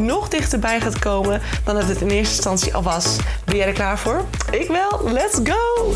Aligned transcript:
nog 0.00 0.28
dichterbij 0.28 0.80
gaat 0.80 0.98
komen 0.98 1.40
dan 1.64 1.74
dat 1.74 1.88
het 1.88 2.00
in 2.00 2.08
eerste 2.08 2.34
instantie 2.34 2.74
al 2.74 2.82
was. 2.82 3.16
Ben 3.44 3.56
jij 3.56 3.66
er 3.66 3.72
klaar 3.72 3.98
voor? 3.98 4.24
Ik 4.50 4.68
wel. 4.68 5.12
Let's 5.12 5.40
go! 5.44 5.94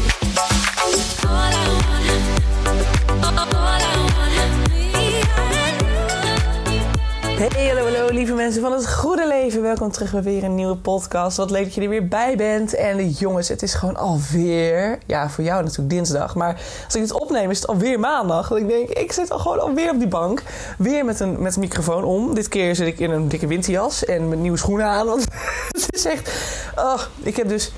Hey, 7.37 7.69
hallo, 7.69 7.84
hallo, 7.84 8.09
lieve 8.12 8.34
mensen 8.34 8.62
van 8.62 8.73
het 8.73 8.93
goede 8.95 9.27
leven. 9.27 9.62
Welkom 9.62 9.91
terug 9.91 10.12
bij 10.12 10.23
weer 10.23 10.45
een 10.45 10.55
nieuwe 10.55 10.77
podcast. 10.77 11.37
Wat 11.37 11.51
leuk 11.51 11.65
dat 11.65 11.75
je 11.75 11.80
er 11.80 11.88
weer 11.88 12.09
bij 12.09 12.37
bent. 12.37 12.75
En 12.75 13.09
jongens, 13.09 13.48
het 13.48 13.62
is 13.62 13.75
gewoon 13.75 13.97
alweer... 13.97 14.98
Ja, 15.06 15.29
voor 15.29 15.45
jou 15.45 15.62
natuurlijk 15.62 15.91
dinsdag. 15.91 16.34
Maar 16.34 16.61
als 16.84 16.94
ik 16.94 17.00
dit 17.00 17.12
opneem, 17.12 17.50
is 17.50 17.59
het 17.59 17.67
alweer 17.67 18.00
maandag. 18.00 18.48
Dat 18.48 18.59
ik 18.59 18.69
denk, 18.69 18.89
ik 18.89 19.12
zit 19.12 19.31
al 19.31 19.39
gewoon 19.39 19.61
alweer 19.61 19.91
op 19.91 19.98
die 19.98 20.09
bank. 20.09 20.42
Weer 20.78 21.05
met 21.05 21.20
een, 21.20 21.42
met 21.42 21.55
een 21.55 21.61
microfoon 21.61 22.05
om. 22.05 22.34
Dit 22.34 22.48
keer 22.48 22.75
zit 22.75 22.86
ik 22.86 22.98
in 22.98 23.11
een 23.11 23.28
dikke 23.28 23.47
winterjas 23.47 24.05
en 24.05 24.28
met 24.28 24.39
nieuwe 24.39 24.59
schoenen 24.59 24.87
aan. 24.87 25.06
Want 25.06 25.25
het 25.69 25.87
is 25.91 26.05
echt... 26.05 26.33
Oh, 26.77 27.00
ik 27.22 27.37
heb 27.37 27.48
dus 27.48 27.72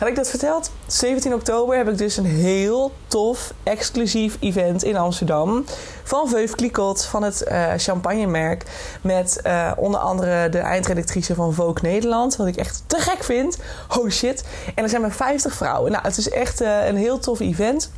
had 0.00 0.08
ik 0.08 0.16
dat 0.16 0.30
verteld? 0.30 0.70
17 0.86 1.34
oktober 1.34 1.76
heb 1.76 1.88
ik 1.88 1.98
dus 1.98 2.16
een 2.16 2.24
heel 2.26 2.92
tof, 3.06 3.52
exclusief 3.62 4.36
event 4.40 4.84
in 4.84 4.96
Amsterdam. 4.96 5.64
Van 6.02 6.28
Veuve 6.28 6.56
Clicquot, 6.56 7.04
van 7.04 7.22
het 7.22 7.44
uh, 7.48 7.72
champagnemerk. 7.76 8.64
Met 9.02 9.40
uh, 9.46 9.72
onder 9.76 10.00
andere 10.00 10.48
de 10.48 10.58
eindredactrice 10.58 11.34
van 11.34 11.54
Vogue 11.54 11.90
Nederland. 11.90 12.36
Wat 12.36 12.46
ik 12.46 12.56
echt 12.56 12.82
te 12.86 12.96
gek 12.96 13.24
vind. 13.24 13.58
Oh 13.98 14.10
shit. 14.10 14.44
En 14.74 14.82
er 14.82 14.88
zijn 14.88 15.00
maar 15.00 15.12
50 15.12 15.54
vrouwen. 15.54 15.92
Nou, 15.92 16.04
het 16.04 16.16
is 16.16 16.28
echt 16.28 16.62
uh, 16.62 16.86
een 16.86 16.96
heel 16.96 17.18
tof 17.18 17.40
event. 17.40 17.90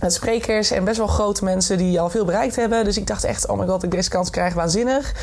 Sprekers 0.00 0.70
en 0.70 0.84
best 0.84 0.96
wel 0.96 1.06
grote 1.06 1.44
mensen 1.44 1.78
die 1.78 2.00
al 2.00 2.10
veel 2.10 2.24
bereikt 2.24 2.56
hebben. 2.56 2.84
Dus 2.84 2.96
ik 2.96 3.06
dacht 3.06 3.24
echt, 3.24 3.48
oh 3.48 3.58
my 3.58 3.66
god, 3.66 3.82
ik 3.82 3.90
deze 3.90 4.10
kans 4.10 4.30
krijg, 4.30 4.54
waanzinnig. 4.54 5.14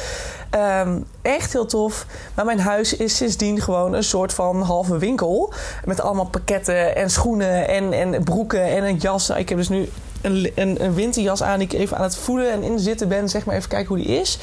Um, 0.85 1.05
echt 1.21 1.53
heel 1.53 1.65
tof. 1.65 2.05
Maar 2.35 2.45
mijn 2.45 2.59
huis 2.59 2.95
is 2.95 3.15
sindsdien 3.15 3.61
gewoon 3.61 3.93
een 3.93 4.03
soort 4.03 4.33
van 4.33 4.61
halve 4.61 4.97
winkel. 4.97 5.53
Met 5.85 6.01
allemaal 6.01 6.25
pakketten 6.25 6.95
en 6.95 7.09
schoenen 7.09 7.67
en, 7.67 7.93
en 7.93 8.23
broeken 8.23 8.63
en 8.63 8.83
een 8.83 8.97
jas. 8.97 9.29
Ik 9.29 9.49
heb 9.49 9.57
dus 9.57 9.69
nu 9.69 9.89
een, 10.23 10.51
een, 10.55 10.83
een, 10.83 10.93
winterjas 10.93 11.43
aan 11.43 11.59
die 11.59 11.67
ik 11.67 11.73
even 11.73 11.97
aan 11.97 12.03
het 12.03 12.15
voelen 12.15 12.51
en 12.51 12.63
in 12.63 12.79
zitten 12.79 13.07
ben. 13.07 13.29
Zeg 13.29 13.45
maar 13.45 13.55
even 13.55 13.69
kijken 13.69 13.87
hoe 13.87 13.97
die 13.97 14.19
is. 14.19 14.37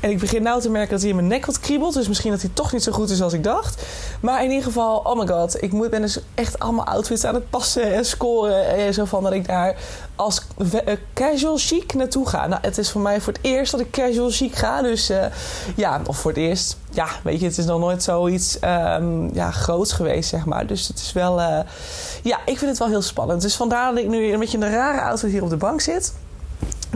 En 0.00 0.10
ik 0.10 0.18
begin 0.18 0.42
nou 0.42 0.60
te 0.60 0.70
merken 0.70 0.90
dat 0.90 1.00
hij 1.00 1.08
in 1.08 1.16
mijn 1.16 1.28
nek 1.28 1.46
wat 1.46 1.60
kriebelt. 1.60 1.94
Dus 1.94 2.08
misschien 2.08 2.30
dat 2.30 2.40
hij 2.40 2.50
toch 2.54 2.72
niet 2.72 2.82
zo 2.82 2.92
goed 2.92 3.10
is 3.10 3.22
als 3.22 3.32
ik 3.32 3.44
dacht. 3.44 3.82
Maar 4.20 4.44
in 4.44 4.50
ieder 4.50 4.64
geval, 4.64 4.98
oh 4.98 5.18
my 5.18 5.26
god. 5.26 5.62
Ik 5.62 5.72
moet, 5.72 5.90
ben 5.90 6.00
dus 6.00 6.18
echt 6.34 6.58
allemaal 6.58 6.86
outfits 6.86 7.24
aan 7.24 7.34
het 7.34 7.50
passen 7.50 7.94
en 7.94 8.04
scoren. 8.04 8.76
En 8.76 8.94
zo 8.94 9.04
van 9.04 9.22
dat 9.22 9.32
ik 9.32 9.46
daar 9.46 9.76
als 10.16 10.42
casual 11.14 11.56
chic 11.56 11.94
naartoe 11.94 12.28
ga. 12.28 12.46
Nou, 12.46 12.60
het 12.62 12.78
is 12.78 12.90
voor 12.90 13.00
mij 13.00 13.20
voor 13.20 13.32
het 13.32 13.42
eerst 13.42 13.72
dat 13.72 13.80
ik 13.80 13.90
casual 13.90 14.30
chic 14.30 14.54
ga. 14.54 14.82
Dus 14.82 15.10
uh, 15.10 15.24
ja, 15.76 16.00
of 16.06 16.18
voor 16.18 16.30
het 16.30 16.40
eerst. 16.40 16.76
Ja, 16.90 17.08
weet 17.22 17.40
je, 17.40 17.46
het 17.46 17.58
is 17.58 17.64
nog 17.64 17.80
nooit 17.80 18.02
zoiets 18.02 18.58
um, 18.64 19.34
ja, 19.34 19.50
groots 19.50 19.92
geweest, 19.92 20.28
zeg 20.28 20.44
maar. 20.44 20.66
Dus 20.66 20.88
het 20.88 20.98
is 20.98 21.12
wel... 21.12 21.40
Uh, 21.40 21.58
ja, 22.22 22.38
ik 22.44 22.58
vind 22.58 22.70
het 22.70 22.78
wel 22.78 22.88
heel 22.88 23.02
spannend. 23.02 23.42
Dus 23.42 23.56
vandaar 23.56 23.94
dat 23.94 24.02
ik 24.02 24.08
nu 24.08 24.32
een 24.32 24.38
beetje 24.38 24.56
in 24.56 24.62
een 24.62 24.72
rare 24.72 25.00
outfit 25.00 25.30
hier 25.30 25.42
op 25.42 25.50
de 25.50 25.56
bank 25.56 25.80
zit. 25.80 26.12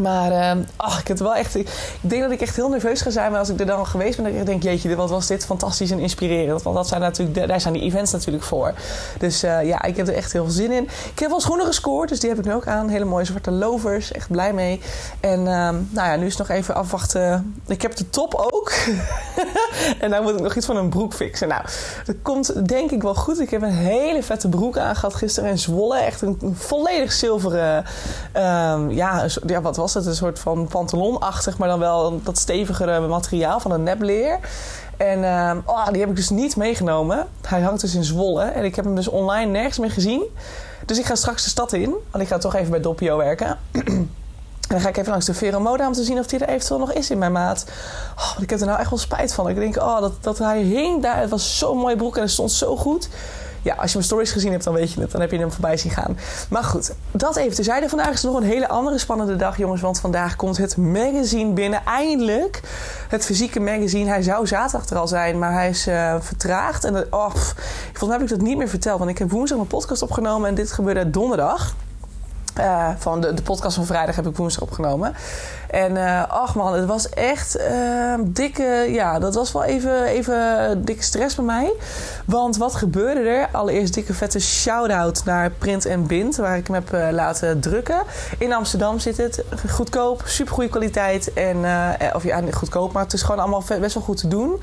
Maar 0.00 0.56
uh, 0.56 0.62
oh, 0.76 0.96
ik, 1.00 1.08
het 1.08 1.20
wel 1.20 1.34
echt, 1.34 1.54
ik, 1.56 1.68
denk 2.00 2.22
dat 2.22 2.30
ik 2.30 2.40
echt 2.40 2.56
heel 2.56 2.68
nerveus 2.68 3.00
ga 3.00 3.10
zijn. 3.10 3.30
Maar 3.30 3.40
als 3.40 3.48
ik 3.48 3.60
er 3.60 3.66
dan 3.66 3.86
geweest 3.86 4.22
ben, 4.22 4.36
dan 4.36 4.44
denk 4.44 4.62
ik, 4.62 4.62
jeetje, 4.62 4.96
wat 4.96 5.10
was 5.10 5.26
dit 5.26 5.44
fantastisch 5.44 5.90
en 5.90 5.98
inspirerend. 5.98 6.62
Want 6.62 6.76
dat 6.76 6.88
zijn 6.88 7.00
natuurlijk, 7.00 7.48
daar 7.48 7.60
zijn 7.60 7.74
die 7.74 7.82
events 7.82 8.12
natuurlijk 8.12 8.44
voor. 8.44 8.72
Dus 9.18 9.44
uh, 9.44 9.64
ja, 9.64 9.82
ik 9.82 9.96
heb 9.96 10.08
er 10.08 10.14
echt 10.14 10.32
heel 10.32 10.44
veel 10.44 10.52
zin 10.52 10.72
in. 10.72 10.88
Ik 11.12 11.18
heb 11.18 11.30
wel 11.30 11.40
schoenen 11.40 11.66
gescoord, 11.66 12.08
dus 12.08 12.20
die 12.20 12.28
heb 12.28 12.38
ik 12.38 12.44
nu 12.44 12.52
ook 12.52 12.66
aan. 12.66 12.88
Hele 12.88 13.04
mooie 13.04 13.24
zwarte 13.24 13.50
lovers, 13.50 14.12
echt 14.12 14.30
blij 14.30 14.52
mee. 14.52 14.80
En 15.20 15.40
uh, 15.40 15.46
nou 15.46 16.08
ja, 16.08 16.16
nu 16.16 16.26
is 16.26 16.36
nog 16.36 16.48
even 16.48 16.74
afwachten. 16.74 17.54
Ik 17.66 17.82
heb 17.82 17.96
de 17.96 18.10
top 18.10 18.34
ook. 18.34 18.72
en 20.00 20.10
dan 20.10 20.22
moet 20.22 20.34
ik 20.34 20.40
nog 20.40 20.56
iets 20.56 20.66
van 20.66 20.76
een 20.76 20.88
broek 20.88 21.14
fixen. 21.14 21.48
Nou, 21.48 21.62
dat 22.04 22.16
komt 22.22 22.68
denk 22.68 22.90
ik 22.90 23.02
wel 23.02 23.14
goed. 23.14 23.40
Ik 23.40 23.50
heb 23.50 23.62
een 23.62 23.74
hele 23.74 24.22
vette 24.22 24.48
broek 24.48 24.78
aangehad 24.78 25.14
gisteren 25.14 25.50
in 25.50 25.58
Zwolle. 25.58 25.98
Echt 25.98 26.22
een, 26.22 26.38
een 26.40 26.56
volledig 26.56 27.12
zilveren, 27.12 27.84
ehm, 28.32 28.90
ja, 28.90 29.26
ja, 29.46 29.60
wat 29.60 29.76
was 29.76 29.89
het? 29.94 30.06
Een 30.06 30.14
soort 30.14 30.38
van 30.38 30.66
pantalonachtig, 30.66 31.58
maar 31.58 31.68
dan 31.68 31.78
wel 31.78 32.20
dat 32.22 32.38
stevigere 32.38 33.00
materiaal 33.00 33.60
van 33.60 33.70
een 33.70 33.82
nepleer. 33.82 34.38
En 34.96 35.18
uh, 35.18 35.52
oh, 35.64 35.88
die 35.88 36.00
heb 36.00 36.10
ik 36.10 36.16
dus 36.16 36.30
niet 36.30 36.56
meegenomen. 36.56 37.26
Hij 37.46 37.60
hangt 37.60 37.80
dus 37.80 37.94
in 37.94 38.04
Zwolle. 38.04 38.42
En 38.42 38.64
ik 38.64 38.76
heb 38.76 38.84
hem 38.84 38.94
dus 38.94 39.08
online 39.08 39.50
nergens 39.50 39.78
meer 39.78 39.90
gezien. 39.90 40.24
Dus 40.86 40.98
ik 40.98 41.04
ga 41.04 41.14
straks 41.14 41.44
de 41.44 41.50
stad 41.50 41.72
in. 41.72 41.94
Want 42.10 42.24
ik 42.24 42.28
ga 42.28 42.38
toch 42.38 42.54
even 42.54 42.70
bij 42.70 42.80
Doppio 42.80 43.16
werken. 43.16 43.58
en 43.72 44.08
dan 44.68 44.80
ga 44.80 44.88
ik 44.88 44.96
even 44.96 45.10
langs 45.10 45.26
de 45.26 45.34
Veromoda 45.34 45.86
om 45.86 45.92
te 45.92 46.02
zien 46.02 46.18
of 46.18 46.26
die 46.26 46.38
er 46.38 46.48
eventueel 46.48 46.80
nog 46.80 46.92
is 46.92 47.10
in 47.10 47.18
mijn 47.18 47.32
maat. 47.32 47.64
Oh, 48.16 48.42
ik 48.42 48.50
heb 48.50 48.60
er 48.60 48.66
nou 48.66 48.78
echt 48.78 48.90
wel 48.90 48.98
spijt 48.98 49.34
van. 49.34 49.48
Ik 49.48 49.56
denk, 49.56 49.76
oh, 49.76 50.00
dat, 50.00 50.12
dat 50.20 50.38
hij 50.38 50.62
hing 50.62 51.02
daar. 51.02 51.20
Het 51.20 51.30
was 51.30 51.58
zo'n 51.58 51.78
mooie 51.78 51.96
broek 51.96 52.16
en 52.16 52.22
het 52.22 52.30
stond 52.30 52.52
zo 52.52 52.76
goed 52.76 53.08
ja, 53.62 53.74
als 53.74 53.90
je 53.90 53.96
mijn 53.96 54.04
stories 54.04 54.32
gezien 54.32 54.52
hebt, 54.52 54.64
dan 54.64 54.74
weet 54.74 54.92
je 54.92 55.00
het. 55.00 55.10
Dan 55.10 55.20
heb 55.20 55.30
je 55.30 55.38
hem 55.38 55.52
voorbij 55.52 55.76
zien 55.76 55.92
gaan. 55.92 56.18
Maar 56.50 56.64
goed, 56.64 56.92
dat 57.10 57.36
even 57.36 57.54
terzijde. 57.54 57.88
Vandaag 57.88 58.12
is 58.12 58.22
nog 58.22 58.36
een 58.36 58.42
hele 58.42 58.68
andere 58.68 58.98
spannende 58.98 59.36
dag, 59.36 59.56
jongens. 59.56 59.80
Want 59.80 60.00
vandaag 60.00 60.36
komt 60.36 60.56
het 60.56 60.76
magazine 60.76 61.52
binnen. 61.52 61.84
Eindelijk. 61.84 62.60
Het 63.08 63.24
fysieke 63.24 63.60
magazine. 63.60 64.08
Hij 64.08 64.22
zou 64.22 64.46
zaterdag 64.46 64.88
er 64.88 64.96
al 64.96 65.08
zijn, 65.08 65.38
maar 65.38 65.52
hij 65.52 65.68
is 65.68 65.86
uh, 65.86 66.14
vertraagd. 66.20 66.84
En 66.84 67.06
oh, 67.10 67.34
pff, 67.34 67.54
volgens 67.84 68.08
mij 68.08 68.12
heb 68.12 68.22
ik 68.22 68.28
dat 68.28 68.40
niet 68.40 68.56
meer 68.56 68.68
verteld. 68.68 68.98
Want 68.98 69.10
ik 69.10 69.18
heb 69.18 69.30
woensdag 69.30 69.58
een 69.58 69.66
podcast 69.66 70.02
opgenomen 70.02 70.48
en 70.48 70.54
dit 70.54 70.72
gebeurde 70.72 71.10
donderdag. 71.10 71.74
Uh, 72.60 72.88
van 72.98 73.20
de, 73.20 73.34
de 73.34 73.42
podcast 73.42 73.76
van 73.76 73.86
vrijdag 73.86 74.16
heb 74.16 74.26
ik 74.26 74.36
woensdag 74.36 74.62
opgenomen. 74.62 75.14
En 75.70 75.96
uh, 75.96 76.28
ach 76.28 76.54
man, 76.54 76.74
het 76.74 76.86
was 76.86 77.08
echt 77.08 77.58
uh, 77.58 78.14
dikke... 78.26 78.86
Ja, 78.88 79.18
dat 79.18 79.34
was 79.34 79.52
wel 79.52 79.64
even, 79.64 80.04
even 80.04 80.84
dikke 80.84 81.02
stress 81.02 81.34
bij 81.34 81.44
mij. 81.44 81.72
Want 82.26 82.56
wat 82.56 82.74
gebeurde 82.74 83.20
er? 83.20 83.48
Allereerst 83.52 83.94
dikke 83.94 84.14
vette 84.14 84.40
shout-out 84.40 85.24
naar 85.24 85.50
Print 85.50 85.84
en 85.84 86.06
Bind... 86.06 86.36
waar 86.36 86.56
ik 86.56 86.66
hem 86.66 86.74
heb 86.74 86.92
uh, 86.94 87.08
laten 87.10 87.60
drukken. 87.60 88.02
In 88.38 88.52
Amsterdam 88.52 88.98
zit 88.98 89.16
het. 89.16 89.44
Goedkoop, 89.70 90.22
super 90.24 90.54
goede 90.54 90.70
kwaliteit. 90.70 91.32
En, 91.32 91.56
of 92.12 92.24
ja, 92.24 92.42
goedkoop, 92.50 92.92
maar 92.92 93.02
het 93.02 93.12
is 93.12 93.22
gewoon 93.22 93.40
allemaal 93.40 93.64
best 93.80 93.94
wel 93.94 94.02
goed 94.02 94.16
te 94.16 94.28
doen. 94.28 94.62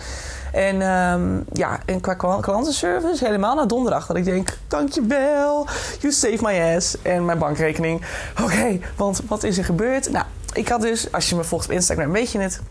En 0.57 0.81
um, 0.81 1.45
ja, 1.53 1.79
en 1.85 2.01
qua 2.01 2.13
klantenservice 2.41 3.25
helemaal 3.25 3.55
naar 3.55 3.67
donderdag. 3.67 4.05
Dat 4.05 4.17
ik 4.17 4.25
denk, 4.25 4.57
dankjewel, 4.67 5.67
you 5.99 6.13
save 6.13 6.37
my 6.41 6.75
ass. 6.75 7.01
En 7.01 7.25
mijn 7.25 7.37
bankrekening. 7.37 8.01
Oké, 8.43 8.79
want 8.95 9.21
wat 9.27 9.43
is 9.43 9.57
er 9.57 9.65
gebeurd? 9.65 10.11
Nou, 10.11 10.25
ik 10.53 10.67
had 10.67 10.81
dus, 10.81 11.11
als 11.11 11.29
je 11.29 11.35
me 11.35 11.43
volgt 11.43 11.65
op 11.65 11.71
Instagram, 11.71 12.11
weet 12.11 12.31
je 12.31 12.39
het. 12.39 12.61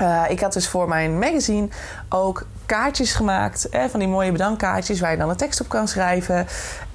Uh, 0.00 0.22
ik 0.28 0.40
had 0.40 0.52
dus 0.52 0.68
voor 0.68 0.88
mijn 0.88 1.18
magazine 1.18 1.68
ook 2.08 2.46
kaartjes 2.66 3.12
gemaakt. 3.12 3.66
Hè, 3.70 3.88
van 3.88 4.00
die 4.00 4.08
mooie 4.08 4.32
bedankkaartjes 4.32 5.00
waar 5.00 5.10
je 5.10 5.16
dan 5.16 5.30
een 5.30 5.36
tekst 5.36 5.60
op 5.60 5.68
kan 5.68 5.88
schrijven. 5.88 6.46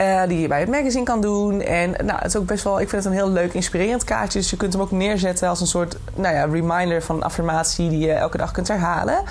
Uh, 0.01 0.23
die 0.27 0.39
je 0.39 0.47
bij 0.47 0.59
het 0.59 0.69
magazine 0.69 1.03
kan 1.03 1.21
doen. 1.21 1.61
En 1.61 1.91
nou, 1.91 2.17
het 2.19 2.25
is 2.25 2.35
ook 2.35 2.45
best 2.45 2.63
wel, 2.63 2.79
ik 2.79 2.89
vind 2.89 3.03
het 3.03 3.11
een 3.11 3.19
heel 3.19 3.29
leuk, 3.29 3.53
inspirerend 3.53 4.03
kaartje. 4.03 4.39
Dus 4.39 4.49
je 4.49 4.57
kunt 4.57 4.73
hem 4.73 4.81
ook 4.81 4.91
neerzetten 4.91 5.49
als 5.49 5.61
een 5.61 5.67
soort 5.67 5.97
nou 6.15 6.35
ja, 6.35 6.45
reminder 6.45 7.01
van 7.01 7.15
een 7.15 7.23
affirmatie 7.23 7.89
die 7.89 7.99
je 7.99 8.11
elke 8.11 8.38
dag 8.38 8.51
kunt 8.51 8.67
herhalen. 8.67 9.23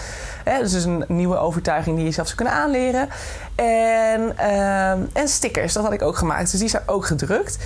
Hè, 0.44 0.58
dus 0.58 0.84
een 0.84 1.04
nieuwe 1.08 1.36
overtuiging 1.36 1.96
die 1.96 2.04
je 2.04 2.10
zelf 2.10 2.26
zou 2.26 2.38
kunnen 2.38 2.54
aanleren. 2.54 3.08
En, 3.54 4.34
uh, 4.40 4.90
en 4.90 5.28
stickers, 5.28 5.72
dat 5.72 5.82
had 5.82 5.92
ik 5.92 6.02
ook 6.02 6.16
gemaakt. 6.16 6.50
Dus 6.50 6.60
die 6.60 6.69
zijn 6.69 6.82
ook 6.86 7.06
gedrukt. 7.06 7.58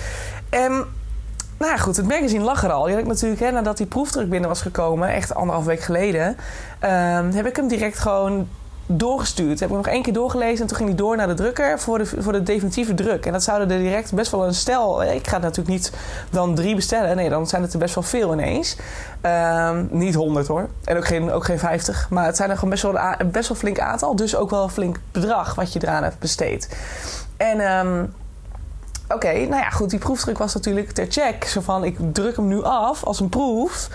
En 0.49 0.85
nou 1.61 1.79
goed, 1.79 1.97
het 1.97 2.07
magazine 2.07 2.43
lag 2.43 2.63
er 2.63 2.71
al. 2.71 2.83
Die 2.83 2.93
had 2.93 3.01
ik 3.01 3.07
natuurlijk, 3.07 3.41
hè, 3.41 3.51
nadat 3.51 3.77
die 3.77 3.85
proefdruk 3.85 4.29
binnen 4.29 4.49
was 4.49 4.61
gekomen, 4.61 5.09
echt 5.09 5.35
anderhalf 5.35 5.65
week 5.65 5.81
geleden, 5.81 6.27
um, 6.27 7.31
heb 7.31 7.45
ik 7.45 7.55
hem 7.55 7.67
direct 7.67 7.99
gewoon 7.99 8.47
doorgestuurd. 8.97 9.59
Heb 9.59 9.69
ik 9.69 9.75
nog 9.75 9.87
één 9.87 10.01
keer 10.01 10.13
doorgelezen 10.13 10.61
en 10.61 10.67
toen 10.67 10.77
ging 10.77 10.89
hij 10.89 10.97
door 10.97 11.15
naar 11.15 11.27
de 11.27 11.33
drukker 11.33 11.79
voor 11.79 11.97
de, 11.97 12.05
voor 12.05 12.31
de 12.31 12.43
definitieve 12.43 12.93
druk. 12.93 13.25
En 13.25 13.31
dat 13.31 13.43
zouden 13.43 13.71
er 13.71 13.83
direct 13.83 14.13
best 14.13 14.31
wel 14.31 14.45
een 14.45 14.53
stel. 14.53 15.03
Ik 15.03 15.27
ga 15.27 15.37
natuurlijk 15.37 15.67
niet 15.67 15.91
dan 16.29 16.55
drie 16.55 16.75
bestellen. 16.75 17.15
Nee, 17.15 17.29
dan 17.29 17.47
zijn 17.47 17.61
het 17.61 17.73
er 17.73 17.79
best 17.79 17.95
wel 17.95 18.03
veel 18.03 18.33
ineens. 18.33 18.77
Um, 19.21 19.87
niet 19.91 20.15
honderd 20.15 20.47
hoor. 20.47 20.69
En 20.83 20.97
ook 20.97 21.05
geen, 21.05 21.31
ook 21.31 21.45
geen 21.45 21.59
50. 21.59 22.07
Maar 22.09 22.25
het 22.25 22.35
zijn 22.35 22.49
er 22.49 22.55
gewoon 22.55 22.69
best 22.69 22.83
wel 22.83 22.97
een 23.17 23.31
best 23.31 23.47
wel 23.47 23.57
flink 23.57 23.79
aantal. 23.79 24.15
Dus 24.15 24.35
ook 24.35 24.49
wel 24.49 24.63
een 24.63 24.69
flink 24.69 24.99
bedrag 25.11 25.55
wat 25.55 25.73
je 25.73 25.79
eraan 25.83 26.03
hebt 26.03 26.19
besteed. 26.19 26.77
En 27.37 27.71
um, 27.71 28.13
oké, 29.13 29.31
nou 29.31 29.61
ja, 29.61 29.69
goed. 29.69 29.89
Die 29.89 29.99
proefdruk 29.99 30.37
was 30.37 30.53
natuurlijk 30.53 30.91
ter 30.91 31.05
check. 31.09 31.43
Zo 31.43 31.61
van, 31.61 31.83
ik 31.83 31.97
druk 32.13 32.35
hem 32.35 32.47
nu 32.47 32.63
af 32.63 33.03
als 33.03 33.19
een 33.19 33.29
proef. 33.29 33.89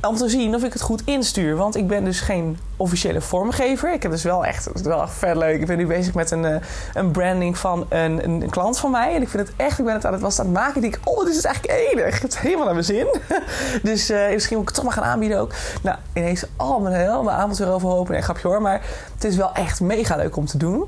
Om 0.00 0.16
te 0.16 0.28
zien 0.28 0.54
of 0.54 0.62
ik 0.62 0.72
het 0.72 0.82
goed 0.82 1.02
instuur. 1.04 1.56
Want 1.56 1.76
ik 1.76 1.86
ben 1.86 2.04
dus 2.04 2.20
geen 2.20 2.58
officiële 2.76 3.20
vormgever. 3.20 3.92
Ik 3.92 4.02
heb 4.02 4.12
dus 4.12 4.22
wel 4.22 4.44
echt, 4.44 4.64
het 4.64 4.74
is 4.74 4.82
wel 4.82 5.02
echt 5.02 5.12
vet 5.12 5.36
leuk. 5.36 5.60
Ik 5.60 5.66
ben 5.66 5.76
nu 5.76 5.86
bezig 5.86 6.14
met 6.14 6.30
een, 6.30 6.44
eh, 6.44 6.62
een 6.94 7.10
branding 7.10 7.58
van 7.58 7.86
een, 7.88 8.24
een, 8.24 8.50
klant 8.50 8.78
van 8.78 8.90
mij. 8.90 9.14
En 9.14 9.22
ik 9.22 9.28
vind 9.28 9.48
het 9.48 9.56
echt, 9.56 9.78
ik 9.78 9.84
ben 9.84 9.94
het 9.94 10.04
aan 10.04 10.12
het 10.12 10.22
was 10.22 10.38
aan 10.38 10.44
het 10.44 10.54
maken. 10.54 10.74
En 10.74 10.84
ik 10.84 10.92
denk, 10.92 11.08
oh, 11.08 11.24
dit 11.24 11.36
is 11.36 11.44
eigenlijk 11.44 11.78
enig. 11.78 12.06
Ik 12.06 12.12
heb 12.12 12.22
het 12.22 12.38
helemaal 12.38 12.64
naar 12.64 12.74
mijn 12.74 12.86
zin. 12.86 13.06
dus 13.90 14.10
uh, 14.10 14.28
misschien 14.32 14.56
moet 14.56 14.68
ik 14.68 14.74
het 14.74 14.84
toch 14.84 14.84
maar 14.84 15.02
gaan 15.02 15.12
aanbieden 15.12 15.38
ook. 15.38 15.52
Nou, 15.82 15.98
ineens 16.12 16.44
al 16.56 16.80
mijn, 16.80 16.94
heel 16.94 17.22
mijn 17.22 17.36
aanbod 17.36 17.58
weer 17.58 17.72
overhopen. 17.72 18.12
Nee, 18.12 18.22
grapje 18.22 18.48
hoor. 18.48 18.62
Maar 18.62 18.82
het 19.14 19.24
is 19.24 19.36
wel 19.36 19.52
echt 19.52 19.80
mega 19.80 20.16
leuk 20.16 20.36
om 20.36 20.46
te 20.46 20.58
doen. 20.58 20.84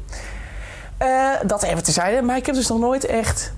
Uh, 1.02 1.30
dat 1.46 1.62
even 1.62 1.82
terzijde. 1.82 2.22
Maar 2.22 2.36
ik 2.36 2.46
heb 2.46 2.54
dus 2.54 2.68
nog 2.68 2.78
nooit 2.78 3.04
echt 3.04 3.52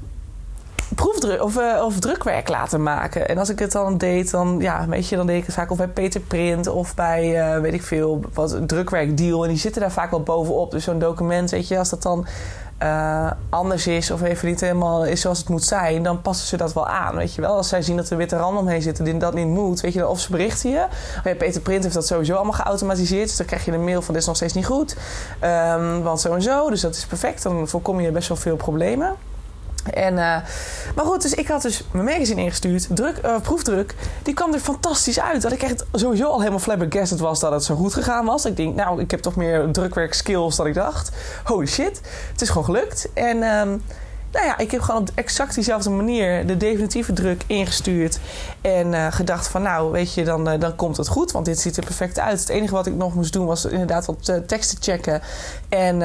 proefdruk 1.01 1.43
of, 1.43 1.57
uh, 1.57 1.83
of 1.85 1.99
drukwerk 1.99 2.49
laten 2.49 2.83
maken. 2.83 3.29
En 3.29 3.39
als 3.39 3.49
ik 3.49 3.59
het 3.59 3.73
dan 3.73 3.99
deed, 3.99 4.31
dan, 4.31 4.57
ja, 4.59 4.87
weet 4.89 5.09
je, 5.09 5.17
dan 5.17 5.27
deed 5.27 5.39
ik 5.39 5.47
het 5.47 5.55
vaak 5.55 5.71
of 5.71 5.77
bij 5.77 5.89
Peter 5.89 6.21
Print 6.21 6.67
of 6.67 6.95
bij, 6.95 7.55
uh, 7.55 7.61
weet 7.61 7.75
ik 7.75 7.83
veel, 7.83 8.21
wat 8.35 8.59
drukwerkdeal. 8.67 9.43
En 9.43 9.49
die 9.49 9.59
zitten 9.59 9.81
daar 9.81 9.93
vaak 9.93 10.11
wel 10.11 10.23
bovenop. 10.23 10.71
Dus 10.71 10.85
zo'n 10.85 10.99
document, 10.99 11.51
weet 11.51 11.69
je, 11.69 11.79
als 11.79 11.89
dat 11.91 12.03
dan 12.03 12.27
uh, 12.83 13.31
anders 13.49 13.87
is 13.87 14.11
of 14.11 14.23
even 14.23 14.49
niet 14.49 14.61
helemaal 14.61 15.05
is 15.05 15.21
zoals 15.21 15.39
het 15.39 15.49
moet 15.49 15.65
zijn, 15.65 16.03
dan 16.03 16.23
passen 16.23 16.47
ze 16.47 16.57
dat 16.57 16.73
wel 16.73 16.89
aan. 16.89 17.17
Weet 17.17 17.35
je 17.35 17.41
wel, 17.41 17.57
als 17.57 17.69
zij 17.69 17.83
zien 17.83 17.97
dat 17.97 18.11
er 18.11 18.17
witte 18.17 18.37
randen 18.37 18.63
omheen 18.63 18.83
zitten 18.83 19.05
die 19.05 19.17
dat 19.17 19.35
niet 19.35 19.47
moet, 19.47 19.81
weet 19.81 19.93
je, 19.93 20.09
of 20.09 20.21
ze 20.21 20.31
berichten 20.31 20.71
je. 20.71 20.87
Ja, 21.25 21.35
Peter 21.35 21.61
Print 21.61 21.83
heeft 21.83 21.95
dat 21.95 22.07
sowieso 22.07 22.35
allemaal 22.35 22.53
geautomatiseerd, 22.53 23.29
dus 23.29 23.37
dan 23.37 23.47
krijg 23.47 23.65
je 23.65 23.73
een 23.73 23.85
mail 23.85 24.03
van 24.03 24.13
dit 24.13 24.23
is 24.23 24.29
nog 24.29 24.37
steeds 24.37 24.55
niet 24.55 24.67
goed, 24.67 24.97
um, 25.45 26.03
want 26.03 26.21
zo 26.21 26.35
en 26.35 26.43
zo. 26.43 26.71
Dus 26.71 26.81
dat 26.81 26.95
is 26.95 27.07
perfect, 27.07 27.43
dan 27.43 27.69
voorkom 27.69 28.01
je 28.01 28.11
best 28.11 28.29
wel 28.29 28.37
veel 28.37 28.57
problemen. 28.57 29.17
En, 29.95 30.13
uh, 30.13 30.19
maar 30.95 31.05
goed, 31.05 31.23
dus 31.23 31.35
ik 31.35 31.49
had 31.49 31.63
dus 31.63 31.85
mijn 31.93 32.05
magazine 32.05 32.41
ingestuurd, 32.41 32.89
druk, 32.91 33.21
uh, 33.25 33.41
proefdruk. 33.41 33.95
Die 34.23 34.35
kwam 34.35 34.55
er 34.55 34.61
fantastisch 34.61 35.21
uit. 35.21 35.43
Dat 35.43 35.53
ik 35.53 35.63
echt 35.63 35.85
sowieso 35.93 36.27
al 36.27 36.39
helemaal 36.39 36.59
flabbergasted 36.59 37.19
was 37.21 37.41
dat 37.41 37.53
het 37.53 37.65
zo 37.65 37.75
goed 37.75 37.95
gegaan 37.95 38.25
was. 38.25 38.45
Ik 38.45 38.57
denk, 38.57 38.75
nou, 38.75 39.01
ik 39.01 39.11
heb 39.11 39.21
toch 39.21 39.37
meer 39.37 39.69
drukwerk 39.73 40.15
skills 40.15 40.57
dan 40.57 40.67
ik 40.67 40.75
dacht. 40.75 41.11
Holy 41.45 41.67
shit, 41.67 42.01
het 42.33 42.41
is 42.41 42.49
gewoon 42.49 42.65
gelukt. 42.65 43.09
En 43.15 43.43
um, 43.43 43.83
nou 44.33 44.47
ja, 44.47 44.59
ik 44.59 44.71
heb 44.71 44.81
gewoon 44.81 45.01
op 45.01 45.11
exact 45.15 45.55
diezelfde 45.55 45.91
manier 45.91 46.47
de 46.47 46.57
definitieve 46.57 47.13
druk 47.13 47.43
ingestuurd. 47.47 48.19
En 48.61 48.93
uh, 48.93 49.07
gedacht 49.11 49.49
van 49.49 49.63
nou, 49.63 49.93
weet 49.93 50.15
je, 50.15 50.25
dan, 50.25 50.53
uh, 50.53 50.61
dan 50.61 50.77
komt 50.77 50.97
het 50.97 51.09
goed. 51.09 51.33
Want 51.33 51.45
dit 51.45 51.61
ziet 51.61 51.77
er 51.77 51.85
perfect 51.85 52.19
uit. 52.19 52.41
Het 52.41 52.49
enige 52.49 52.73
wat 52.73 52.87
ik 52.87 52.95
nog 52.95 53.15
moest 53.15 53.33
doen 53.33 53.47
was 53.47 53.65
inderdaad 53.65 54.07
wat 54.07 54.29
uh, 54.29 54.37
teksten 54.37 54.79
checken. 54.81 55.23
En 55.69 56.03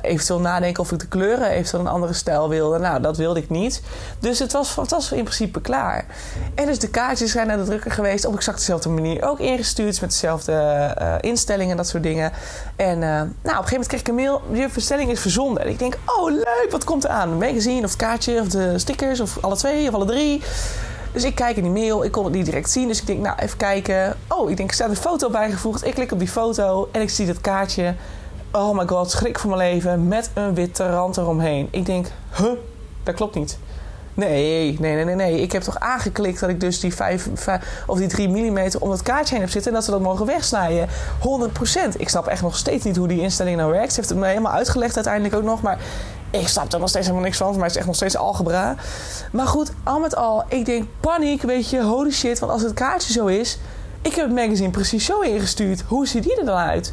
eventueel 0.00 0.40
nadenken 0.40 0.82
of 0.82 0.92
ik 0.92 0.98
de 0.98 1.06
kleuren 1.06 1.48
eventueel 1.48 1.82
een 1.82 1.90
andere 1.90 2.12
stijl 2.12 2.48
wilde. 2.48 2.78
Nou, 2.78 3.00
dat 3.00 3.16
wilde 3.16 3.40
ik 3.40 3.50
niet. 3.50 3.82
Dus 4.18 4.38
het 4.38 4.52
was, 4.52 4.76
het 4.76 5.10
in 5.10 5.22
principe 5.22 5.60
klaar. 5.60 6.06
En 6.54 6.66
dus 6.66 6.78
de 6.78 6.88
kaartjes 6.88 7.30
zijn 7.30 7.46
naar 7.46 7.56
de 7.56 7.64
drukker 7.64 7.90
geweest. 7.90 8.24
Op 8.24 8.34
exact 8.34 8.58
dezelfde 8.58 8.88
manier 8.88 9.28
ook 9.28 9.38
ingestuurd. 9.40 10.00
Met 10.00 10.10
dezelfde 10.10 11.18
instellingen 11.20 11.70
en 11.70 11.76
dat 11.76 11.88
soort 11.88 12.02
dingen. 12.02 12.32
En 12.76 12.98
nou, 12.98 13.28
op 13.28 13.38
een 13.42 13.48
gegeven 13.48 13.70
moment 13.70 13.86
kreeg 13.86 14.00
ik 14.00 14.08
een 14.08 14.14
mail. 14.14 14.42
Je 14.52 14.68
bestelling 14.74 15.10
is 15.10 15.20
verzonden. 15.20 15.62
En 15.62 15.68
ik 15.68 15.78
denk, 15.78 15.98
oh 16.06 16.30
leuk, 16.30 16.68
wat 16.70 16.84
komt 16.84 17.04
er 17.04 17.10
aan? 17.10 17.38
Of 17.66 17.80
het 17.80 17.96
kaartje 17.96 18.40
of 18.40 18.48
de 18.48 18.78
stickers 18.78 19.20
of 19.20 19.38
alle 19.40 19.56
twee 19.56 19.88
of 19.88 19.94
alle 19.94 20.04
drie. 20.04 20.42
Dus 21.12 21.24
ik 21.24 21.34
kijk 21.34 21.56
in 21.56 21.62
die 21.62 21.72
mail, 21.72 22.04
ik 22.04 22.12
kon 22.12 22.24
het 22.24 22.34
niet 22.34 22.44
direct 22.44 22.70
zien. 22.70 22.88
Dus 22.88 23.00
ik 23.00 23.06
denk, 23.06 23.20
nou, 23.20 23.38
even 23.38 23.56
kijken. 23.56 24.16
Oh, 24.28 24.50
ik 24.50 24.56
denk, 24.56 24.68
er 24.68 24.74
staat 24.74 24.90
een 24.90 24.96
foto 24.96 25.30
bijgevoegd. 25.30 25.86
Ik 25.86 25.94
klik 25.94 26.12
op 26.12 26.18
die 26.18 26.28
foto 26.28 26.88
en 26.92 27.00
ik 27.00 27.10
zie 27.10 27.26
dat 27.26 27.40
kaartje. 27.40 27.94
Oh 28.52 28.78
my 28.78 28.86
god, 28.86 29.10
schrik 29.10 29.38
voor 29.38 29.56
mijn 29.56 29.72
leven. 29.72 30.08
Met 30.08 30.30
een 30.34 30.54
witte 30.54 30.90
rand 30.90 31.16
eromheen. 31.16 31.68
Ik 31.70 31.86
denk, 31.86 32.06
huh, 32.36 32.52
dat 33.02 33.14
klopt 33.14 33.34
niet. 33.34 33.58
Nee, 34.14 34.76
nee, 34.80 34.94
nee, 34.94 35.04
nee, 35.04 35.14
nee. 35.14 35.40
Ik 35.40 35.52
heb 35.52 35.62
toch 35.62 35.78
aangeklikt 35.78 36.40
dat 36.40 36.50
ik 36.50 36.60
dus 36.60 36.80
die 36.80 36.94
5, 36.94 37.28
of 37.86 37.98
die 37.98 38.08
3 38.08 38.28
mm 38.28 38.68
om 38.78 38.90
het 38.90 39.02
kaartje 39.02 39.34
heen 39.34 39.42
heb 39.42 39.52
zitten 39.52 39.70
en 39.70 39.76
dat 39.76 39.84
ze 39.84 39.90
dat 39.90 40.00
mogen 40.00 40.26
wegsnijden. 40.26 40.88
100%. 40.88 41.96
Ik 41.96 42.08
snap 42.08 42.26
echt 42.26 42.42
nog 42.42 42.56
steeds 42.56 42.84
niet 42.84 42.96
hoe 42.96 43.08
die 43.08 43.20
instelling 43.20 43.56
nou 43.56 43.70
werkt. 43.70 43.92
Ze 43.92 43.96
heeft 43.96 44.08
het 44.08 44.18
me 44.18 44.26
helemaal 44.26 44.52
uitgelegd 44.52 44.94
uiteindelijk 44.94 45.34
ook 45.34 45.42
nog. 45.42 45.62
Maar 45.62 45.78
ik 46.40 46.48
snap 46.48 46.72
er 46.72 46.78
nog 46.78 46.88
steeds 46.88 47.06
helemaal 47.06 47.26
niks 47.26 47.38
van. 47.38 47.48
Voor 47.48 47.56
mij 47.56 47.66
is 47.66 47.72
het 47.72 47.78
echt 47.78 47.86
nog 47.86 47.96
steeds 47.96 48.16
algebra. 48.16 48.76
Maar 49.32 49.46
goed, 49.46 49.72
al 49.84 50.00
met 50.00 50.16
al, 50.16 50.44
ik 50.48 50.64
denk 50.64 50.86
paniek, 51.00 51.42
weet 51.42 51.70
je, 51.70 51.82
holy 51.82 52.10
shit. 52.10 52.38
Want 52.38 52.52
als 52.52 52.62
het 52.62 52.74
kaartje 52.74 53.12
zo 53.12 53.26
is, 53.26 53.58
ik 54.02 54.14
heb 54.14 54.24
het 54.24 54.34
magazine 54.34 54.70
precies 54.70 55.04
zo 55.04 55.20
ingestuurd. 55.20 55.82
Hoe 55.86 56.06
ziet 56.06 56.22
die 56.22 56.38
er 56.38 56.44
dan 56.44 56.56
uit? 56.56 56.92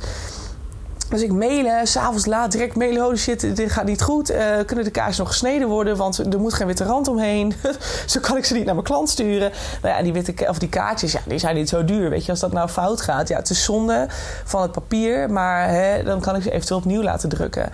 Dus 1.10 1.22
ik 1.22 1.32
mailen, 1.32 1.88
s'avonds 1.88 2.26
laat 2.26 2.52
direct 2.52 2.76
mailen. 2.76 3.02
Holy 3.02 3.18
shit, 3.18 3.56
dit 3.56 3.72
gaat 3.72 3.86
niet 3.86 4.02
goed. 4.02 4.32
Uh, 4.32 4.38
kunnen 4.66 4.86
de 4.86 4.92
kaartjes 4.92 5.18
nog 5.18 5.28
gesneden 5.28 5.68
worden? 5.68 5.98
Want 5.98 6.34
er 6.34 6.40
moet 6.40 6.54
geen 6.54 6.68
witte 6.68 6.84
rand 6.84 7.08
omheen. 7.08 7.54
zo 8.06 8.20
kan 8.20 8.38
ik 8.38 8.46
ze 8.46 8.54
niet 8.54 8.66
naar 8.66 8.74
mijn 8.74 8.86
klant 8.86 9.10
sturen. 9.10 9.52
Nou 9.82 9.96
ja, 9.96 10.04
die, 10.04 10.14
witte, 10.14 10.48
of 10.48 10.60
die 10.60 10.70
kaartjes, 10.70 11.12
ja, 11.12 11.20
die 11.26 11.40
zijn 11.40 11.56
niet 11.56 11.70
zo 11.70 11.86
duur. 11.86 12.10
Weet 12.10 12.26
je, 12.26 12.32
als 12.32 12.40
dat 12.40 12.52
nou 12.52 12.70
fout 12.70 13.02
gaat. 13.02 13.28
Ja, 13.28 13.38
het 13.38 13.50
is 13.50 13.64
zonde 13.64 14.08
van 14.44 14.62
het 14.62 14.72
papier. 14.72 15.30
Maar 15.30 15.70
hè, 15.70 16.04
dan 16.04 16.22
kan 16.22 16.36
ik 16.36 16.42
ze 16.42 16.52
eventueel 16.52 16.80
opnieuw 16.80 17.02
laten 17.04 17.30
drukken. 17.30 17.72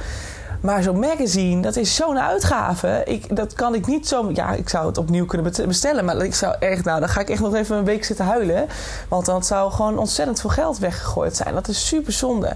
Maar 0.62 0.83
zo'n 0.83 1.00
magazine, 1.00 1.62
dat 1.62 1.75
is 1.75 1.95
zo'n 1.95 2.19
uitgave. 2.19 3.01
Ik, 3.06 3.36
dat 3.36 3.54
kan 3.54 3.75
ik 3.75 3.88
niet 3.88 4.07
zo... 4.07 4.30
Ja, 4.33 4.51
ik 4.51 4.69
zou 4.69 4.88
het 4.88 4.98
opnieuw 4.98 5.25
kunnen 5.25 5.54
bestellen. 5.68 6.06
Maar 6.06 6.24
ik 6.24 6.36
zou 6.36 6.56
echt... 6.59 6.83
Nou, 6.83 7.00
dan 7.00 7.09
ga 7.09 7.21
ik 7.21 7.30
echt 7.30 7.42
nog 7.42 7.56
even 7.56 7.77
een 7.77 7.83
week 7.83 8.06
zitten 8.06 8.25
huilen. 8.25 8.68
Want 9.07 9.25
dan 9.25 9.44
zou 9.44 9.71
gewoon 9.71 9.98
ontzettend 9.98 10.42
veel 10.42 10.50
geld 10.50 10.77
weggegooid 10.77 11.36
zijn. 11.36 11.54
Dat 11.54 11.68
is 11.68 11.88
super 11.88 12.13
zonde. 12.13 12.56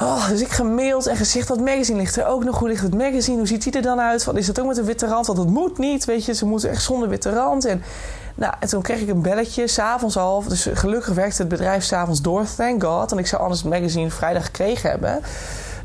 Oh, 0.00 0.28
dus 0.28 0.40
ik 0.40 0.50
gemaild 0.50 1.06
en 1.06 1.16
gezegd 1.16 1.48
dat 1.48 1.60
magazine 1.60 1.98
ligt 1.98 2.16
er 2.16 2.26
ook 2.26 2.44
nog. 2.44 2.58
Hoe 2.58 2.68
ligt 2.68 2.82
het 2.82 2.94
magazine? 2.94 3.36
Hoe 3.36 3.46
ziet 3.46 3.62
die 3.62 3.72
er 3.72 3.82
dan 3.82 4.00
uit? 4.00 4.24
Wat 4.24 4.36
is 4.36 4.46
dat 4.46 4.60
ook 4.60 4.66
met 4.66 4.76
een 4.76 4.84
witte 4.84 5.06
rand? 5.06 5.26
Want 5.26 5.38
het 5.38 5.48
moet 5.48 5.78
niet, 5.78 6.04
weet 6.04 6.24
je. 6.24 6.34
Ze 6.34 6.46
moeten 6.46 6.70
echt 6.70 6.82
zonder 6.82 7.08
witte 7.08 7.32
rand. 7.32 7.64
En, 7.64 7.82
nou, 8.34 8.54
en 8.60 8.68
toen 8.68 8.82
kreeg 8.82 9.00
ik 9.00 9.08
een 9.08 9.22
belletje, 9.22 9.68
s'avonds 9.68 10.16
al. 10.16 10.42
Dus 10.48 10.68
gelukkig 10.72 11.14
werkte 11.14 11.36
het 11.42 11.48
bedrijf 11.48 11.84
s'avonds 11.84 12.22
door, 12.22 12.44
thank 12.56 12.84
god. 12.84 13.12
En 13.12 13.18
ik 13.18 13.26
zou 13.26 13.42
anders 13.42 13.62
het 13.62 13.70
magazine 13.70 14.10
vrijdag 14.10 14.44
gekregen 14.44 14.90
hebben. 14.90 15.22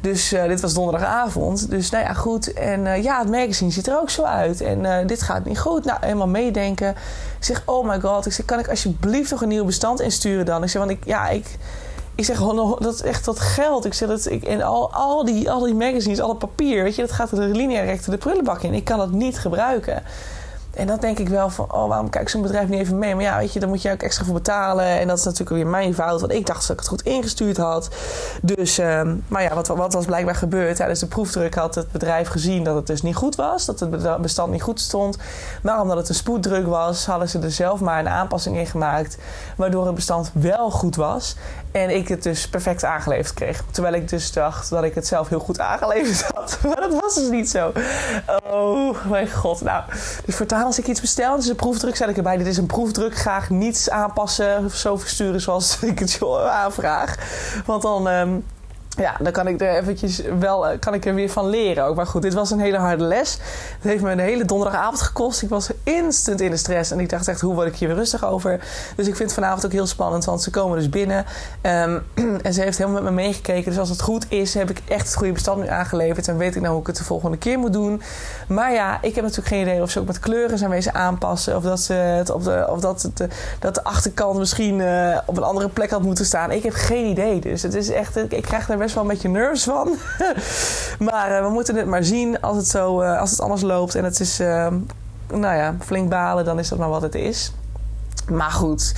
Dus 0.02 0.34
uh, 0.34 0.44
dit 0.44 0.62
was 0.62 0.74
donderdagavond. 0.74 1.70
Dus 1.70 1.90
nou 1.90 2.04
ja, 2.04 2.14
goed. 2.14 2.54
En 2.54 2.86
uh, 2.86 3.04
ja, 3.04 3.20
het 3.20 3.30
magazine 3.30 3.72
ziet 3.72 3.88
er 3.88 4.00
ook 4.00 4.10
zo 4.10 4.24
uit. 4.24 4.62
En 4.62 4.80
uh, 4.80 4.98
dit 5.06 5.22
gaat 5.22 5.46
niet 5.46 5.60
goed. 5.60 5.86
Nou, 5.86 5.98
helemaal 6.02 6.28
meedenken. 6.28 6.90
Ik 6.90 7.46
zeg, 7.46 7.64
oh 7.66 7.88
my 7.88 8.00
god. 8.00 8.26
Ik 8.26 8.32
zeg, 8.32 8.46
kan 8.46 8.60
ik 8.60 8.70
alsjeblieft 8.70 9.32
nog 9.32 9.42
een 9.42 9.48
nieuw 9.48 9.66
bestand 9.66 10.02
insturen 10.02 10.46
dan? 10.46 10.64
Ik 10.64 10.70
zeg, 10.70 10.82
want 10.82 10.94
ik, 10.94 11.06
ja, 11.06 11.30
ik... 11.30 11.58
Ik 12.16 12.26
zeg 12.26 12.38
gewoon, 12.38 12.78
dat 12.80 12.94
is 12.94 13.02
echt 13.02 13.26
dat 13.26 13.40
geld. 13.40 13.86
Ik 13.86 13.94
zeg 13.94 14.10
dat 14.10 14.26
ik 14.26 14.44
en 14.44 14.62
al, 14.62 14.94
al, 14.94 15.26
die, 15.26 15.52
al 15.52 15.60
die 15.60 15.76
magazines, 15.76 16.20
al 16.20 16.30
het 16.30 16.38
papier, 16.38 16.84
weet 16.84 16.96
je, 16.96 17.02
dat 17.02 17.12
gaat 17.12 17.32
er 17.32 17.40
linea 17.40 17.82
recte 17.82 18.12
de 18.12 18.18
prullenbak 18.18 18.62
in. 18.62 18.74
Ik 18.74 18.84
kan 18.84 18.98
dat 18.98 19.12
niet 19.12 19.40
gebruiken. 19.40 20.04
En 20.74 20.88
dan 20.88 20.98
denk 21.00 21.20
ik 21.20 21.30
wel 21.30 21.50
van, 21.50 21.74
oh, 21.74 21.88
waarom 21.88 22.10
kijkt 22.10 22.32
zo'n 22.32 22.42
bedrijf 22.42 22.68
niet 22.68 22.80
even 22.80 22.98
mee? 22.98 23.16
Maar 23.16 23.24
ja, 23.24 23.38
weet 23.38 23.54
je, 23.54 23.60
dan 23.60 23.70
moet 23.70 23.82
je 23.82 23.92
ook 23.92 24.02
extra 24.02 24.26
voor 24.26 24.34
betalen. 24.34 24.86
En 24.86 25.08
dat 25.08 25.18
is 25.18 25.24
natuurlijk 25.24 25.52
weer 25.52 25.68
mijn 25.68 25.94
fout, 25.94 26.20
want 26.20 26.34
ik 26.34 26.46
dacht 26.46 26.62
dat 26.62 26.70
ik 26.70 26.80
het 26.80 26.88
goed 26.88 27.02
ingestuurd 27.02 27.58
had. 27.58 27.90
Dus, 28.42 28.80
uh, 28.80 29.02
maar 29.28 29.44
ja, 29.44 29.56
wat, 29.56 29.68
wat 29.68 29.94
was 29.94 30.06
blijkbaar 30.06 30.36
gebeurd? 30.36 30.76
Tijdens 30.76 31.00
de 31.00 31.08
proefdruk 31.08 31.56
had 31.56 31.76
het 31.76 31.92
bedrijf 31.92 32.28
gezien 32.28 32.64
dat 32.64 32.76
het 32.76 32.88
dus 32.88 33.02
niet 33.02 33.16
goed 33.16 33.36
was. 33.36 33.66
Dat 33.66 33.80
het 33.80 34.22
bestand 34.22 34.52
niet 34.52 34.62
goed 34.62 34.82
stond. 34.82 35.18
Maar 35.62 35.82
omdat 35.82 35.98
het 35.98 36.10
een 36.10 36.16
spoeddruk 36.16 36.68
was, 36.68 37.06
hadden 37.06 37.30
ze 37.30 37.40
er 37.40 37.52
zelf 37.52 37.80
maar 37.80 38.00
een 38.00 38.10
aanpassing 38.10 38.58
in 38.58 38.68
gemaakt. 38.68 39.18
Waardoor 39.56 39.86
het 39.86 39.96
bestand 39.96 40.32
wel 40.34 40.72
goed 40.72 40.96
was. 40.96 41.36
En 41.72 41.96
ik 41.96 42.08
het 42.08 42.24
dus 42.24 42.48
perfect 42.48 42.84
aangeleverd 42.84 43.34
kreeg. 43.34 43.64
Terwijl 43.72 43.94
ik 43.94 44.10
dus 44.10 44.32
dacht 44.32 44.70
dat 44.70 44.84
ik 44.84 44.96
het 44.96 45.08
zelf 45.08 45.30
heel 45.30 45.40
goed 45.40 45.60
aangeleverd 45.60 46.22
had. 46.36 46.58
Maar 46.68 46.82
dat 46.90 47.02
was 47.02 47.16
dus 47.16 47.30
niet 47.30 47.50
zo. 47.50 47.72
Oh, 48.52 49.06
mijn 49.06 49.32
god. 49.32 49.62
Nou, 49.62 49.84
dus 50.26 50.36
voortaan 50.36 50.66
als 50.66 50.80
ik 50.80 50.88
iets 50.88 51.02
bestel, 51.02 51.36
dus 51.36 51.48
een 51.48 51.56
proefdruk, 51.56 51.96
zet 51.96 52.10
ik 52.10 52.18
erbij. 52.18 52.38
Dit 52.38 52.48
is 52.48 52.58
een 52.58 52.66
proefdruk. 52.66 53.16
Graag 53.16 53.50
niets 53.50 53.90
aanpassen 53.90 54.66
of 54.66 54.74
zo 54.74 54.98
versturen 54.98 55.42
zoals 55.42 55.80
ik 55.82 56.00
het 56.00 56.20
aanvraag. 56.48 57.16
Want 57.66 57.82
dan... 57.82 58.08
Um, 58.08 58.44
ja, 59.04 59.16
dan 59.20 59.32
kan 59.32 59.48
ik 59.48 59.62
er 59.62 59.76
eventjes 59.76 60.22
wel 60.40 60.68
eh, 60.68 60.80
kan 60.80 60.94
ik 60.94 61.06
er 61.06 61.14
weer 61.14 61.30
van 61.30 61.50
leren 61.50 61.84
ook. 61.84 61.96
Maar 61.96 62.08
goed, 62.08 62.22
dit 62.22 62.34
was 62.34 62.52
een 62.52 62.60
hele 62.60 62.78
harde 62.78 63.04
les. 63.04 63.34
Het 63.74 63.84
heeft 63.84 64.04
me 64.04 64.12
een 64.12 64.20
hele 64.20 64.46
donderdagavond 64.46 65.02
gekost. 65.02 65.42
Ik 65.42 65.50
was 65.50 65.70
instant 65.84 66.42
in 66.42 66.52
de 66.52 66.58
stress. 66.58 66.92
En 66.92 67.00
ik 67.00 67.10
dacht 67.10 67.28
echt, 67.28 67.42
hoe 67.42 67.54
word 67.54 67.68
ik 67.68 67.76
hier 67.76 67.88
weer 67.88 67.98
rustig 67.98 68.26
over? 68.26 68.60
Dus 68.96 69.08
ik 69.08 69.16
vind 69.16 69.34
vanavond 69.34 69.66
ook 69.66 69.72
heel 69.72 69.88
spannend. 69.88 70.26
Want 70.26 70.42
ze 70.42 70.50
komen 70.50 70.78
dus 70.78 70.90
binnen. 70.90 71.26
Um, 71.62 72.04
en 72.44 72.54
ze 72.54 72.62
heeft 72.62 72.78
helemaal 72.78 73.02
met 73.02 73.12
me 73.12 73.22
meegekeken. 73.22 73.70
Dus 73.70 73.80
als 73.80 73.90
het 73.90 74.02
goed 74.02 74.26
is, 74.30 74.54
heb 74.54 74.70
ik 74.70 74.82
echt 74.88 75.06
het 75.06 75.16
goede 75.16 75.34
bestand 75.34 75.62
nu 75.62 75.68
aangeleverd. 75.68 76.28
En 76.28 76.38
weet 76.38 76.56
ik 76.56 76.62
nou 76.62 76.72
hoe 76.72 76.82
ik 76.82 76.88
het 76.88 76.98
de 76.98 77.04
volgende 77.04 77.38
keer 77.38 77.60
moet 77.60 77.74
doen. 77.74 78.02
Maar 78.48 78.74
ja, 78.74 78.98
ik 79.02 79.16
heb 79.16 79.24
natuurlijk 79.24 79.48
geen 79.56 79.62
idee 79.62 79.82
of 79.82 79.90
ze 79.90 80.00
ook 80.00 80.08
met 80.08 80.20
kleuren 80.20 80.58
zijn 80.58 80.70
wezen 80.70 80.94
aanpassen. 80.94 81.56
Of 81.56 81.64
dat, 81.64 81.80
ze 81.80 81.94
het 81.94 82.30
op 82.30 82.44
de, 82.44 82.68
of 82.70 82.80
dat, 82.80 83.02
het, 83.02 83.28
dat 83.60 83.76
de 83.76 83.84
achterkant 83.84 84.38
misschien 84.38 84.80
uh, 84.80 85.18
op 85.26 85.38
een 85.38 85.44
andere 85.44 85.70
plek 85.70 85.90
had 85.90 86.02
moeten 86.02 86.26
staan. 86.26 86.52
Ik 86.52 86.64
heb 86.64 86.74
geen 86.74 87.06
idee. 87.06 87.40
Dus 87.40 87.62
het 87.62 87.74
is 87.74 87.90
echt, 87.90 88.16
ik 88.16 88.42
krijg 88.42 88.66
daar 88.66 88.78
best 88.78 88.89
best 88.94 89.02
wel 89.02 89.10
een 89.10 89.18
beetje 89.22 89.40
nerves 89.40 89.64
van. 89.64 89.98
maar 91.10 91.32
uh, 91.32 91.42
we 91.46 91.50
moeten 91.50 91.76
het 91.76 91.86
maar 91.86 92.04
zien 92.04 92.42
als 92.42 92.58
het, 92.58 92.68
zo, 92.68 93.02
uh, 93.02 93.20
als 93.20 93.32
het 93.32 93.42
anders 93.42 93.62
loopt. 93.62 93.96
En 93.96 94.04
het 94.04 94.20
is, 94.20 94.40
uh, 94.40 94.68
nou 95.28 95.56
ja, 95.56 95.76
flink 95.80 96.10
balen, 96.10 96.46
dan 96.46 96.60
is 96.60 96.70
dat 96.70 96.80
maar 96.80 96.90
wat 96.90 97.02
het 97.02 97.16
is. 97.16 97.54
Maar 98.30 98.52
goed, 98.52 98.96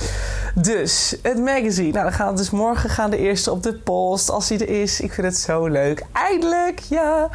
Dus, 0.54 1.16
het 1.22 1.38
magazine. 1.38 1.90
Nou, 1.90 2.04
dan 2.04 2.12
gaan 2.12 2.36
dus 2.36 2.50
morgen 2.50 2.90
gaan 2.90 3.10
de 3.10 3.16
eerste 3.16 3.50
op 3.50 3.62
de 3.62 3.74
post. 3.74 4.30
Als 4.30 4.48
die 4.48 4.58
er 4.58 4.82
is. 4.82 5.00
Ik 5.00 5.12
vind 5.12 5.26
het 5.26 5.36
zo 5.36 5.66
leuk. 5.66 6.04
Eindelijk, 6.12 6.78
ja. 6.78 7.28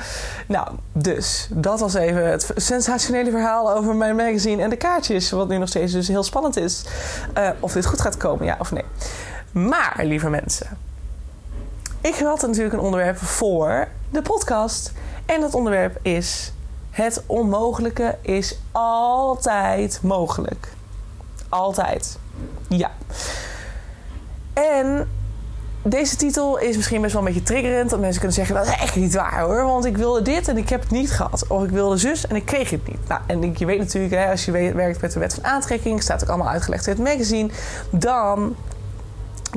Nou, 0.48 0.68
dus. 0.92 1.48
Dat 1.52 1.80
was 1.80 1.94
even 1.94 2.32
het 2.32 2.52
sensationele 2.56 3.32
verhaal 3.32 3.74
over 3.74 3.96
mijn 3.96 4.16
magazine 4.16 4.64
en 4.64 4.70
de 4.70 4.76
kaartjes. 4.76 5.32
Wat 5.32 5.48
nu 5.48 5.58
nog 5.58 5.70
steeds 5.70 5.94
dus 5.94 6.08
heel 6.08 6.24
spannend 6.24 6.58
is. 6.58 6.84
Of 7.60 7.74
dit 7.74 7.86
goed 7.86 8.02
gaat 8.02 8.18
komen, 8.18 8.46
ja 8.46 8.56
of 8.60 8.72
nee. 8.72 8.86
Maar, 9.52 10.02
lieve 10.04 10.30
mensen. 10.30 10.87
Ik 12.08 12.16
had 12.16 12.42
natuurlijk 12.42 12.74
een 12.74 12.80
onderwerp 12.80 13.18
voor 13.18 13.88
de 14.10 14.22
podcast. 14.22 14.92
En 15.26 15.42
dat 15.42 15.54
onderwerp 15.54 16.00
is... 16.02 16.54
Het 16.92 17.24
onmogelijke 17.26 18.18
is 18.22 18.58
altijd 18.72 20.00
mogelijk. 20.02 20.68
Altijd. 21.50 22.18
Ja. 22.68 22.92
En 24.54 25.10
deze 25.82 26.16
titel 26.16 26.58
is 26.58 26.76
misschien 26.76 27.02
best 27.02 27.14
wel 27.14 27.22
een 27.22 27.28
beetje 27.28 27.44
triggerend. 27.44 27.90
Dat 27.90 28.00
mensen 28.00 28.20
kunnen 28.20 28.38
zeggen, 28.38 28.56
dat 28.56 28.66
is 28.66 28.82
echt 28.82 28.96
niet 28.96 29.16
waar 29.16 29.42
hoor. 29.42 29.64
Want 29.64 29.86
ik 29.86 29.98
wilde 29.98 30.22
dit 30.22 30.48
en 30.48 30.58
ik 30.58 30.70
heb 30.70 30.82
het 30.82 30.92
niet 30.92 31.12
gehad. 31.12 31.48
Of 31.48 31.64
ik 31.64 31.70
wilde 31.70 31.98
zus 31.98 32.28
en 32.28 32.36
ik 32.36 32.46
kreeg 32.46 32.70
het 32.70 32.88
niet. 32.88 33.08
Nou, 33.08 33.22
en 33.28 33.54
je 33.58 33.66
weet 33.66 33.80
natuurlijk, 33.80 34.14
hè, 34.14 34.30
als 34.30 34.46
je 34.46 34.52
werkt 34.52 35.02
met 35.02 35.12
de 35.12 35.20
wet 35.20 35.34
van 35.34 35.46
aantrekking... 35.46 36.04
staat 36.04 36.24
ook 36.24 36.30
allemaal 36.30 36.50
uitgelegd 36.50 36.88
in 36.88 36.94
het 36.94 37.04
magazine... 37.04 37.50
dan 37.90 38.56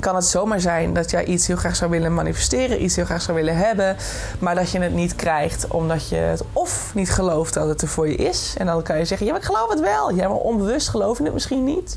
kan 0.01 0.15
het 0.15 0.25
zomaar 0.25 0.61
zijn 0.61 0.95
dat 0.95 1.11
jij 1.11 1.25
iets 1.25 1.47
heel 1.47 1.57
graag 1.57 1.77
zou 1.77 1.91
willen 1.91 2.15
manifesteren, 2.15 2.83
iets 2.83 2.97
heel 2.97 3.05
graag 3.05 3.23
zou 3.23 3.37
willen 3.37 3.57
hebben, 3.57 3.97
maar 4.39 4.55
dat 4.55 4.71
je 4.71 4.81
het 4.81 4.95
niet 4.95 5.15
krijgt 5.15 5.67
omdat 5.69 6.09
je 6.09 6.17
het 6.17 6.43
of 6.53 6.91
niet 6.95 7.11
gelooft 7.11 7.55
dat 7.55 7.69
het 7.69 7.83
er 7.83 7.89
voor 7.89 8.09
je 8.09 8.15
is. 8.15 8.55
En 8.59 8.67
dan 8.67 8.83
kan 8.83 8.99
je 8.99 9.05
zeggen: 9.05 9.27
Ja, 9.27 9.33
maar 9.33 9.41
ik 9.41 9.47
geloof 9.47 9.71
het 9.71 9.81
wel. 9.81 10.11
Ja, 10.15 10.29
maar 10.29 10.37
onbewust 10.37 10.89
geloof 10.89 11.19
je 11.19 11.25
het 11.25 11.33
misschien 11.33 11.65
niet. 11.65 11.97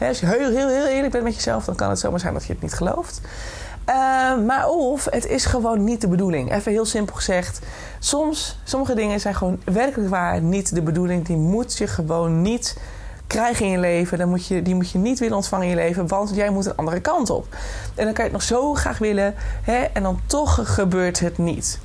als 0.00 0.20
je 0.20 0.26
heel, 0.26 0.50
heel, 0.50 0.68
heel 0.68 0.86
eerlijk 0.86 1.12
bent 1.12 1.24
met 1.24 1.34
jezelf, 1.34 1.64
dan 1.64 1.74
kan 1.74 1.90
het 1.90 1.98
zomaar 1.98 2.20
zijn 2.20 2.34
dat 2.34 2.44
je 2.44 2.52
het 2.52 2.62
niet 2.62 2.74
gelooft. 2.74 3.20
Uh, 3.88 4.44
maar 4.46 4.68
of 4.68 5.06
het 5.10 5.26
is 5.26 5.44
gewoon 5.44 5.84
niet 5.84 6.00
de 6.00 6.08
bedoeling. 6.08 6.52
Even 6.52 6.72
heel 6.72 6.84
simpel 6.84 7.14
gezegd. 7.14 7.58
Soms, 7.98 8.58
sommige 8.64 8.94
dingen 8.94 9.20
zijn 9.20 9.34
gewoon 9.34 9.60
werkelijk 9.64 10.10
waar 10.10 10.40
niet 10.40 10.74
de 10.74 10.82
bedoeling. 10.82 11.26
Die 11.26 11.36
moet 11.36 11.76
je 11.76 11.86
gewoon 11.86 12.42
niet 12.42 12.76
krijgen 13.26 13.64
in 13.64 13.70
je 13.70 13.78
leven, 13.78 14.18
dan 14.18 14.28
moet 14.28 14.46
je, 14.46 14.62
die 14.62 14.74
moet 14.74 14.90
je 14.90 14.98
niet 14.98 15.18
willen 15.18 15.36
ontvangen 15.36 15.64
in 15.64 15.70
je 15.70 15.76
leven, 15.76 16.06
want 16.06 16.34
jij 16.34 16.50
moet 16.50 16.66
een 16.66 16.76
andere 16.76 17.00
kant 17.00 17.30
op. 17.30 17.46
En 17.94 18.04
dan 18.04 18.14
kan 18.14 18.24
je 18.24 18.30
het 18.30 18.32
nog 18.32 18.42
zo 18.42 18.74
graag 18.74 18.98
willen, 18.98 19.34
hè, 19.62 19.82
en 19.82 20.02
dan 20.02 20.20
toch 20.26 20.74
gebeurt 20.74 21.20
het 21.20 21.38
niet. 21.38 21.78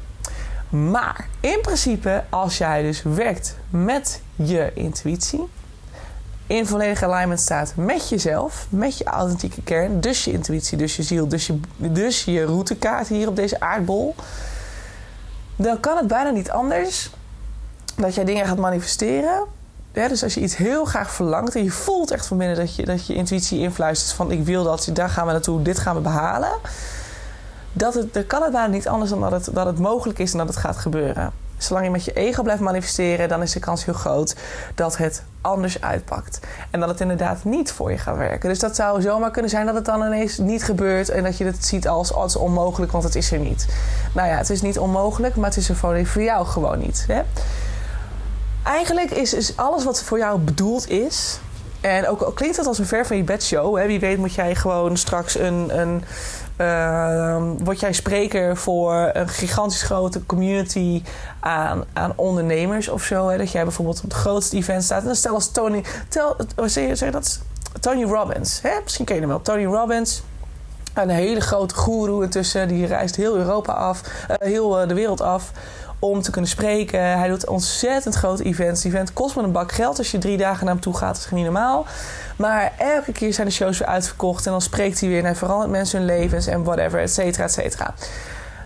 Maar 0.70 1.28
in 1.40 1.60
principe, 1.62 2.24
als 2.30 2.58
jij 2.58 2.82
dus 2.82 3.04
werkt 3.04 3.56
met 3.70 4.22
je 4.36 4.72
intuïtie, 4.74 5.48
in 6.48 6.66
volledige 6.66 7.06
alignment 7.06 7.40
staat 7.40 7.74
met 7.76 8.10
jezelf, 8.10 8.68
met 8.70 8.98
je 8.98 9.04
authentieke 9.04 9.62
kern, 9.64 10.02
dus 10.02 10.24
je 10.24 10.32
intuïtie, 10.32 10.78
dus 10.78 10.96
je 10.96 11.04
ziel, 11.04 11.28
dus 11.28 11.48
je, 11.48 11.60
dus 11.78 12.24
je 12.24 12.46
routekaart 12.46 13.08
hier 13.08 13.28
op 13.28 13.36
deze 13.36 13.60
aardbol, 13.60 14.16
dan 15.56 15.80
kan 15.80 15.98
het 15.98 16.08
bijna 16.08 16.30
niet 16.30 16.52
anders 16.52 17.10
dat 17.96 18.16
jij 18.16 18.26
dingen 18.26 18.46
gaat 18.46 18.58
manifesteren 18.58 19.44
dus 20.08 20.24
als 20.24 20.34
je 20.34 20.42
iets 20.42 20.56
heel 20.56 20.86
graag 20.86 21.12
verlangt 21.12 21.56
en 21.56 21.64
je 21.64 21.72
voelt 21.72 22.12
echt 22.12 22.28
van 22.28 22.38
binnen 22.38 22.58
dat 22.58 22.76
je, 22.76 22.86
dat 22.86 23.06
je 23.08 23.14
intuïtie 23.14 23.60
influistert 23.60 24.12
van 24.12 24.32
ik 24.32 24.44
wil 24.44 24.64
dat, 24.64 24.90
daar 24.94 25.10
gaan 25.10 25.26
we 25.26 25.32
naartoe, 25.32 25.62
dit 25.62 25.80
gaan 25.80 25.96
we 25.96 26.02
behalen. 26.02 26.52
Dat 27.74 27.94
het, 27.94 28.14
dan 28.14 28.26
kan 28.26 28.42
het 28.42 28.52
bijna 28.52 28.68
niet 28.68 28.88
anders 28.88 29.10
dan 29.10 29.22
dat 29.22 29.32
het, 29.32 29.50
dat 29.54 29.66
het 29.66 29.80
mogelijk 29.80 30.20
is 30.20 30.32
en 30.32 30.38
dat 30.38 30.48
het 30.48 30.58
gaat 30.58 30.78
gebeuren. 30.78 31.32
Zolang 31.58 31.86
je 31.86 31.92
met 31.92 32.04
je 32.06 32.14
ego 32.14 32.44
blijft 32.44 32.62
manifesteren, 32.62 33.30
dan 33.30 33.42
is 33.42 33.52
de 33.52 33.60
kans 33.60 33.86
heel 33.86 33.94
groot 33.94 34.36
dat 34.76 34.98
het 34.98 35.24
anders 35.42 35.82
uitpakt. 35.82 36.40
En 36.72 36.80
dat 36.80 36.90
het 36.90 37.02
inderdaad 37.02 37.44
niet 37.44 37.72
voor 37.72 37.92
je 37.92 37.98
gaat 37.98 38.18
werken. 38.18 38.50
Dus 38.50 38.60
dat 38.60 38.76
zou 38.76 39.02
zomaar 39.02 39.32
kunnen 39.32 39.52
zijn 39.52 39.66
dat 39.66 39.76
het 39.76 39.86
dan 39.86 40.06
ineens 40.06 40.38
niet 40.38 40.64
gebeurt 40.64 41.10
en 41.10 41.24
dat 41.24 41.38
je 41.38 41.46
het 41.46 41.66
ziet 41.66 41.88
als, 41.88 42.14
als 42.14 42.36
onmogelijk, 42.36 42.92
want 42.92 43.04
het 43.04 43.16
is 43.16 43.32
er 43.32 43.40
niet. 43.40 43.68
Nou 44.14 44.28
ja, 44.28 44.36
het 44.36 44.50
is 44.50 44.62
niet 44.62 44.80
onmogelijk, 44.80 45.36
maar 45.36 45.50
het 45.50 45.58
is 45.58 45.70
er 45.70 45.76
voor 45.76 46.22
jou 46.24 46.46
gewoon 46.46 46.80
niet. 46.80 47.06
Hè? 47.08 47.22
Eigenlijk 48.70 49.12
is, 49.12 49.34
is 49.34 49.58
alles 49.58 49.84
wat 49.84 50.04
voor 50.04 50.18
jou 50.18 50.40
bedoeld 50.40 50.90
is. 50.90 51.40
En 51.82 52.08
ook 52.08 52.22
al 52.22 52.32
klinkt 52.32 52.58
het 52.58 52.68
als 52.68 52.78
een 52.78 52.86
ver 52.86 53.06
van 53.06 53.18
je 53.18 53.24
bedshow. 53.24 53.78
Hè, 53.78 53.88
wie 53.88 54.00
weet 54.00 54.18
moet 54.18 54.34
jij 54.34 54.56
gewoon 54.56 54.98
straks 54.98 55.40
een. 55.40 55.80
een 55.80 56.04
uh, 56.58 57.42
word 57.64 57.80
jij 57.80 57.94
spreker 57.94 58.58
voor 58.58 59.10
een 59.14 59.30
gigantisch 59.30 59.84
grote 59.84 60.26
community 60.26 61.04
aan, 61.40 61.84
aan 61.94 62.14
ondernemers 62.16 62.90
of 62.90 63.04
zo. 63.04 63.28
Hè? 63.28 63.38
Dat 63.38 63.52
jij 63.52 63.64
bijvoorbeeld 63.64 63.98
op 63.98 64.04
het 64.04 64.14
grootste 64.14 64.56
event 64.56 64.84
staat. 64.84 65.06
En 65.06 65.16
stel 65.16 65.34
als 65.34 65.52
Tony. 65.52 65.84
Tel, 66.10 66.36
zeg 66.66 66.98
zeg 66.98 67.12
dat? 67.12 67.40
Tony 67.80 68.04
Robbins. 68.04 68.62
Hè? 68.62 68.70
Misschien 68.84 69.06
ken 69.06 69.16
je 69.16 69.22
hem 69.22 69.30
wel. 69.30 69.42
Tony 69.42 69.66
Robbins. 69.66 70.22
Een 70.94 71.10
hele 71.10 71.42
grote 71.42 71.76
guru 71.76 72.24
intussen. 72.24 72.68
Die 72.68 72.86
reist 72.86 73.16
heel 73.16 73.36
Europa 73.36 73.74
af. 73.74 74.02
Uh, 74.30 74.36
heel 74.40 74.82
uh, 74.82 74.88
de 74.88 74.94
wereld 74.94 75.22
af 75.22 75.52
om 76.00 76.22
te 76.22 76.32
kunnen 76.32 76.50
spreken. 76.50 77.18
Hij 77.18 77.28
doet 77.28 77.48
ontzettend 77.48 78.16
grote 78.16 78.44
events. 78.44 78.84
Het 78.84 78.94
event 78.94 79.14
kost 79.14 79.36
me 79.36 79.44
een 79.44 79.52
bak 79.52 79.72
geld 79.72 79.98
als 79.98 80.12
je 80.12 80.18
drie 80.18 80.38
dagen 80.38 80.66
naar 80.66 80.74
hem 80.74 80.84
toe 80.84 80.98
gaat. 80.98 81.16
Dat 81.16 81.26
is 81.26 81.32
niet 81.32 81.44
normaal. 81.44 81.86
Maar 82.36 82.72
elke 82.78 83.12
keer 83.12 83.34
zijn 83.34 83.48
de 83.48 83.54
shows 83.54 83.78
weer 83.78 83.88
uitverkocht. 83.88 84.46
En 84.46 84.52
dan 84.52 84.62
spreekt 84.62 85.00
hij 85.00 85.10
weer 85.10 85.20
en 85.20 85.26
hij 85.26 85.36
verandert 85.36 85.72
mensen 85.72 85.98
hun 85.98 86.08
levens 86.08 86.48
en 86.48 86.64
whatever, 86.64 87.00
et 87.00 87.14
cetera, 87.14 87.44
et 87.44 87.52
cetera. 87.52 87.94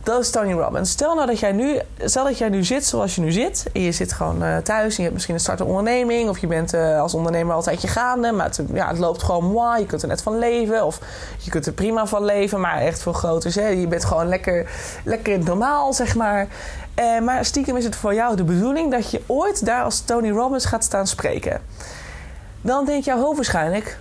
Dat 0.04 0.22
is 0.22 0.30
Tony 0.30 0.54
Robbins. 0.54 0.92
Stel 0.92 1.16
nou 1.16 1.28
dat 1.28 1.40
jij 1.40 1.52
nu, 1.52 1.80
stel 2.04 2.24
dat 2.24 2.38
jij 2.38 2.50
nu 2.50 2.64
zit 2.64 2.86
zoals 2.86 3.16
je 3.16 3.22
nu 3.22 3.32
zit. 3.32 3.66
En 3.74 3.82
je 3.82 3.92
zit 3.92 4.14
gewoon 4.14 4.44
uh, 4.44 4.58
thuis. 4.58 4.90
En 4.90 4.96
je 4.96 5.02
hebt 5.02 5.14
misschien 5.14 5.34
een 5.34 5.40
start 5.40 5.62
onderneming. 5.62 6.30
Of 6.30 6.38
je 6.38 6.48
bent 6.48 6.74
uh, 6.74 7.02
als 7.02 7.14
ondernemer 7.14 7.56
altijd 7.56 7.82
je 7.82 7.88
gaande. 7.88 8.32
Maar 8.32 8.46
het, 8.46 8.62
ja, 8.74 8.88
het 8.88 8.98
loopt 8.98 9.24
gewoon 9.24 9.46
mooi. 9.46 9.80
Je 9.80 9.86
kunt 9.86 10.02
er 10.02 10.08
net 10.08 10.22
van 10.22 10.38
leven. 10.38 10.86
Of 10.86 11.00
je 11.38 11.50
kunt 11.50 11.66
er 11.66 11.74
prima 11.74 12.06
van 12.06 12.26
leven. 12.26 12.60
Maar 12.60 12.78
echt 12.78 13.02
veel 13.02 13.14
groter. 13.14 13.54
Hè? 13.54 13.68
Je 13.68 13.88
bent 13.88 14.06
gewoon 14.06 14.28
lekker, 14.28 14.70
lekker 15.04 15.40
normaal, 15.40 15.94
zeg 15.94 16.16
maar. 16.16 16.48
Uh, 17.00 17.20
maar 17.20 17.46
stiekem 17.46 17.78
is 17.78 17.84
het 17.84 17.96
voor 17.96 18.14
jou 18.14 18.36
de 18.36 18.44
bedoeling 18.44 18.92
dat 18.92 19.12
je 19.12 19.22
ooit 19.26 19.66
daar 19.66 19.84
als 19.84 20.02
Tony 20.02 20.30
Robbins 20.30 20.66
gaat 20.66 20.84
staan 20.84 21.08
spreken. 21.08 21.62
Dan 22.62 22.86
denkt 22.86 23.06
jouw 23.06 23.20
hoofd 23.20 23.36
waarschijnlijk: 23.36 24.00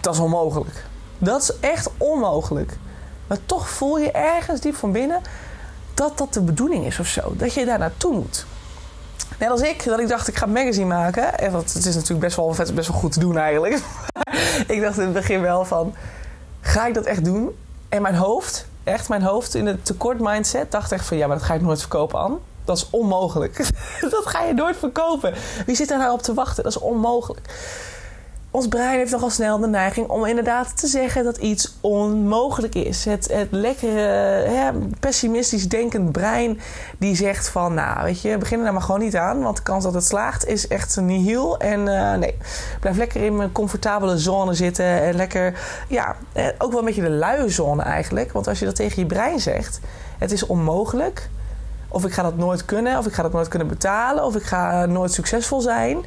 dat 0.00 0.14
is 0.14 0.20
onmogelijk. 0.20 0.84
Dat 1.18 1.42
is 1.42 1.52
echt 1.60 1.90
onmogelijk. 1.96 2.76
Maar 3.26 3.38
toch 3.46 3.68
voel 3.68 3.98
je 3.98 4.10
ergens 4.10 4.60
diep 4.60 4.74
van 4.74 4.92
binnen 4.92 5.20
dat 5.94 6.18
dat 6.18 6.34
de 6.34 6.40
bedoeling 6.40 6.86
is 6.86 6.98
of 6.98 7.06
zo. 7.06 7.32
Dat 7.36 7.54
je 7.54 7.64
daar 7.64 7.78
naartoe 7.78 8.12
moet. 8.12 8.46
Net 9.38 9.50
als 9.50 9.60
ik, 9.60 9.84
dat 9.84 10.00
ik 10.00 10.08
dacht 10.08 10.28
ik 10.28 10.36
ga 10.36 10.46
een 10.46 10.52
magazine 10.52 10.86
maken. 10.86 11.38
En 11.38 11.52
dat, 11.52 11.72
het 11.72 11.86
is 11.86 11.94
natuurlijk 11.94 12.20
best 12.20 12.36
wel, 12.36 12.54
best 12.74 12.88
wel 12.88 12.98
goed 12.98 13.12
te 13.12 13.20
doen 13.20 13.38
eigenlijk. 13.38 13.74
ik 14.66 14.80
dacht 14.80 14.98
in 14.98 15.04
het 15.04 15.12
begin 15.12 15.40
wel 15.40 15.64
van, 15.64 15.94
ga 16.60 16.86
ik 16.86 16.94
dat 16.94 17.04
echt 17.04 17.24
doen? 17.24 17.56
En 17.88 18.02
mijn 18.02 18.14
hoofd, 18.14 18.66
echt 18.84 19.08
mijn 19.08 19.22
hoofd 19.22 19.54
in 19.54 19.66
het 19.66 19.84
tekort 19.84 20.20
mindset, 20.20 20.70
dacht 20.70 20.92
echt 20.92 21.06
van 21.06 21.16
ja, 21.16 21.26
maar 21.26 21.36
dat 21.36 21.46
ga 21.46 21.54
ik 21.54 21.60
nooit 21.60 21.80
verkopen 21.80 22.18
aan. 22.18 22.38
Dat 22.64 22.76
is 22.76 22.90
onmogelijk. 22.90 23.56
dat 24.10 24.26
ga 24.26 24.42
je 24.42 24.54
nooit 24.54 24.76
verkopen. 24.76 25.34
Wie 25.66 25.76
zit 25.76 25.90
er 25.90 25.98
nou 25.98 26.12
op 26.12 26.22
te 26.22 26.34
wachten? 26.34 26.62
Dat 26.62 26.72
is 26.72 26.82
onmogelijk 26.82 27.48
ons 28.52 28.68
brein 28.68 28.98
heeft 28.98 29.10
nogal 29.10 29.30
snel 29.30 29.58
de 29.58 29.66
neiging 29.66 30.08
om 30.08 30.26
inderdaad 30.26 30.78
te 30.78 30.86
zeggen 30.86 31.24
dat 31.24 31.36
iets 31.36 31.76
onmogelijk 31.80 32.74
is. 32.74 33.04
Het, 33.04 33.28
het 33.32 33.48
lekkere, 33.50 34.00
hè, 34.48 34.70
pessimistisch 35.00 35.68
denkend 35.68 36.12
brein 36.12 36.60
die 36.98 37.16
zegt 37.16 37.48
van, 37.48 37.74
nou 37.74 38.04
weet 38.04 38.20
je, 38.20 38.38
begin 38.38 38.56
er 38.56 38.62
nou 38.62 38.74
maar 38.74 38.82
gewoon 38.82 39.00
niet 39.00 39.16
aan, 39.16 39.42
want 39.42 39.56
de 39.56 39.62
kans 39.62 39.84
dat 39.84 39.94
het 39.94 40.04
slaagt 40.04 40.46
is 40.46 40.68
echt 40.68 41.00
nihil. 41.00 41.58
En 41.58 41.80
uh, 41.86 42.14
nee, 42.14 42.36
blijf 42.80 42.96
lekker 42.96 43.22
in 43.22 43.36
mijn 43.36 43.52
comfortabele 43.52 44.18
zone 44.18 44.54
zitten 44.54 45.02
en 45.02 45.14
lekker, 45.14 45.58
ja, 45.88 46.16
eh, 46.32 46.46
ook 46.58 46.70
wel 46.70 46.78
een 46.78 46.86
beetje 46.86 47.02
de 47.02 47.10
luie 47.10 47.48
zone 47.48 47.82
eigenlijk. 47.82 48.32
Want 48.32 48.48
als 48.48 48.58
je 48.58 48.64
dat 48.64 48.76
tegen 48.76 49.02
je 49.02 49.08
brein 49.08 49.40
zegt, 49.40 49.80
het 50.18 50.32
is 50.32 50.46
onmogelijk, 50.46 51.28
of 51.88 52.04
ik 52.04 52.12
ga 52.12 52.22
dat 52.22 52.36
nooit 52.36 52.64
kunnen, 52.64 52.98
of 52.98 53.06
ik 53.06 53.12
ga 53.12 53.22
dat 53.22 53.32
nooit 53.32 53.48
kunnen 53.48 53.68
betalen, 53.68 54.24
of 54.24 54.36
ik 54.36 54.42
ga 54.42 54.86
nooit 54.86 55.12
succesvol 55.12 55.60
zijn 55.60 56.04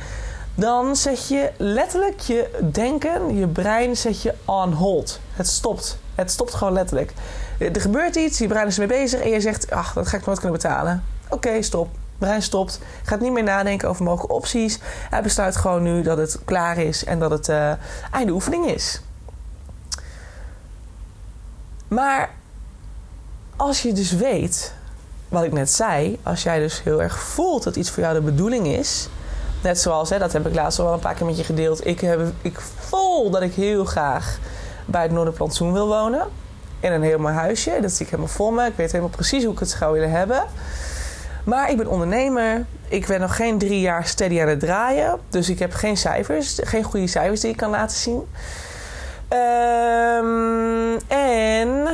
dan 0.56 0.96
zet 0.96 1.28
je 1.28 1.52
letterlijk 1.58 2.20
je 2.20 2.50
denken, 2.72 3.38
je 3.38 3.48
brein 3.48 3.98
zet 3.98 4.22
je 4.22 4.34
on 4.46 4.74
hold. 4.74 5.20
Het 5.34 5.48
stopt. 5.48 5.98
Het 6.16 6.32
stopt 6.32 6.54
gewoon 6.54 6.74
letterlijk. 6.74 7.14
Er 7.58 7.82
gebeurt 7.82 8.16
iets, 8.16 8.38
je 8.38 8.48
brein 8.48 8.68
is 8.68 8.80
ermee 8.80 8.98
bezig 8.98 9.20
en 9.20 9.30
je 9.30 9.42
zegt, 9.42 9.72
ach, 9.72 9.94
dat 9.94 10.08
ga 10.08 10.18
ik 10.18 10.26
nooit 10.26 10.40
kunnen 10.40 10.62
betalen. 10.62 11.04
Oké, 11.30 11.62
stop. 11.62 11.90
Brein 12.18 12.42
stopt. 12.42 12.80
Gaat 13.04 13.20
niet 13.20 13.32
meer 13.32 13.44
nadenken 13.44 13.90
over 13.90 14.04
mogelijke 14.04 14.34
opties. 14.34 14.80
Hij 15.10 15.22
besluit 15.22 15.56
gewoon 15.56 15.84
nu 15.84 16.02
dat 16.02 16.18
het 16.18 16.40
klaar 16.46 16.78
is 16.78 17.04
en 17.04 17.20
dat 17.20 17.32
het 17.32 17.48
uh, 17.48 17.72
einde 18.12 18.32
oefening 18.32 18.68
is. 18.68 19.02
Maar 21.88 22.30
als 23.56 23.82
je 23.82 23.94
dus 23.94 24.12
weet, 24.12 24.74
wat 25.30 25.44
ik 25.44 25.52
net 25.52 25.72
zei, 25.72 26.20
als 26.24 26.44
jij 26.44 26.60
dus 26.60 26.84
heel 26.84 27.02
erg 27.02 27.20
voelt 27.20 27.64
dat 27.64 27.76
iets 27.76 27.90
voor 27.90 28.04
jou 28.04 28.16
de 28.16 28.22
bedoeling 28.22 28.68
is, 28.68 29.10
Net 29.66 29.80
zoals, 29.80 30.10
hè, 30.10 30.20
dat 30.20 30.34
heb 30.34 30.48
ik 30.48 30.56
laatst 30.56 30.80
al 30.80 30.86
wel 30.86 30.94
een 30.94 31.00
paar 31.00 31.14
keer 31.14 31.26
met 31.26 31.38
je 31.38 31.44
gedeeld. 31.44 31.88
Ik, 31.88 32.00
heb, 32.00 32.20
ik 32.42 32.60
voel 32.60 33.30
dat 33.30 33.42
ik 33.42 33.54
heel 33.54 33.86
graag 33.86 34.40
bij 34.86 35.02
het 35.02 35.12
Noorderplantsoen 35.12 35.74
wil 35.74 35.88
wonen. 35.88 36.28
In 36.80 36.92
een 36.92 37.02
heel 37.02 37.20
mooi 37.20 37.34
huisje. 37.34 37.78
Dat 37.82 37.92
zie 37.92 38.06
ik 38.06 38.12
helemaal 38.12 38.32
voor 38.34 38.54
me. 38.54 38.66
Ik 38.66 38.74
weet 38.76 38.92
helemaal 38.92 39.16
precies 39.16 39.44
hoe 39.44 39.54
ik 39.54 39.60
het 39.60 39.70
zou 39.70 39.94
willen 39.94 40.12
hebben. 40.12 40.44
Maar 41.44 41.70
ik 41.70 41.78
ben 41.78 41.88
ondernemer. 41.88 42.66
Ik 42.88 43.08
ben 43.08 43.20
nog 43.20 43.36
geen 43.36 43.58
drie 43.58 43.80
jaar 43.80 44.06
steady 44.06 44.42
aan 44.42 44.48
het 44.48 44.60
draaien. 44.60 45.20
Dus 45.30 45.50
ik 45.50 45.60
heb 45.60 45.74
geen 45.74 45.98
cijfers. 45.98 46.60
Geen 46.64 46.84
goede 46.84 47.08
cijfers 47.08 47.42
die 47.42 47.52
ik 47.52 47.58
kan 47.58 47.70
laten 47.70 47.98
zien. 47.98 48.28
Ehm, 49.28 51.00
en 51.08 51.88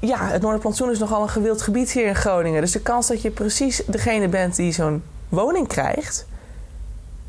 ja, 0.00 0.26
het 0.26 0.42
Noorderplantsoen 0.42 0.90
is 0.90 0.98
nogal 0.98 1.22
een 1.22 1.28
gewild 1.28 1.62
gebied 1.62 1.90
hier 1.90 2.06
in 2.06 2.16
Groningen. 2.16 2.60
Dus 2.60 2.72
de 2.72 2.80
kans 2.80 3.06
dat 3.06 3.22
je 3.22 3.30
precies 3.30 3.82
degene 3.86 4.28
bent 4.28 4.56
die 4.56 4.72
zo'n 4.72 5.02
woning 5.28 5.68
krijgt 5.68 6.26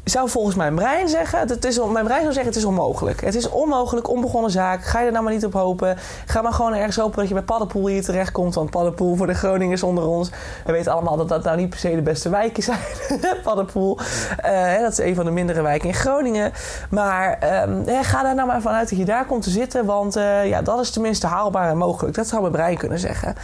zou 0.10 0.30
volgens 0.30 0.56
mijn 0.56 0.76
brein 0.76 1.10
zeggen, 1.10 1.40
het 1.40 1.66
is, 1.66 1.80
mijn 1.80 2.06
brein 2.06 2.22
zou 2.22 2.34
zeggen, 2.34 2.52
het 2.52 2.56
is 2.56 2.66
onmogelijk. 2.66 3.22
Het 3.22 3.36
is 3.36 3.50
onmogelijk, 3.50 4.10
onbegonnen 4.10 4.52
zaak. 4.52 4.84
Ga 4.84 5.00
je 5.00 5.06
er 5.06 5.12
nou 5.12 5.24
maar 5.24 5.34
niet 5.34 5.46
op 5.46 5.54
hopen. 5.54 5.98
Ga 6.26 6.42
maar 6.42 6.54
gewoon 6.54 6.74
ergens 6.74 6.96
hopen 6.96 7.18
dat 7.20 7.28
je 7.28 7.34
bij 7.34 7.44
Paddenpoel 7.44 7.88
hier 7.88 8.04
terechtkomt. 8.04 8.56
Want 8.56 8.70
Paddenpoel 8.70 9.16
voor 9.16 9.28
de 9.28 9.34
Groningers 9.34 9.84
onder 9.84 10.08
ons. 10.08 10.30
We 10.66 10.72
weten 10.72 10.92
allemaal 10.92 11.18
dat 11.18 11.30
dat 11.30 11.44
nou 11.44 11.58
niet 11.58 11.70
per 11.70 11.80
se 11.80 11.96
de 11.96 12.02
beste 12.02 12.30
wijken 12.30 12.64
zijn. 12.64 12.80
Paddenpoel. 13.44 13.98
Uh, 14.46 14.80
dat 14.80 14.92
is 14.92 14.98
een 14.98 15.16
van 15.16 15.26
de 15.26 15.32
mindere 15.32 15.62
wijken 15.62 15.88
in 15.88 15.96
Groningen. 15.96 16.52
Maar 16.90 17.40
uh, 17.88 18.00
ga 18.02 18.24
daar 18.24 18.36
nou 18.36 18.48
maar 18.48 18.62
vanuit 18.62 18.90
dat 18.90 19.00
je 19.00 19.06
daar 19.06 19.26
komt 19.26 19.44
te 19.44 19.50
zitten. 19.50 19.86
Want 19.86 20.18
uh, 20.18 20.48
ja, 20.48 20.62
dat 20.62 20.80
is 20.80 20.90
tenminste 20.90 21.28
haalbaar 21.28 21.70
en 21.70 21.78
mogelijk. 21.78 22.16
Dat 22.16 22.28
zou 22.28 22.42
mijn 22.42 22.54
brein 22.54 22.78
kunnen 22.78 23.00
zeggen. 23.00 23.36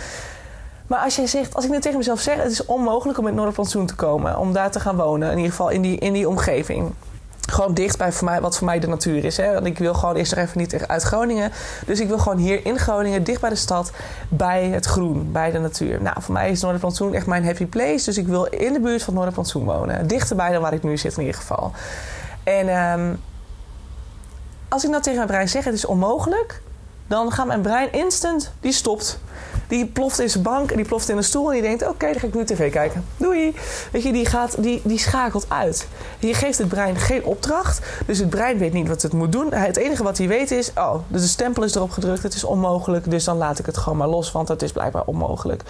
Maar 0.93 1.01
als 1.03 1.15
jij 1.15 1.27
zegt, 1.27 1.55
als 1.55 1.65
ik 1.65 1.71
nu 1.71 1.79
tegen 1.79 1.97
mezelf 1.97 2.19
zeg, 2.19 2.35
het 2.35 2.51
is 2.51 2.65
onmogelijk 2.65 3.19
om 3.19 3.27
in 3.27 3.35
Noorderplantsoen 3.35 3.85
te 3.85 3.95
komen, 3.95 4.38
om 4.38 4.53
daar 4.53 4.71
te 4.71 4.79
gaan 4.79 4.95
wonen, 4.95 5.31
in 5.31 5.38
ieder 5.38 5.51
geval 5.51 5.69
in 5.69 5.81
die, 5.81 5.97
in 5.97 6.13
die 6.13 6.29
omgeving. 6.29 6.93
Gewoon 7.50 7.73
dicht 7.73 7.97
bij 7.97 8.12
voor 8.12 8.25
mij, 8.25 8.41
wat 8.41 8.57
voor 8.57 8.65
mij 8.65 8.79
de 8.79 8.88
natuur 8.88 9.25
is. 9.25 9.38
Hè? 9.38 9.53
Want 9.53 9.65
ik 9.65 9.77
wil 9.77 9.93
gewoon 9.93 10.15
eerst 10.15 10.35
nog 10.35 10.45
even 10.45 10.59
niet 10.59 10.88
uit 10.88 11.03
Groningen. 11.03 11.51
Dus 11.85 12.00
ik 12.00 12.07
wil 12.07 12.17
gewoon 12.17 12.38
hier 12.38 12.65
in 12.65 12.77
Groningen, 12.77 13.23
dicht 13.23 13.41
bij 13.41 13.50
de 13.50 13.55
stad, 13.55 13.91
bij 14.29 14.65
het 14.65 14.85
groen, 14.85 15.31
bij 15.31 15.51
de 15.51 15.59
natuur. 15.59 16.01
Nou, 16.01 16.21
voor 16.21 16.33
mij 16.33 16.50
is 16.51 16.62
Noorderplantsoen 16.62 17.13
echt 17.13 17.25
mijn 17.25 17.45
happy 17.45 17.65
place. 17.65 18.05
Dus 18.05 18.17
ik 18.17 18.27
wil 18.27 18.45
in 18.45 18.73
de 18.73 18.79
buurt 18.79 19.03
van 19.03 19.13
Noorderplantsoen 19.13 19.63
wonen. 19.63 20.07
Dichterbij 20.07 20.51
dan 20.51 20.62
waar 20.62 20.73
ik 20.73 20.83
nu 20.83 20.97
zit 20.97 21.13
in 21.13 21.19
ieder 21.19 21.35
geval. 21.35 21.71
En 22.43 22.69
um, 23.00 23.21
als 24.69 24.83
ik 24.83 24.89
nou 24.89 25.01
tegen 25.01 25.17
mijn 25.17 25.31
brein 25.31 25.50
zeg, 25.50 25.63
het 25.63 25.73
is 25.73 25.85
onmogelijk. 25.85 26.62
Dan 27.07 27.31
gaat 27.31 27.45
mijn 27.45 27.62
brein 27.62 27.91
instant, 27.91 28.51
die 28.59 28.71
stopt 28.71 29.19
die 29.67 29.86
ploft 29.86 30.20
in 30.20 30.29
zijn 30.29 30.43
bank 30.43 30.72
en 30.72 30.77
die 30.77 30.86
ploft 30.86 31.10
in 31.10 31.17
een 31.17 31.24
stoel 31.24 31.48
en 31.48 31.53
die 31.53 31.62
denkt: 31.62 31.88
Oké, 31.88 32.05
dan 32.12 32.20
ga 32.20 32.27
ik 32.27 32.34
nu 32.34 32.46
tv 32.46 32.72
kijken. 32.72 33.05
Doei. 33.17 33.55
Weet 33.91 34.03
je, 34.03 34.12
die, 34.12 34.25
gaat, 34.25 34.63
die, 34.63 34.82
die 34.84 35.00
schakelt 35.00 35.46
uit. 35.48 35.88
Je 36.20 36.34
geeft 36.34 36.58
het 36.58 36.67
brein 36.67 36.96
geen 36.96 37.24
opdracht, 37.24 37.82
dus 38.05 38.20
het 38.20 38.29
brein 38.29 38.58
weet 38.58 38.74
niet 38.74 38.88
wat 38.88 39.01
het 39.01 39.13
moet 39.13 39.32
doen. 39.32 39.53
Het 39.53 39.77
enige 39.77 40.03
wat 40.03 40.17
hij 40.17 40.27
weet 40.27 40.51
is: 40.51 40.72
Oh, 40.75 40.96
dus 41.08 41.22
de 41.22 41.27
stempel 41.27 41.63
is 41.63 41.75
erop 41.75 41.91
gedrukt, 41.91 42.24
het 42.24 42.34
is 42.34 42.43
onmogelijk, 42.43 43.12
dus 43.12 43.24
dan 43.24 43.38
laat 43.38 43.60
ik 43.60 43.65
het 43.65 43.77
gewoon 43.77 43.98
maar 43.98 44.08
los, 44.08 44.32
want 44.32 44.48
het 44.48 44.62
is 44.62 44.72
blijkbaar 44.72 45.03
onmogelijk. 45.05 45.63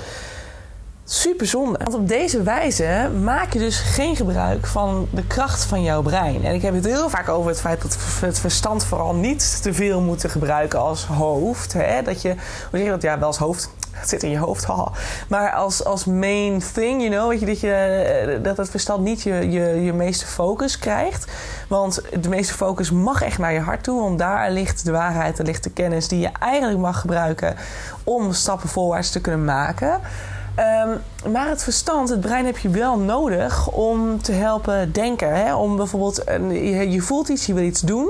Super 1.05 1.47
zonde. 1.47 1.79
Want 1.83 1.93
op 1.93 2.07
deze 2.07 2.43
wijze 2.43 3.09
maak 3.23 3.53
je 3.53 3.59
dus 3.59 3.79
geen 3.79 4.15
gebruik 4.15 4.65
van 4.67 5.07
de 5.11 5.27
kracht 5.27 5.63
van 5.63 5.83
jouw 5.83 6.01
brein. 6.01 6.45
En 6.45 6.53
ik 6.53 6.61
heb 6.61 6.73
het 6.73 6.85
heel 6.85 7.09
vaak 7.09 7.29
over 7.29 7.49
het 7.49 7.59
feit 7.59 7.81
dat 7.81 7.97
het 8.21 8.39
verstand 8.39 8.85
vooral 8.85 9.15
niet 9.15 9.61
te 9.61 9.73
veel 9.73 10.01
moeten 10.01 10.29
gebruiken 10.29 10.79
als 10.79 11.05
hoofd. 11.05 11.73
Hè? 11.73 12.01
Dat 12.01 12.21
je, 12.21 12.29
hoe 12.29 12.37
zeg 12.71 12.81
je 12.81 12.89
dat? 12.89 13.01
Ja, 13.01 13.19
wel 13.19 13.27
als 13.27 13.37
hoofd. 13.37 13.69
Het 13.93 14.09
zit 14.13 14.23
in 14.23 14.29
je 14.29 14.37
hoofd. 14.37 14.65
Haha. 14.65 14.91
Maar 15.27 15.51
als, 15.51 15.83
als 15.83 16.05
main 16.05 16.63
thing, 16.73 17.01
you 17.01 17.09
know, 17.09 17.29
weet 17.29 17.39
je, 17.39 17.45
dat, 17.45 17.59
je, 17.59 17.71
eh, 17.71 18.43
dat 18.43 18.57
het 18.57 18.69
verstand 18.69 19.03
niet 19.03 19.21
je, 19.21 19.51
je, 19.51 19.83
je 19.83 19.93
meeste 19.93 20.25
focus 20.25 20.79
krijgt. 20.79 21.31
Want 21.67 22.01
de 22.21 22.29
meeste 22.29 22.53
focus 22.53 22.91
mag 22.91 23.21
echt 23.21 23.37
naar 23.37 23.53
je 23.53 23.59
hart 23.59 23.83
toe. 23.83 24.01
Want 24.01 24.19
daar 24.19 24.51
ligt 24.51 24.85
de 24.85 24.91
waarheid, 24.91 25.37
daar 25.37 25.45
ligt 25.45 25.63
de 25.63 25.69
kennis 25.69 26.07
die 26.07 26.19
je 26.19 26.29
eigenlijk 26.39 26.79
mag 26.79 26.99
gebruiken 26.99 27.55
om 28.03 28.33
stappen 28.33 28.69
voorwaarts 28.69 29.11
te 29.11 29.21
kunnen 29.21 29.45
maken. 29.45 29.99
Um, 30.59 31.31
maar 31.31 31.49
het 31.49 31.63
verstand, 31.63 32.09
het 32.09 32.21
brein 32.21 32.45
heb 32.45 32.57
je 32.57 32.69
wel 32.69 32.99
nodig 32.99 33.71
om 33.71 34.21
te 34.21 34.31
helpen 34.31 34.91
denken. 34.91 35.35
Hè? 35.35 35.55
Om 35.55 35.75
bijvoorbeeld, 35.75 36.23
je, 36.49 36.91
je 36.91 37.01
voelt 37.01 37.29
iets, 37.29 37.45
je 37.45 37.53
wil 37.53 37.63
iets 37.63 37.81
doen. 37.81 38.09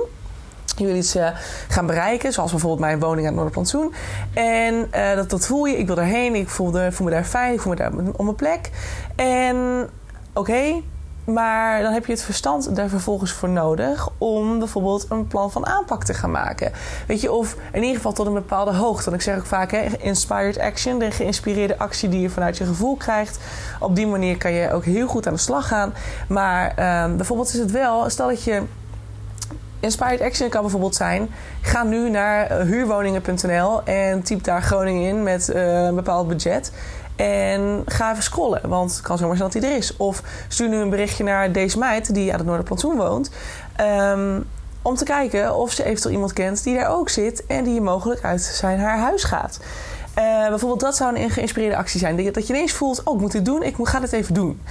Wil 0.78 0.96
iets 0.96 1.16
uh, 1.16 1.28
gaan 1.68 1.86
bereiken, 1.86 2.34
zoals 2.34 2.52
bijvoorbeeld 2.52 2.82
mijn 2.82 3.00
woning 3.00 3.20
aan 3.20 3.26
het 3.26 3.34
Noorderplantsoen. 3.34 3.94
En 4.34 4.88
uh, 4.96 5.16
dat, 5.16 5.30
dat 5.30 5.46
voel 5.46 5.66
je, 5.66 5.78
ik 5.78 5.88
wil 5.88 5.96
daarheen, 5.96 6.36
ik 6.36 6.50
voel, 6.50 6.72
voel 6.92 7.06
me 7.06 7.14
daar 7.14 7.24
fijn, 7.24 7.54
ik 7.54 7.62
voel 7.62 7.74
me 7.74 7.78
daar 7.78 7.92
op 7.92 8.24
mijn 8.24 8.36
plek. 8.36 8.70
En 9.16 9.90
oké, 10.34 10.82
maar 11.26 11.82
dan 11.82 11.94
heb 11.94 12.06
je 12.06 12.12
het 12.12 12.24
verstand 12.24 12.76
daar 12.76 12.90
vervolgens 12.90 13.32
voor 13.32 13.50
nodig 13.50 14.10
om 14.18 14.60
bijvoorbeeld 14.60 15.06
een 15.10 15.28
plan 15.28 15.52
van 15.52 15.66
aanpak 15.66 16.04
te 16.04 16.14
gaan 16.14 16.32
maken. 16.32 16.72
Weet 17.08 17.22
je, 17.22 17.32
of 17.32 17.56
in 17.72 17.82
ieder 17.82 17.96
geval 17.96 18.14
tot 18.14 18.28
een 18.28 18.34
bepaalde 18.34 18.74
hoogte. 18.74 19.04
Want 19.04 19.16
ik 19.16 19.22
zeg 19.22 19.38
ook 19.38 19.46
vaak, 19.46 19.72
hè, 19.72 19.86
inspired 20.00 20.60
action, 20.60 21.00
de 21.00 21.12
geïnspireerde 21.12 21.78
actie 21.78 22.10
die 22.10 22.22
je 22.22 22.30
vanuit 22.30 22.58
je 22.58 22.66
gevoel 22.66 22.96
krijgt. 22.96 23.40
Op 23.80 23.96
die 23.96 24.08
manier 24.08 24.38
kan 24.38 24.52
je 24.52 24.72
ook 24.72 24.86
heel 24.86 25.08
goed 25.08 25.28
aan 25.28 25.34
de 25.34 25.40
slag 25.40 25.68
gaan. 25.68 25.94
Maar 26.28 26.68
um, 27.04 27.18
bijvoorbeeld 27.18 27.54
is 27.54 27.60
het 27.60 27.72
wel, 27.72 28.10
stel 28.10 28.28
dat 28.28 28.44
je 28.44 28.62
Inspired 29.84 30.22
Action 30.22 30.50
kan 30.50 30.62
bijvoorbeeld 30.62 30.96
zijn: 30.96 31.30
ga 31.62 31.84
nu 31.84 32.10
naar 32.10 32.46
eh, 32.46 32.66
huurwoningen.nl 32.66 33.84
en 33.84 34.22
typ 34.22 34.44
daar 34.44 34.62
Groningen 34.62 35.10
in 35.10 35.24
met 35.24 35.50
uh, 35.50 35.84
een 35.84 35.96
bepaald 35.96 36.28
budget. 36.28 36.72
En 37.16 37.84
ga 37.86 38.12
even 38.12 38.24
scrollen, 38.24 38.70
want 38.70 38.92
het 38.92 39.02
kan 39.02 39.18
zomaar 39.18 39.38
zijn 39.38 39.50
dat 39.50 39.62
hij 39.62 39.72
er 39.72 39.78
is. 39.78 39.98
Of 39.98 40.22
stuur 40.48 40.70
nu 40.70 40.78
een 40.78 40.90
berichtje 40.90 41.24
naar 41.24 41.52
deze 41.52 41.78
meid 41.78 42.14
die 42.14 42.32
aan 42.32 42.38
het 42.38 42.48
Noorderplantsoen 42.48 42.96
woont. 42.96 43.32
Um, 43.82 44.46
om 44.82 44.96
te 44.96 45.04
kijken 45.04 45.56
of 45.56 45.72
ze 45.72 45.84
eventueel 45.84 46.14
iemand 46.14 46.34
kent 46.34 46.64
die 46.64 46.76
daar 46.76 46.90
ook 46.90 47.10
zit 47.10 47.46
en 47.46 47.64
die 47.64 47.82
mogelijk 47.82 48.24
uit 48.24 48.42
zijn 48.42 48.80
haar 48.80 48.98
huis 48.98 49.24
gaat. 49.24 49.60
Uh, 50.18 50.48
bijvoorbeeld 50.48 50.80
dat 50.80 50.96
zou 50.96 51.20
een 51.20 51.30
geïnspireerde 51.30 51.76
actie 51.76 52.00
zijn. 52.00 52.32
Dat 52.34 52.48
je 52.48 52.54
ineens 52.54 52.72
voelt, 52.72 53.04
oh 53.04 53.16
ik 53.16 53.22
moet 53.22 53.32
dit 53.32 53.46
doen, 53.46 53.64
ik 53.64 53.76
ga 53.78 54.00
dit 54.00 54.12
even 54.12 54.34
doen. 54.34 54.62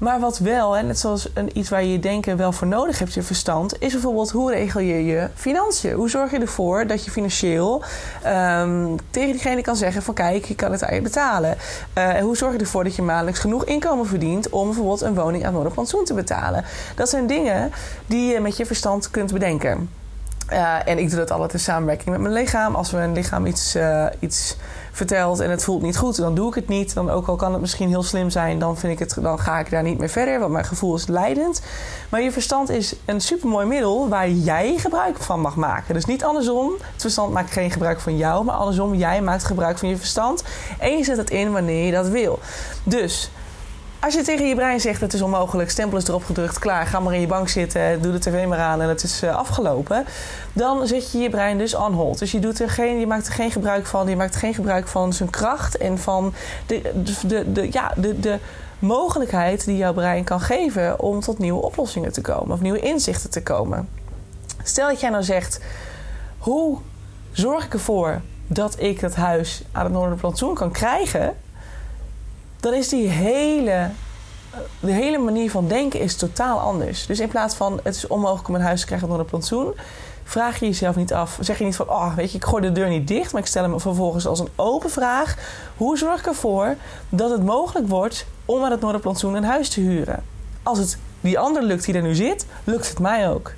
Maar 0.00 0.20
wat 0.20 0.38
wel, 0.38 0.76
en 0.76 0.86
net 0.86 0.98
zoals 0.98 1.28
een, 1.34 1.58
iets 1.58 1.68
waar 1.68 1.84
je 1.84 1.98
denken 1.98 2.36
wel 2.36 2.52
voor 2.52 2.66
nodig 2.66 2.98
hebt, 2.98 3.14
je 3.14 3.22
verstand, 3.22 3.76
is 3.78 3.92
bijvoorbeeld 3.92 4.30
hoe 4.30 4.50
regel 4.50 4.80
je 4.80 5.04
je 5.04 5.28
financiën? 5.34 5.92
Hoe 5.92 6.10
zorg 6.10 6.30
je 6.30 6.38
ervoor 6.38 6.86
dat 6.86 7.04
je 7.04 7.10
financieel 7.10 7.82
um, 8.26 8.96
tegen 9.10 9.32
diegene 9.32 9.60
kan 9.60 9.76
zeggen 9.76 10.02
van 10.02 10.14
kijk, 10.14 10.44
je 10.44 10.54
kan 10.54 10.72
het 10.72 10.84
aan 10.84 10.94
je 10.94 11.02
betalen. 11.02 11.56
Uh, 11.98 12.16
en 12.16 12.24
hoe 12.24 12.36
zorg 12.36 12.52
je 12.52 12.58
ervoor 12.58 12.84
dat 12.84 12.96
je 12.96 13.02
maandelijks 13.02 13.40
genoeg 13.40 13.64
inkomen 13.64 14.06
verdient 14.06 14.48
om 14.48 14.66
bijvoorbeeld 14.66 15.00
een 15.00 15.14
woning 15.14 15.46
aan 15.46 15.52
Noorderplantsoen 15.52 16.04
te 16.04 16.14
betalen? 16.14 16.64
Dat 16.94 17.08
zijn 17.08 17.26
dingen 17.26 17.72
die 18.06 18.32
je 18.32 18.40
met 18.40 18.56
je 18.56 18.66
verstand 18.66 19.10
kunt 19.10 19.32
bedenken. 19.32 19.99
Uh, 20.52 20.88
en 20.88 20.98
ik 20.98 21.08
doe 21.10 21.18
dat 21.18 21.30
altijd 21.30 21.52
in 21.52 21.58
samenwerking 21.58 22.10
met 22.10 22.20
mijn 22.20 22.34
lichaam. 22.34 22.74
Als 22.74 22.90
mijn 22.90 23.12
lichaam 23.12 23.46
iets, 23.46 23.76
uh, 23.76 24.06
iets 24.18 24.56
vertelt 24.92 25.40
en 25.40 25.50
het 25.50 25.64
voelt 25.64 25.82
niet 25.82 25.96
goed, 25.96 26.16
dan 26.16 26.34
doe 26.34 26.48
ik 26.48 26.54
het 26.54 26.68
niet. 26.68 26.94
Dan 26.94 27.10
ook 27.10 27.26
al 27.26 27.36
kan 27.36 27.52
het 27.52 27.60
misschien 27.60 27.88
heel 27.88 28.02
slim 28.02 28.30
zijn, 28.30 28.58
dan, 28.58 28.76
vind 28.76 28.92
ik 28.92 28.98
het, 28.98 29.16
dan 29.22 29.38
ga 29.38 29.58
ik 29.58 29.70
daar 29.70 29.82
niet 29.82 29.98
meer 29.98 30.08
verder, 30.08 30.38
want 30.38 30.52
mijn 30.52 30.64
gevoel 30.64 30.94
is 30.94 31.06
leidend. 31.06 31.62
Maar 32.08 32.22
je 32.22 32.32
verstand 32.32 32.68
is 32.68 32.94
een 33.04 33.20
supermooi 33.20 33.66
middel 33.66 34.08
waar 34.08 34.28
jij 34.28 34.74
gebruik 34.78 35.18
van 35.18 35.40
mag 35.40 35.56
maken. 35.56 35.94
Dus 35.94 36.04
niet 36.04 36.24
andersom, 36.24 36.72
het 36.92 37.00
verstand 37.00 37.32
maakt 37.32 37.50
geen 37.50 37.70
gebruik 37.70 38.00
van 38.00 38.16
jou, 38.16 38.44
maar 38.44 38.54
andersom, 38.54 38.94
jij 38.94 39.22
maakt 39.22 39.44
gebruik 39.44 39.78
van 39.78 39.88
je 39.88 39.96
verstand 39.96 40.44
en 40.78 40.96
je 40.96 41.04
zet 41.04 41.16
het 41.16 41.30
in 41.30 41.52
wanneer 41.52 41.86
je 41.86 41.92
dat 41.92 42.08
wil. 42.08 42.38
Dus 42.84 43.30
als 44.00 44.14
je 44.14 44.22
tegen 44.22 44.48
je 44.48 44.54
brein 44.54 44.80
zegt 44.80 45.00
het 45.00 45.12
is 45.12 45.22
onmogelijk, 45.22 45.70
stempel 45.70 45.98
is 45.98 46.08
erop 46.08 46.24
gedrukt, 46.24 46.58
klaar, 46.58 46.86
ga 46.86 47.00
maar 47.00 47.14
in 47.14 47.20
je 47.20 47.26
bank 47.26 47.48
zitten, 47.48 48.02
doe 48.02 48.12
de 48.12 48.18
tv 48.18 48.46
maar 48.46 48.58
aan 48.58 48.80
en 48.80 48.88
het 48.88 49.02
is 49.02 49.22
uh, 49.22 49.36
afgelopen. 49.36 50.04
Dan 50.52 50.86
zet 50.86 51.12
je 51.12 51.18
je 51.18 51.30
brein 51.30 51.58
dus 51.58 51.74
on 51.74 51.92
hold. 51.92 52.18
Dus 52.18 52.32
je, 52.32 52.38
doet 52.38 52.60
er 52.60 52.70
geen, 52.70 52.98
je 52.98 53.06
maakt 53.06 53.26
er 53.26 53.32
geen 53.32 53.50
gebruik 53.50 53.86
van, 53.86 54.08
je 54.08 54.16
maakt 54.16 54.36
geen 54.36 54.54
gebruik 54.54 54.88
van 54.88 55.12
zijn 55.12 55.30
kracht 55.30 55.76
en 55.76 55.98
van 55.98 56.34
de, 56.66 56.92
de, 57.26 57.52
de, 57.52 57.68
ja, 57.72 57.92
de, 57.96 58.20
de 58.20 58.38
mogelijkheid 58.78 59.64
die 59.64 59.76
jouw 59.76 59.92
brein 59.92 60.24
kan 60.24 60.40
geven 60.40 61.00
om 61.00 61.20
tot 61.20 61.38
nieuwe 61.38 61.62
oplossingen 61.62 62.12
te 62.12 62.20
komen 62.20 62.52
of 62.52 62.60
nieuwe 62.60 62.80
inzichten 62.80 63.30
te 63.30 63.42
komen. 63.42 63.88
Stel 64.62 64.88
dat 64.88 65.00
jij 65.00 65.10
nou 65.10 65.22
zegt, 65.22 65.60
hoe 66.38 66.78
zorg 67.32 67.64
ik 67.64 67.72
ervoor 67.72 68.20
dat 68.46 68.80
ik 68.80 69.00
dat 69.00 69.14
huis 69.14 69.62
aan 69.72 69.84
het 69.84 69.92
Noorderplantsoen 69.92 70.54
kan 70.54 70.70
krijgen? 70.70 71.36
Dan 72.60 72.74
is 72.74 72.88
die 72.88 73.08
hele, 73.08 73.90
de 74.80 74.92
hele 74.92 75.18
manier 75.18 75.50
van 75.50 75.68
denken 75.68 76.00
is 76.00 76.16
totaal 76.16 76.58
anders. 76.58 77.06
Dus 77.06 77.20
in 77.20 77.28
plaats 77.28 77.54
van 77.54 77.80
het 77.82 77.94
is 77.94 78.06
onmogelijk 78.06 78.48
om 78.48 78.54
een 78.54 78.60
huis 78.60 78.80
te 78.80 78.86
krijgen 78.86 79.08
door 79.08 79.18
een 79.18 79.24
plantsoen, 79.24 79.74
vraag 80.24 80.60
je 80.60 80.66
jezelf 80.66 80.96
niet 80.96 81.12
af. 81.12 81.38
Zeg 81.40 81.58
je 81.58 81.64
niet 81.64 81.76
van, 81.76 81.88
oh, 81.88 82.14
weet 82.14 82.30
je, 82.30 82.36
ik 82.36 82.44
gooi 82.44 82.62
de 82.62 82.72
deur 82.72 82.88
niet 82.88 83.08
dicht, 83.08 83.32
maar 83.32 83.40
ik 83.40 83.46
stel 83.46 83.62
hem 83.62 83.80
vervolgens 83.80 84.26
als 84.26 84.40
een 84.40 84.48
open 84.56 84.90
vraag. 84.90 85.36
Hoe 85.76 85.98
zorg 85.98 86.20
ik 86.20 86.26
ervoor 86.26 86.76
dat 87.08 87.30
het 87.30 87.44
mogelijk 87.44 87.88
wordt 87.88 88.26
om 88.44 88.64
aan 88.64 88.70
het 88.70 88.80
Noorderplantsoen 88.80 89.34
een 89.34 89.44
huis 89.44 89.68
te 89.68 89.80
huren? 89.80 90.24
Als 90.62 90.78
het 90.78 90.98
die 91.20 91.38
ander 91.38 91.62
lukt 91.62 91.84
die 91.84 91.94
er 91.94 92.02
nu 92.02 92.14
zit, 92.14 92.46
lukt 92.64 92.88
het 92.88 92.98
mij 92.98 93.30
ook. 93.30 93.52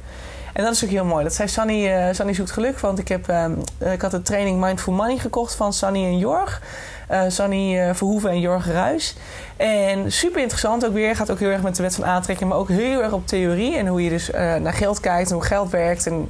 En 0.53 0.65
dat 0.65 0.73
is 0.73 0.85
ook 0.85 0.91
heel 0.91 1.05
mooi. 1.05 1.25
Dat 1.25 1.35
zei 1.35 1.49
Sunny, 1.49 1.87
uh, 1.87 2.15
Sunny 2.15 2.35
zoekt 2.35 2.51
geluk. 2.51 2.79
Want 2.79 2.99
ik, 2.99 3.09
heb, 3.09 3.29
uh, 3.31 3.93
ik 3.93 4.03
had 4.03 4.11
de 4.11 4.23
training 4.23 4.61
Mindful 4.61 4.93
Money 4.93 5.19
gekocht 5.19 5.55
van 5.55 5.73
Sunny 5.73 6.05
en 6.05 6.19
Jorg. 6.19 6.62
Uh, 7.12 7.22
Sunny 7.29 7.79
uh, 7.79 7.94
Verhoeven 7.94 8.31
en 8.31 8.40
Jorg 8.40 8.66
Ruis. 8.66 9.14
En 9.57 10.12
super 10.12 10.40
interessant 10.40 10.87
ook 10.87 10.92
weer. 10.92 11.16
Gaat 11.16 11.31
ook 11.31 11.38
heel 11.38 11.51
erg 11.51 11.62
met 11.62 11.77
de 11.77 11.83
wet 11.83 11.94
van 11.94 12.05
aantrekking. 12.05 12.51
Maar 12.51 12.59
ook 12.59 12.68
heel 12.68 13.03
erg 13.03 13.12
op 13.12 13.27
theorie. 13.27 13.77
En 13.77 13.87
hoe 13.87 14.05
je 14.05 14.11
dus 14.11 14.31
naar 14.61 14.72
geld 14.72 15.01
kijkt 15.01 15.29
en 15.29 15.35
hoe 15.35 15.44
geld 15.44 15.70
werkt. 15.70 16.07
En 16.07 16.29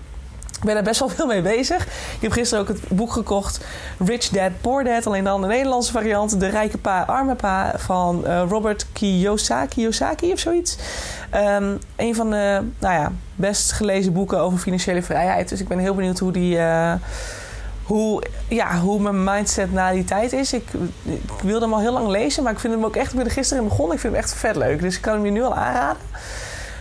ik 0.58 0.64
ben 0.64 0.76
er 0.76 0.82
best 0.82 1.00
wel 1.00 1.08
veel 1.08 1.26
mee 1.26 1.42
bezig. 1.42 1.84
Ik 1.86 2.20
heb 2.20 2.32
gisteren 2.32 2.62
ook 2.62 2.68
het 2.68 2.88
boek 2.88 3.12
gekocht 3.12 3.64
Rich 3.98 4.28
Dad 4.28 4.50
Poor 4.60 4.84
Dad. 4.84 5.06
Alleen 5.06 5.24
dan 5.24 5.40
de 5.40 5.46
Nederlandse 5.46 5.92
variant. 5.92 6.40
De 6.40 6.48
rijke 6.48 6.78
pa, 6.78 7.02
arme 7.02 7.34
pa 7.34 7.72
van 7.76 8.26
Robert 8.26 8.86
Kiyosaki, 8.92 9.68
Kiyosaki 9.68 10.32
of 10.32 10.38
zoiets. 10.38 10.78
Um, 11.34 11.78
een 11.96 12.14
van 12.14 12.30
de 12.30 12.60
nou 12.78 12.94
ja, 12.94 13.12
best 13.34 13.72
gelezen 13.72 14.12
boeken 14.12 14.38
over 14.38 14.58
financiële 14.58 15.02
vrijheid. 15.02 15.48
Dus 15.48 15.60
ik 15.60 15.68
ben 15.68 15.78
heel 15.78 15.94
benieuwd 15.94 16.18
hoe 16.18 16.32
die... 16.32 16.58
hoe, 17.84 18.22
ja, 18.48 18.78
hoe 18.78 19.00
mijn 19.00 19.24
mindset 19.24 19.72
na 19.72 19.90
die 19.92 20.04
tijd 20.04 20.32
is. 20.32 20.52
Ik, 20.52 20.68
ik, 21.02 21.20
wilde 21.42 21.64
hem 21.64 21.74
al 21.74 21.80
heel 21.80 21.92
lang 21.92 22.08
lezen, 22.08 22.42
maar 22.42 22.52
ik 22.52 22.58
vind 22.58 22.74
hem 22.74 22.84
ook 22.84 22.96
echt... 22.96 23.10
Ik 23.10 23.16
ben 23.16 23.24
er 23.24 23.30
gisteren 23.30 23.62
in 23.62 23.68
begonnen. 23.68 23.94
Ik 23.94 24.00
vind 24.00 24.12
hem 24.12 24.22
echt 24.22 24.34
vet 24.34 24.56
leuk. 24.56 24.80
Dus 24.80 24.96
ik 24.96 25.02
kan 25.02 25.14
hem 25.14 25.24
je 25.24 25.30
nu 25.30 25.42
al 25.42 25.54
aanraden. 25.54 26.02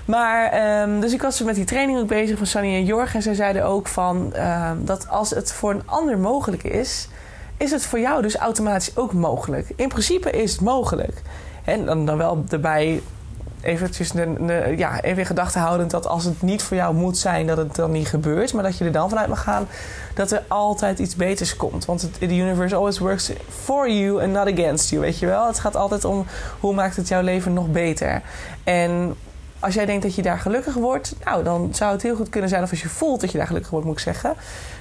Maar, 0.05 0.81
um, 0.81 0.99
dus 0.99 1.13
ik 1.13 1.21
was 1.21 1.41
met 1.41 1.55
die 1.55 1.65
training 1.65 1.99
ook 1.99 2.07
bezig 2.07 2.37
van 2.37 2.47
Sunny 2.47 2.75
en 2.75 2.85
Jorg. 2.85 3.15
En 3.15 3.21
zij 3.21 3.33
zeiden 3.33 3.65
ook 3.65 3.87
van 3.87 4.33
um, 4.35 4.85
dat 4.85 5.07
als 5.09 5.29
het 5.29 5.51
voor 5.51 5.71
een 5.71 5.83
ander 5.85 6.17
mogelijk 6.17 6.63
is, 6.63 7.07
is 7.57 7.71
het 7.71 7.85
voor 7.85 7.99
jou 7.99 8.21
dus 8.21 8.35
automatisch 8.35 8.97
ook 8.97 9.13
mogelijk. 9.13 9.71
In 9.75 9.87
principe 9.87 10.31
is 10.31 10.51
het 10.51 10.61
mogelijk. 10.61 11.21
En 11.63 11.85
dan, 11.85 12.05
dan 12.05 12.17
wel 12.17 12.43
erbij 12.49 13.01
eventjes 13.61 14.11
ja, 14.75 15.01
even 15.01 15.17
in 15.17 15.25
gedachten 15.25 15.61
houdend 15.61 15.91
dat 15.91 16.07
als 16.07 16.23
het 16.23 16.41
niet 16.41 16.63
voor 16.63 16.77
jou 16.77 16.95
moet 16.95 17.17
zijn, 17.17 17.47
dat 17.47 17.57
het 17.57 17.75
dan 17.75 17.91
niet 17.91 18.07
gebeurt. 18.07 18.53
Maar 18.53 18.63
dat 18.63 18.77
je 18.77 18.85
er 18.85 18.91
dan 18.91 19.09
vanuit 19.09 19.27
mag 19.27 19.43
gaan 19.43 19.67
dat 20.13 20.31
er 20.31 20.43
altijd 20.47 20.99
iets 20.99 21.15
beters 21.15 21.55
komt. 21.55 21.85
Want 21.85 22.09
the 22.19 22.37
universe 22.37 22.75
always 22.75 22.99
works 22.99 23.31
for 23.49 23.89
you 23.89 24.23
and 24.23 24.31
not 24.31 24.59
against 24.59 24.89
you, 24.89 25.01
weet 25.01 25.19
je 25.19 25.25
wel. 25.25 25.47
Het 25.47 25.59
gaat 25.59 25.75
altijd 25.75 26.05
om 26.05 26.25
hoe 26.59 26.73
maakt 26.73 26.95
het 26.95 27.07
jouw 27.07 27.21
leven 27.21 27.53
nog 27.53 27.71
beter. 27.71 28.21
En 28.63 29.15
als 29.59 29.73
jij 29.73 29.85
denkt 29.85 30.03
dat 30.03 30.15
je 30.15 30.21
daar 30.21 30.39
gelukkig 30.39 30.73
wordt, 30.73 31.15
nou, 31.25 31.43
dan 31.43 31.69
zou 31.73 31.91
het 31.91 32.01
heel 32.01 32.15
goed 32.15 32.29
kunnen 32.29 32.49
zijn, 32.49 32.63
of 32.63 32.69
als 32.69 32.81
je 32.81 32.89
voelt 32.89 33.21
dat 33.21 33.31
je 33.31 33.37
daar 33.37 33.47
gelukkig 33.47 33.71
wordt, 33.71 33.85
moet 33.85 33.95
ik 33.95 34.03
zeggen, 34.03 34.33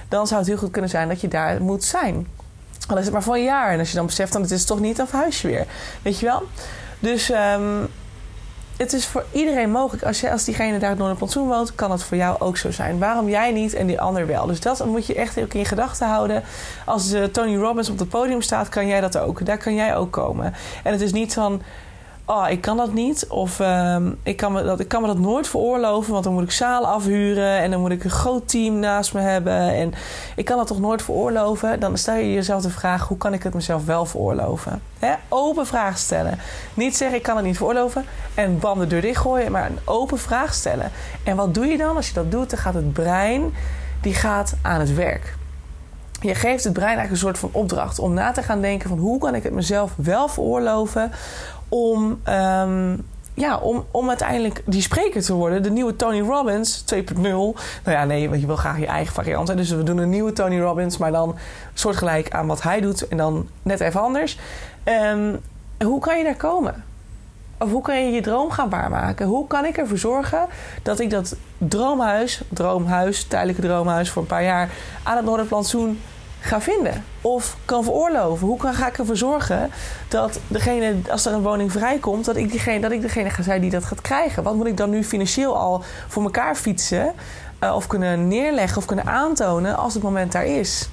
dan 0.07 0.27
zou 0.27 0.39
het 0.39 0.49
heel 0.49 0.57
goed 0.57 0.71
kunnen 0.71 0.89
zijn 0.89 1.07
dat 1.07 1.21
je 1.21 1.27
daar 1.27 1.61
moet 1.61 1.83
zijn. 1.83 2.27
Al 2.87 2.97
is 2.97 3.03
het 3.03 3.13
maar 3.13 3.23
voor 3.23 3.35
een 3.35 3.43
jaar. 3.43 3.71
En 3.71 3.79
als 3.79 3.89
je 3.89 3.95
dan 3.95 4.05
beseft, 4.05 4.33
dan 4.33 4.41
het 4.41 4.51
is 4.51 4.65
toch 4.65 4.79
niet, 4.79 4.97
dan 4.97 5.07
verhuis 5.07 5.41
je 5.41 5.47
weer. 5.47 5.65
Weet 6.01 6.19
je 6.19 6.25
wel? 6.25 6.43
Dus 6.99 7.31
um, 7.31 7.87
het 8.81 8.93
is 8.93 9.05
voor 9.05 9.25
iedereen 9.31 9.71
mogelijk. 9.71 10.03
Als, 10.03 10.19
je, 10.19 10.31
als 10.31 10.43
diegene 10.43 10.79
daar 10.79 10.97
door 10.97 11.09
een 11.09 11.15
plantsoen 11.15 11.47
woont, 11.47 11.75
kan 11.75 11.91
het 11.91 12.03
voor 12.03 12.17
jou 12.17 12.39
ook 12.39 12.57
zo 12.57 12.71
zijn. 12.71 12.99
Waarom 12.99 13.29
jij 13.29 13.51
niet 13.51 13.73
en 13.73 13.87
die 13.87 14.01
ander 14.01 14.27
wel? 14.27 14.45
Dus 14.45 14.59
dat 14.59 14.85
moet 14.85 15.05
je 15.05 15.15
echt 15.15 15.39
ook 15.39 15.53
in 15.53 15.65
gedachten 15.65 16.07
houden. 16.07 16.43
Als 16.85 17.13
uh, 17.13 17.23
Tony 17.23 17.55
Robbins 17.55 17.89
op 17.89 17.99
het 17.99 18.09
podium 18.09 18.41
staat, 18.41 18.69
kan 18.69 18.87
jij 18.87 19.01
dat 19.01 19.17
ook. 19.17 19.45
Daar 19.45 19.57
kan 19.57 19.75
jij 19.75 19.95
ook 19.95 20.11
komen. 20.11 20.53
En 20.83 20.91
het 20.91 21.01
is 21.01 21.11
niet 21.11 21.33
van 21.33 21.61
oh, 22.25 22.49
ik 22.49 22.61
kan 22.61 22.77
dat 22.77 22.93
niet. 22.93 23.27
Of 23.27 23.59
um, 23.59 24.19
ik, 24.23 24.37
kan 24.37 24.51
me 24.51 24.63
dat, 24.63 24.79
ik 24.79 24.87
kan 24.87 25.01
me 25.01 25.07
dat 25.07 25.17
nooit 25.17 25.47
veroorloven, 25.47 26.11
want 26.11 26.23
dan 26.23 26.33
moet 26.33 26.43
ik 26.43 26.51
zalen 26.51 26.89
afhuren 26.89 27.57
en 27.57 27.71
dan 27.71 27.79
moet 27.79 27.91
ik 27.91 28.03
een 28.03 28.09
groot 28.09 28.49
team 28.49 28.79
naast 28.79 29.13
me 29.13 29.19
hebben. 29.19 29.73
En 29.75 29.93
ik 30.35 30.45
kan 30.45 30.57
dat 30.57 30.67
toch 30.67 30.79
nooit 30.79 31.01
veroorloven. 31.01 31.79
Dan 31.79 31.97
stel 31.97 32.15
je 32.15 32.33
jezelf 32.33 32.61
de 32.61 32.69
vraag: 32.69 33.07
hoe 33.07 33.17
kan 33.17 33.33
ik 33.33 33.43
het 33.43 33.53
mezelf 33.53 33.85
wel 33.85 34.05
veroorloven? 34.05 34.81
Open 35.29 35.65
vraag 35.65 35.97
stellen. 35.97 36.39
Niet 36.73 36.97
zeggen 36.97 37.17
ik 37.17 37.23
kan 37.23 37.35
het 37.35 37.45
niet 37.45 37.57
veroorloven 37.57 38.05
en 38.33 38.59
bam 38.59 38.79
de 38.79 38.87
deur 38.87 39.01
dichtgooien, 39.01 39.51
maar 39.51 39.69
een 39.69 39.79
open 39.85 40.19
vraag 40.19 40.53
stellen. 40.53 40.91
En 41.23 41.35
wat 41.35 41.53
doe 41.53 41.65
je 41.65 41.77
dan? 41.77 41.95
Als 41.95 42.07
je 42.07 42.13
dat 42.13 42.31
doet, 42.31 42.49
dan 42.49 42.59
gaat 42.59 42.73
het 42.73 42.93
brein 42.93 43.53
die 44.01 44.13
gaat 44.13 44.55
aan 44.61 44.79
het 44.79 44.93
werk. 44.93 45.39
Je 46.21 46.35
geeft 46.35 46.63
het 46.63 46.73
brein 46.73 46.97
eigenlijk 46.97 47.11
een 47.11 47.27
soort 47.27 47.39
van 47.39 47.49
opdracht 47.61 47.99
om 47.99 48.13
na 48.13 48.31
te 48.31 48.43
gaan 48.43 48.61
denken 48.61 48.89
van 48.89 48.97
hoe 48.97 49.19
kan 49.19 49.35
ik 49.35 49.43
het 49.43 49.53
mezelf 49.53 49.93
wel 49.95 50.27
veroorloven 50.27 51.11
om, 51.71 52.21
um, 52.29 53.05
ja, 53.33 53.57
om, 53.57 53.85
om 53.91 54.09
uiteindelijk 54.09 54.63
die 54.65 54.81
spreker 54.81 55.21
te 55.21 55.33
worden. 55.33 55.63
De 55.63 55.71
nieuwe 55.71 55.95
Tony 55.95 56.19
Robbins 56.19 56.83
2.0. 56.95 57.21
Nou 57.21 57.53
ja, 57.83 58.05
nee, 58.05 58.29
want 58.29 58.41
je 58.41 58.47
wil 58.47 58.55
graag 58.55 58.79
je 58.79 58.85
eigen 58.85 59.13
variant. 59.13 59.47
Hè? 59.47 59.55
Dus 59.55 59.69
we 59.69 59.83
doen 59.83 59.97
een 59.97 60.09
nieuwe 60.09 60.33
Tony 60.33 60.59
Robbins, 60.59 60.97
maar 60.97 61.11
dan 61.11 61.35
soortgelijk 61.73 62.31
aan 62.31 62.47
wat 62.47 62.61
hij 62.61 62.81
doet 62.81 63.07
en 63.07 63.17
dan 63.17 63.47
net 63.63 63.79
even 63.79 64.01
anders. 64.01 64.37
Um, 64.85 65.39
hoe 65.85 65.99
kan 65.99 66.17
je 66.17 66.23
daar 66.23 66.35
komen? 66.35 66.83
Of 67.57 67.71
hoe 67.71 67.81
kan 67.81 68.05
je 68.05 68.11
je 68.11 68.21
droom 68.21 68.51
gaan 68.51 68.69
waarmaken? 68.69 69.27
Hoe 69.27 69.47
kan 69.47 69.65
ik 69.65 69.77
ervoor 69.77 69.97
zorgen 69.97 70.47
dat 70.83 70.99
ik 70.99 71.09
dat 71.09 71.35
droomhuis, 71.57 72.41
droomhuis, 72.49 73.23
tijdelijke 73.23 73.61
droomhuis 73.61 74.09
voor 74.09 74.21
een 74.21 74.27
paar 74.27 74.43
jaar 74.43 74.69
aan 75.03 75.15
het 75.15 75.25
Noorderplantsoen 75.25 75.99
ga 76.41 76.61
vinden 76.61 77.05
of 77.21 77.57
kan 77.65 77.83
veroorloven? 77.83 78.47
Hoe 78.47 78.57
kan, 78.57 78.73
ga 78.73 78.87
ik 78.87 78.97
ervoor 78.97 79.17
zorgen 79.17 79.69
dat 80.07 80.39
degene, 80.47 80.95
als 81.09 81.25
er 81.25 81.33
een 81.33 81.41
woning 81.41 81.71
vrijkomt, 81.71 82.25
dat 82.25 82.35
ik, 82.35 82.51
diegene, 82.51 82.79
dat 82.79 82.91
ik 82.91 83.01
degene 83.01 83.29
ga 83.29 83.43
zijn 83.43 83.61
die 83.61 83.69
dat 83.69 83.85
gaat 83.85 84.01
krijgen? 84.01 84.43
Wat 84.43 84.55
moet 84.55 84.67
ik 84.67 84.77
dan 84.77 84.89
nu 84.89 85.03
financieel 85.03 85.57
al 85.57 85.83
voor 86.07 86.23
elkaar 86.23 86.55
fietsen 86.55 87.13
uh, 87.63 87.75
of 87.75 87.87
kunnen 87.87 88.27
neerleggen 88.27 88.77
of 88.77 88.85
kunnen 88.85 89.05
aantonen 89.05 89.77
als 89.77 89.93
het 89.93 90.03
moment 90.03 90.31
daar 90.31 90.45
is? 90.45 90.89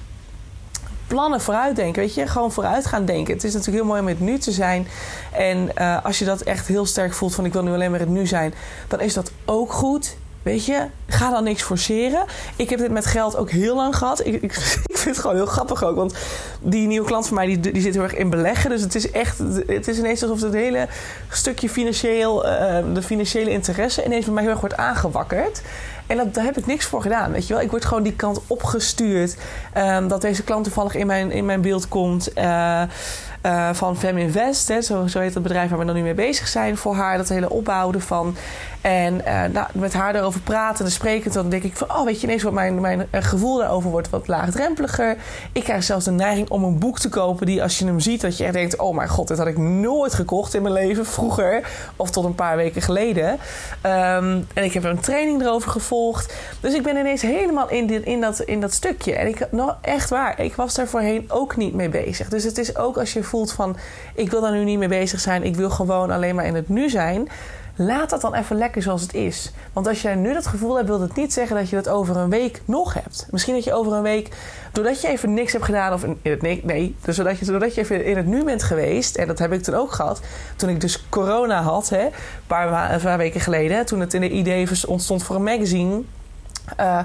Plannen 1.07 1.41
vooruitdenken, 1.41 2.01
weet 2.01 2.13
je, 2.13 2.27
gewoon 2.27 2.51
vooruit 2.51 2.85
gaan 2.85 3.05
denken. 3.05 3.33
Het 3.33 3.43
is 3.43 3.53
natuurlijk 3.53 3.83
heel 3.83 3.91
mooi 3.91 4.01
om 4.01 4.07
het 4.07 4.19
nu 4.19 4.37
te 4.37 4.51
zijn. 4.51 4.87
En 5.31 5.69
uh, 5.77 6.05
als 6.05 6.19
je 6.19 6.25
dat 6.25 6.41
echt 6.41 6.67
heel 6.67 6.85
sterk 6.85 7.13
voelt 7.13 7.35
van 7.35 7.45
ik 7.45 7.53
wil 7.53 7.63
nu 7.63 7.71
alleen 7.71 7.91
maar 7.91 7.99
het 7.99 8.09
nu 8.09 8.27
zijn, 8.27 8.53
dan 8.87 8.99
is 8.99 9.13
dat 9.13 9.31
ook 9.45 9.71
goed. 9.73 10.15
Weet 10.49 10.65
je, 10.65 10.85
ga 11.07 11.29
dan 11.29 11.43
niks 11.43 11.63
forceren. 11.63 12.25
Ik 12.55 12.69
heb 12.69 12.79
dit 12.79 12.91
met 12.91 13.05
geld 13.05 13.35
ook 13.37 13.49
heel 13.49 13.75
lang 13.75 13.95
gehad. 13.95 14.25
Ik, 14.25 14.41
ik, 14.47 14.53
vind 14.87 15.15
het 15.15 15.19
gewoon 15.19 15.35
heel 15.35 15.45
grappig 15.45 15.83
ook. 15.83 15.95
Want 15.95 16.15
die 16.61 16.87
nieuwe 16.87 17.07
klant 17.07 17.27
van 17.27 17.35
mij 17.35 17.45
die, 17.45 17.59
die 17.59 17.81
zit 17.81 17.93
heel 17.93 18.03
erg 18.03 18.15
in 18.15 18.29
beleggen. 18.29 18.69
Dus 18.69 18.81
het 18.81 18.95
is 18.95 19.11
echt, 19.11 19.37
het 19.67 19.87
is 19.87 19.97
ineens 19.97 20.21
alsof 20.21 20.41
het 20.41 20.53
hele 20.53 20.87
stukje 21.29 21.69
financieel, 21.69 22.45
uh, 22.45 22.77
de 22.93 23.01
financiële 23.01 23.49
interesse 23.49 24.05
ineens 24.05 24.25
bij 24.25 24.33
mij 24.33 24.43
heel 24.43 24.51
erg 24.51 24.61
wordt 24.61 24.77
aangewakkerd. 24.77 25.61
En 26.07 26.17
dat, 26.17 26.33
daar 26.33 26.43
heb 26.43 26.57
ik 26.57 26.65
niks 26.65 26.85
voor 26.85 27.01
gedaan, 27.01 27.31
weet 27.31 27.47
je 27.47 27.53
wel. 27.53 27.63
Ik 27.63 27.69
word 27.69 27.85
gewoon 27.85 28.03
die 28.03 28.15
kant 28.15 28.41
opgestuurd. 28.47 29.37
Um, 29.77 30.07
dat 30.07 30.21
deze 30.21 30.43
klant 30.43 30.63
toevallig 30.63 30.95
in 30.95 31.07
mijn, 31.07 31.31
in 31.31 31.45
mijn 31.45 31.61
beeld 31.61 31.87
komt. 31.87 32.37
Uh, 32.37 32.81
uh, 33.45 33.69
van 33.73 33.97
Feminvest, 33.97 34.67
hè, 34.67 34.81
zo, 34.81 35.07
zo 35.07 35.19
heet 35.19 35.33
het 35.33 35.43
bedrijf 35.43 35.69
waar 35.69 35.79
we 35.79 35.85
dan 35.85 35.95
nu 35.95 36.01
mee 36.01 36.13
bezig 36.13 36.47
zijn 36.47 36.77
voor 36.77 36.95
haar. 36.95 37.17
Dat 37.17 37.29
hele 37.29 37.49
opbouwen 37.49 38.01
van. 38.01 38.35
En 38.81 39.13
uh, 39.13 39.43
nou, 39.53 39.67
met 39.73 39.93
haar 39.93 40.15
erover 40.15 40.41
praten 40.41 40.85
en 40.85 40.91
spreken, 40.91 41.31
dan 41.31 41.49
denk 41.49 41.63
ik 41.63 41.77
van, 41.77 41.89
oh, 41.89 42.05
weet 42.05 42.21
je 42.21 42.27
ineens 42.27 42.43
wat 42.43 42.53
mijn, 42.53 42.81
mijn 42.81 43.07
gevoel 43.11 43.57
daarover 43.57 43.89
wordt 43.89 44.09
wat 44.09 44.27
laagdrempeliger. 44.27 45.17
Ik 45.53 45.63
krijg 45.63 45.83
zelfs 45.83 46.05
de 46.05 46.11
neiging 46.11 46.49
om 46.49 46.63
een 46.63 46.79
boek 46.79 46.99
te 46.99 47.09
kopen 47.09 47.45
die, 47.45 47.63
als 47.63 47.79
je 47.79 47.85
hem 47.85 47.99
ziet, 47.99 48.21
dat 48.21 48.37
je 48.37 48.43
echt 48.43 48.53
denkt, 48.53 48.77
oh 48.77 48.95
mijn 48.95 49.09
god, 49.09 49.27
dit 49.27 49.37
had 49.37 49.47
ik 49.47 49.57
nooit 49.57 50.13
gekocht 50.13 50.53
in 50.53 50.61
mijn 50.61 50.73
leven 50.73 51.05
vroeger 51.05 51.67
of 51.95 52.09
tot 52.09 52.25
een 52.25 52.35
paar 52.35 52.55
weken 52.55 52.81
geleden. 52.81 53.31
Um, 53.31 54.47
en 54.53 54.63
ik 54.63 54.73
heb 54.73 54.83
een 54.83 54.99
training 54.99 55.41
erover 55.41 55.71
gevolgd. 55.71 56.33
Dus 56.59 56.73
ik 56.73 56.83
ben 56.83 56.97
ineens 56.97 57.21
helemaal 57.21 57.69
in, 57.69 57.87
dit, 57.87 58.03
in, 58.03 58.21
dat, 58.21 58.39
in 58.39 58.61
dat 58.61 58.73
stukje. 58.73 59.15
En 59.15 59.27
ik, 59.27 59.51
nou, 59.51 59.71
echt 59.81 60.09
waar, 60.09 60.39
ik 60.39 60.55
was 60.55 60.73
daar 60.73 60.87
voorheen 60.87 61.25
ook 61.27 61.57
niet 61.57 61.73
mee 61.73 61.89
bezig. 61.89 62.29
Dus 62.29 62.43
het 62.43 62.57
is 62.57 62.77
ook 62.77 62.97
als 62.97 63.13
je 63.13 63.23
voelt 63.23 63.51
van, 63.51 63.77
ik 64.15 64.31
wil 64.31 64.41
daar 64.41 64.51
nu 64.51 64.63
niet 64.63 64.79
mee 64.79 64.87
bezig 64.87 65.19
zijn, 65.19 65.43
ik 65.43 65.55
wil 65.55 65.69
gewoon 65.69 66.11
alleen 66.11 66.35
maar 66.35 66.45
in 66.45 66.55
het 66.55 66.69
nu 66.69 66.89
zijn 66.89 67.29
laat 67.81 68.09
dat 68.09 68.21
dan 68.21 68.33
even 68.33 68.55
lekker 68.55 68.81
zoals 68.81 69.01
het 69.01 69.13
is. 69.13 69.51
Want 69.73 69.87
als 69.87 70.01
jij 70.01 70.15
nu 70.15 70.33
dat 70.33 70.47
gevoel 70.47 70.75
hebt, 70.75 70.87
wil 70.87 71.01
het 71.01 71.15
niet 71.15 71.33
zeggen 71.33 71.55
dat 71.55 71.69
je 71.69 71.75
dat 71.75 71.89
over 71.89 72.17
een 72.17 72.29
week 72.29 72.61
nog 72.65 72.93
hebt. 72.93 73.27
Misschien 73.31 73.53
dat 73.53 73.63
je 73.63 73.73
over 73.73 73.93
een 73.93 74.01
week, 74.01 74.29
doordat 74.71 75.01
je 75.01 75.07
even 75.07 75.33
niks 75.33 75.51
hebt 75.51 75.65
gedaan, 75.65 75.93
of 75.93 76.03
in 76.03 76.19
het 76.21 76.41
nee, 76.41 76.61
nee 76.65 76.95
dus 77.01 77.15
doordat 77.15 77.39
je, 77.39 77.45
doordat 77.45 77.75
je 77.75 77.81
even 77.81 78.05
in 78.05 78.17
het 78.17 78.25
nu 78.25 78.43
bent 78.43 78.63
geweest, 78.63 79.15
en 79.15 79.27
dat 79.27 79.39
heb 79.39 79.53
ik 79.53 79.63
toen 79.63 79.75
ook 79.75 79.91
gehad, 79.91 80.21
toen 80.55 80.69
ik 80.69 80.81
dus 80.81 81.09
corona 81.09 81.61
had, 81.61 81.89
hè, 81.89 82.05
een 82.05 82.11
paar, 82.47 82.93
een 82.93 83.01
paar 83.01 83.17
weken 83.17 83.41
geleden, 83.41 83.85
toen 83.85 83.99
het 83.99 84.13
in 84.13 84.21
de 84.21 84.29
idee 84.29 84.67
ontstond 84.87 85.23
voor 85.23 85.35
een 85.35 85.43
magazine. 85.43 86.01
Uh, 86.79 87.03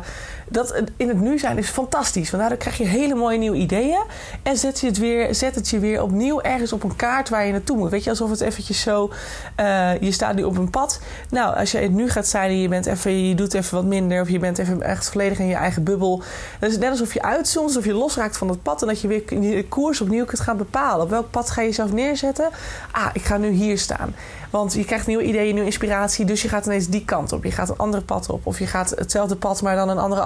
dat 0.48 0.82
in 0.96 1.08
het 1.08 1.20
nu 1.20 1.38
zijn 1.38 1.58
is 1.58 1.68
fantastisch. 1.68 2.30
Want 2.30 2.42
daardoor 2.42 2.60
krijg 2.60 2.78
je 2.78 2.84
hele 2.84 3.14
mooie 3.14 3.38
nieuwe 3.38 3.56
ideeën. 3.56 4.02
En 4.42 4.56
zet, 4.56 4.80
je 4.80 4.86
het 4.86 4.98
weer, 4.98 5.34
zet 5.34 5.54
het 5.54 5.68
je 5.68 5.78
weer 5.78 6.02
opnieuw 6.02 6.40
ergens 6.40 6.72
op 6.72 6.82
een 6.82 6.96
kaart 6.96 7.28
waar 7.28 7.46
je 7.46 7.52
naartoe 7.52 7.76
moet. 7.76 7.90
Weet 7.90 8.04
je, 8.04 8.10
alsof 8.10 8.30
het 8.30 8.40
eventjes 8.40 8.80
zo... 8.80 9.12
Uh, 9.60 10.00
je 10.00 10.12
staat 10.12 10.34
nu 10.34 10.42
op 10.42 10.56
een 10.56 10.70
pad. 10.70 11.00
Nou, 11.30 11.56
als 11.56 11.72
je 11.72 11.78
het 11.78 11.92
nu 11.92 12.10
gaat 12.10 12.26
zijn 12.26 12.50
en 12.50 12.60
je, 12.60 12.68
bent 12.68 12.86
even, 12.86 13.28
je 13.28 13.34
doet 13.34 13.54
even 13.54 13.74
wat 13.74 13.84
minder... 13.84 14.20
of 14.20 14.28
je 14.28 14.38
bent 14.38 14.58
even 14.58 14.82
echt 14.82 15.10
volledig 15.10 15.38
in 15.38 15.46
je 15.46 15.54
eigen 15.54 15.84
bubbel... 15.84 16.22
dan 16.60 16.70
is 16.70 16.78
net 16.78 16.90
alsof 16.90 17.14
je 17.14 17.22
uitzoomt, 17.22 17.66
alsof 17.66 17.84
je 17.84 17.94
losraakt 17.94 18.36
van 18.36 18.48
het 18.48 18.62
pad... 18.62 18.82
en 18.82 18.88
dat 18.88 19.00
je 19.00 19.08
weer 19.08 19.42
je 19.42 19.68
koers 19.68 20.00
opnieuw 20.00 20.24
kunt 20.24 20.40
gaan 20.40 20.56
bepalen. 20.56 21.04
Op 21.04 21.10
welk 21.10 21.30
pad 21.30 21.50
ga 21.50 21.60
je 21.60 21.66
jezelf 21.66 21.92
neerzetten? 21.92 22.50
Ah, 22.90 23.06
ik 23.12 23.22
ga 23.22 23.36
nu 23.36 23.50
hier 23.50 23.78
staan. 23.78 24.14
Want 24.50 24.74
je 24.74 24.84
krijgt 24.84 25.06
nieuwe 25.06 25.22
ideeën, 25.22 25.52
nieuwe 25.52 25.68
inspiratie... 25.68 26.24
dus 26.24 26.42
je 26.42 26.48
gaat 26.48 26.66
ineens 26.66 26.88
die 26.88 27.04
kant 27.04 27.32
op. 27.32 27.44
Je 27.44 27.50
gaat 27.50 27.68
een 27.68 27.76
andere 27.76 28.02
pad 28.02 28.30
op. 28.30 28.46
Of 28.46 28.58
je 28.58 28.66
gaat 28.66 28.90
hetzelfde 28.90 29.36
pad, 29.36 29.62
maar 29.62 29.76
dan 29.76 29.88
een 29.88 29.98
andere 29.98 30.20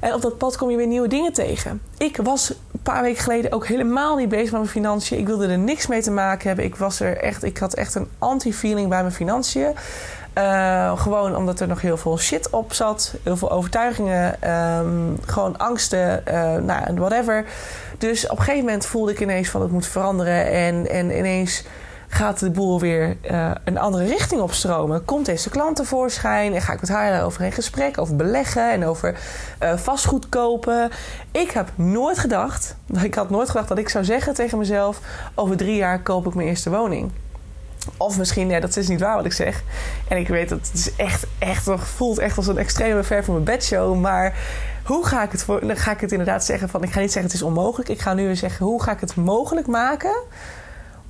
En 0.00 0.14
op 0.14 0.22
dat 0.22 0.38
pad 0.38 0.56
kom 0.56 0.70
je 0.70 0.76
weer 0.76 0.86
nieuwe 0.86 1.08
dingen 1.08 1.32
tegen. 1.32 1.80
Ik 1.98 2.16
was 2.22 2.50
een 2.50 2.82
paar 2.82 3.02
weken 3.02 3.22
geleden 3.22 3.52
ook 3.52 3.66
helemaal 3.66 4.16
niet 4.16 4.28
bezig 4.28 4.50
met 4.50 4.60
mijn 4.60 4.72
financiën. 4.72 5.18
Ik 5.18 5.26
wilde 5.26 5.48
er 5.48 5.58
niks 5.58 5.86
mee 5.86 6.02
te 6.02 6.10
maken 6.10 6.46
hebben. 6.46 6.64
Ik, 6.64 6.76
was 6.76 7.00
er 7.00 7.16
echt, 7.16 7.42
ik 7.42 7.58
had 7.58 7.74
echt 7.74 7.94
een 7.94 8.08
anti-feeling 8.18 8.88
bij 8.88 9.00
mijn 9.00 9.12
financiën. 9.12 9.72
Uh, 10.38 10.98
gewoon 10.98 11.36
omdat 11.36 11.60
er 11.60 11.68
nog 11.68 11.80
heel 11.80 11.96
veel 11.96 12.18
shit 12.18 12.50
op 12.50 12.72
zat. 12.72 13.14
Heel 13.22 13.36
veel 13.36 13.50
overtuigingen. 13.50 14.50
Um, 14.78 15.18
gewoon 15.26 15.58
angsten. 15.58 16.22
Uh, 16.28 16.34
nou, 16.54 16.94
whatever. 16.94 17.44
Dus 17.98 18.24
op 18.24 18.38
een 18.38 18.44
gegeven 18.44 18.64
moment 18.64 18.86
voelde 18.86 19.12
ik 19.12 19.20
ineens 19.20 19.48
van 19.48 19.60
het 19.60 19.70
moet 19.70 19.86
veranderen. 19.86 20.46
En, 20.50 20.90
en 20.90 21.18
ineens 21.18 21.64
gaat 22.14 22.38
de 22.38 22.50
boel 22.50 22.80
weer 22.80 23.16
uh, 23.30 23.50
een 23.64 23.78
andere 23.78 24.04
richting 24.04 24.40
opstromen. 24.40 25.04
Komt 25.04 25.26
deze 25.26 25.50
klant 25.50 25.76
tevoorschijn 25.76 26.54
en 26.54 26.60
ga 26.60 26.72
ik 26.72 26.80
met 26.80 26.88
haar 26.88 27.24
over 27.24 27.44
in 27.44 27.52
gesprek 27.52 27.98
over 27.98 28.16
beleggen 28.16 28.72
en 28.72 28.84
over 28.84 29.20
uh, 29.62 29.76
vastgoed 29.76 30.28
kopen. 30.28 30.90
Ik 31.30 31.50
heb 31.50 31.70
nooit 31.74 32.18
gedacht, 32.18 32.76
ik 33.02 33.14
had 33.14 33.30
nooit 33.30 33.50
gedacht 33.50 33.68
dat 33.68 33.78
ik 33.78 33.88
zou 33.88 34.04
zeggen 34.04 34.34
tegen 34.34 34.58
mezelf: 34.58 35.00
over 35.34 35.56
drie 35.56 35.76
jaar 35.76 36.02
koop 36.02 36.26
ik 36.26 36.34
mijn 36.34 36.48
eerste 36.48 36.70
woning. 36.70 37.10
Of 37.96 38.18
misschien, 38.18 38.46
nee, 38.46 38.60
dat 38.60 38.76
is 38.76 38.88
niet 38.88 39.00
waar 39.00 39.16
wat 39.16 39.24
ik 39.24 39.32
zeg. 39.32 39.62
En 40.08 40.16
ik 40.16 40.28
weet 40.28 40.48
dat 40.48 40.58
het 40.58 40.74
is 40.74 40.96
echt, 40.96 41.26
echt, 41.38 41.68
voelt 41.76 42.18
echt 42.18 42.36
als 42.36 42.46
een 42.46 42.58
extreme 42.58 43.02
ver 43.02 43.24
van 43.24 43.34
mijn 43.34 43.46
bedshow. 43.46 44.00
Maar 44.00 44.36
hoe 44.84 45.06
ga 45.06 45.22
ik 45.22 45.32
het 45.32 45.46
dan 45.46 45.76
ga 45.76 45.92
ik 45.92 46.00
het 46.00 46.12
inderdaad 46.12 46.44
zeggen 46.44 46.68
van, 46.68 46.82
ik 46.82 46.92
ga 46.92 47.00
niet 47.00 47.12
zeggen 47.12 47.30
het 47.30 47.40
is 47.40 47.46
onmogelijk. 47.46 47.88
Ik 47.88 48.00
ga 48.00 48.14
nu 48.14 48.36
zeggen, 48.36 48.66
hoe 48.66 48.82
ga 48.82 48.92
ik 48.92 49.00
het 49.00 49.16
mogelijk 49.16 49.66
maken 49.66 50.14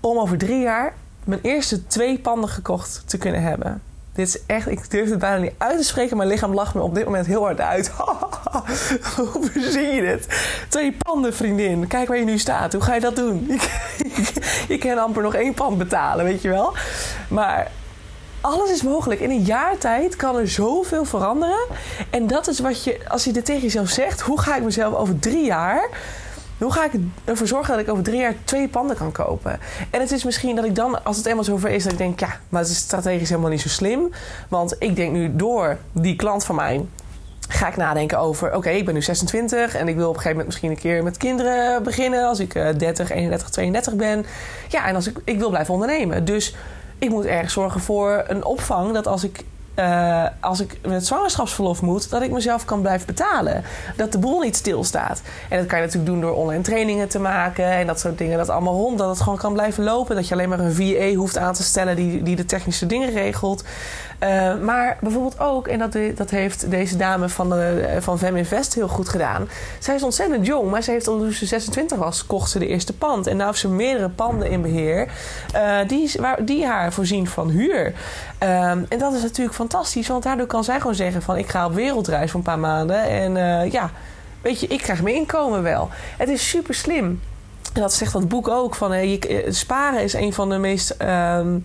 om 0.05 0.19
over 0.19 0.39
drie 0.39 0.61
jaar 0.61 0.95
mijn 1.25 1.41
eerste 1.43 1.87
twee 1.87 2.19
panden 2.19 2.49
gekocht 2.49 3.03
te 3.07 3.19
kunnen 3.19 3.43
hebben. 3.43 3.83
Dit 4.15 4.27
is 4.27 4.39
echt, 4.47 4.69
ik 4.69 4.91
durf 4.91 5.11
het 5.11 5.19
bijna 5.19 5.37
niet 5.37 5.53
uit 5.59 5.79
te 5.79 5.85
spreken. 5.85 6.17
Mijn 6.17 6.29
lichaam 6.29 6.55
lacht 6.55 6.75
me 6.75 6.83
op 6.83 6.95
dit 6.95 7.05
moment 7.05 7.27
heel 7.27 7.43
hard 7.43 7.61
uit. 7.61 7.89
Hoe 9.33 9.51
zie 9.55 9.87
je 9.87 10.01
dit? 10.01 10.29
Twee 10.69 10.97
panden, 10.99 11.35
vriendin. 11.35 11.87
Kijk 11.87 12.09
waar 12.09 12.17
je 12.19 12.25
nu 12.25 12.39
staat. 12.39 12.73
Hoe 12.73 12.83
ga 12.83 12.95
je 12.95 13.01
dat 13.01 13.17
doen? 13.17 13.51
je 14.69 14.79
kan 14.79 14.99
amper 14.99 15.23
nog 15.23 15.35
één 15.35 15.55
pand 15.55 15.79
betalen, 15.79 16.25
weet 16.25 16.43
je 16.43 16.49
wel. 16.49 16.75
Maar 17.29 17.71
alles 18.41 18.71
is 18.71 18.83
mogelijk. 18.83 19.21
In 19.21 19.31
een 19.31 19.45
jaar 19.45 19.79
tijd 19.79 20.17
kan 20.17 20.37
er 20.37 20.49
zoveel 20.49 21.05
veranderen. 21.05 21.67
En 22.11 22.27
dat 22.27 22.49
is 22.49 22.61
wat 22.61 22.85
je, 22.85 23.01
als 23.09 23.25
je 23.25 23.33
dit 23.33 23.45
tegen 23.45 23.63
jezelf 23.63 23.89
zegt, 23.89 24.21
hoe 24.21 24.41
ga 24.41 24.57
ik 24.57 24.63
mezelf 24.63 24.95
over 24.95 25.19
drie 25.19 25.45
jaar 25.45 25.89
hoe 26.59 26.73
ga 26.73 26.85
ik 26.85 26.93
ervoor 27.25 27.47
zorgen 27.47 27.73
dat 27.73 27.83
ik 27.83 27.93
over 27.93 28.05
drie 28.05 28.21
jaar 28.21 28.35
twee 28.45 28.69
panden 28.69 28.97
kan 28.97 29.13
kopen? 29.13 29.61
En 29.91 30.01
het 30.01 30.11
is 30.11 30.25
misschien 30.25 30.57
dat 30.57 30.65
ik 30.65 30.75
dan, 30.75 31.05
als 31.05 31.17
het 31.17 31.27
eenmaal 31.27 31.45
zover 31.45 31.71
is, 31.71 31.83
dat 31.83 31.93
ik 31.93 31.99
denk, 31.99 32.21
ja, 32.21 32.39
maar 32.49 32.61
het 32.61 32.71
is 32.71 32.77
strategisch 32.77 33.29
helemaal 33.29 33.51
niet 33.51 33.61
zo 33.61 33.69
slim. 33.69 34.11
Want 34.49 34.77
ik 34.79 34.97
denk 34.97 35.13
nu 35.13 35.37
door 35.37 35.79
die 35.93 36.17
klant 36.17 36.45
van 36.45 36.55
mij 36.55 36.85
ga 37.49 37.69
ik 37.69 37.77
nadenken 37.77 38.19
over: 38.19 38.55
oké, 38.55 38.71
ik 38.71 38.85
ben 38.85 38.95
nu 38.95 39.03
26 39.03 39.75
en 39.75 39.89
ik 39.89 39.97
wil 39.97 40.09
op 40.09 40.15
een 40.15 40.21
gegeven 40.21 40.31
moment 40.31 40.47
misschien 40.47 40.71
een 40.71 40.77
keer 40.77 41.03
met 41.03 41.17
kinderen 41.17 41.83
beginnen 41.83 42.27
als 42.27 42.39
ik 42.39 42.53
30, 42.53 43.11
31, 43.11 43.51
32 43.51 43.95
ben. 43.95 44.27
Ja, 44.69 44.87
en 44.87 44.95
als 44.95 45.07
ik, 45.07 45.19
ik 45.25 45.39
wil 45.39 45.49
blijven 45.49 45.75
ondernemen. 45.75 46.25
Dus 46.25 46.55
ik 46.99 47.11
moet 47.11 47.25
ergens 47.25 47.53
zorgen 47.53 47.81
voor 47.81 48.25
een 48.27 48.45
opvang 48.45 48.93
dat 48.93 49.07
als 49.07 49.25
ik 49.25 49.45
uh, 49.77 50.25
als 50.41 50.61
ik 50.61 50.79
met 50.87 51.07
zwangerschapsverlof 51.07 51.83
moet, 51.83 52.11
dat 52.11 52.23
ik 52.23 52.31
mezelf 52.31 52.65
kan 52.65 52.81
blijven 52.81 53.07
betalen. 53.07 53.65
Dat 53.97 54.13
de 54.13 54.19
boel 54.19 54.41
niet 54.41 54.57
stilstaat. 54.57 55.23
En 55.49 55.59
dat 55.59 55.67
kan 55.67 55.79
je 55.79 55.85
natuurlijk 55.85 56.13
doen 56.13 56.21
door 56.21 56.35
online 56.35 56.63
trainingen 56.63 57.09
te 57.09 57.19
maken 57.19 57.71
en 57.71 57.87
dat 57.87 58.01
soort 58.01 58.19
dingen. 58.19 58.39
Dat 58.39 58.49
allemaal 58.49 58.75
rond, 58.75 58.99
dat 58.99 59.09
het 59.09 59.21
gewoon 59.21 59.39
kan 59.39 59.53
blijven 59.53 59.85
lopen. 59.85 60.17
Dat 60.17 60.29
je 60.29 60.35
alleen 60.35 60.49
maar 60.49 60.61
een 60.61 60.75
VA 60.75 61.15
hoeft 61.15 61.39
aan 61.39 61.55
te 61.55 61.63
stellen 61.63 61.97
die, 61.97 62.23
die 62.23 62.37
de 62.37 62.45
technische 62.45 62.87
dingen 62.87 63.11
regelt. 63.11 63.65
Uh, 64.21 64.59
maar 64.61 64.99
bijvoorbeeld 65.01 65.39
ook, 65.39 65.69
en 65.69 65.79
dat, 65.79 65.97
dat 66.15 66.31
heeft 66.31 66.71
deze 66.71 66.97
dame 66.97 67.29
van, 67.29 67.51
de, 67.51 67.97
van 68.01 68.19
Fem 68.19 68.37
Invest 68.37 68.75
heel 68.75 68.89
goed 68.89 69.09
gedaan. 69.09 69.49
Zij 69.79 69.95
is 69.95 70.03
ontzettend 70.03 70.47
jong, 70.47 70.71
maar 70.71 70.83
ze 70.83 70.91
heeft 70.91 71.09
al 71.09 71.19
toen 71.19 71.33
ze 71.33 71.47
26 71.47 71.99
was, 71.99 72.27
kocht 72.27 72.51
ze 72.51 72.59
de 72.59 72.67
eerste 72.67 72.93
pand. 72.93 73.27
En 73.27 73.37
nu 73.37 73.45
heeft 73.45 73.59
ze 73.59 73.69
meerdere 73.69 74.09
panden 74.09 74.51
in 74.51 74.63
beheer 74.63 75.09
uh, 75.55 75.79
die, 75.87 76.13
waar, 76.21 76.45
die 76.45 76.67
haar 76.67 76.93
voorzien 76.93 77.27
van 77.27 77.49
huur. 77.49 77.95
Um, 78.45 78.87
en 78.89 78.99
dat 78.99 79.13
is 79.13 79.23
natuurlijk 79.23 79.57
fantastisch, 79.57 80.09
want 80.09 80.23
daardoor 80.23 80.47
kan 80.47 80.65
zij 80.65 80.81
gewoon 80.81 80.95
zeggen 80.95 81.23
van 81.23 81.37
ik 81.37 81.49
ga 81.49 81.67
op 81.67 81.75
wereldreis 81.75 82.31
voor 82.31 82.41
een 82.41 82.47
paar 82.47 82.59
maanden. 82.59 83.03
En 83.03 83.37
uh, 83.37 83.73
ja, 83.73 83.91
weet 84.41 84.61
je, 84.61 84.67
ik 84.67 84.79
krijg 84.79 85.03
mijn 85.03 85.15
inkomen 85.15 85.63
wel. 85.63 85.89
Het 86.17 86.29
is 86.29 86.49
super 86.49 86.75
slim. 86.75 87.21
En 87.73 87.81
dat 87.81 87.93
zegt 87.93 88.13
dat 88.13 88.29
boek 88.29 88.49
ook. 88.49 88.75
Van, 88.75 89.09
je, 89.09 89.47
sparen 89.49 90.03
is 90.03 90.13
een 90.13 90.33
van 90.33 90.49
de 90.49 90.59
meest... 90.59 90.97
Um, 91.03 91.65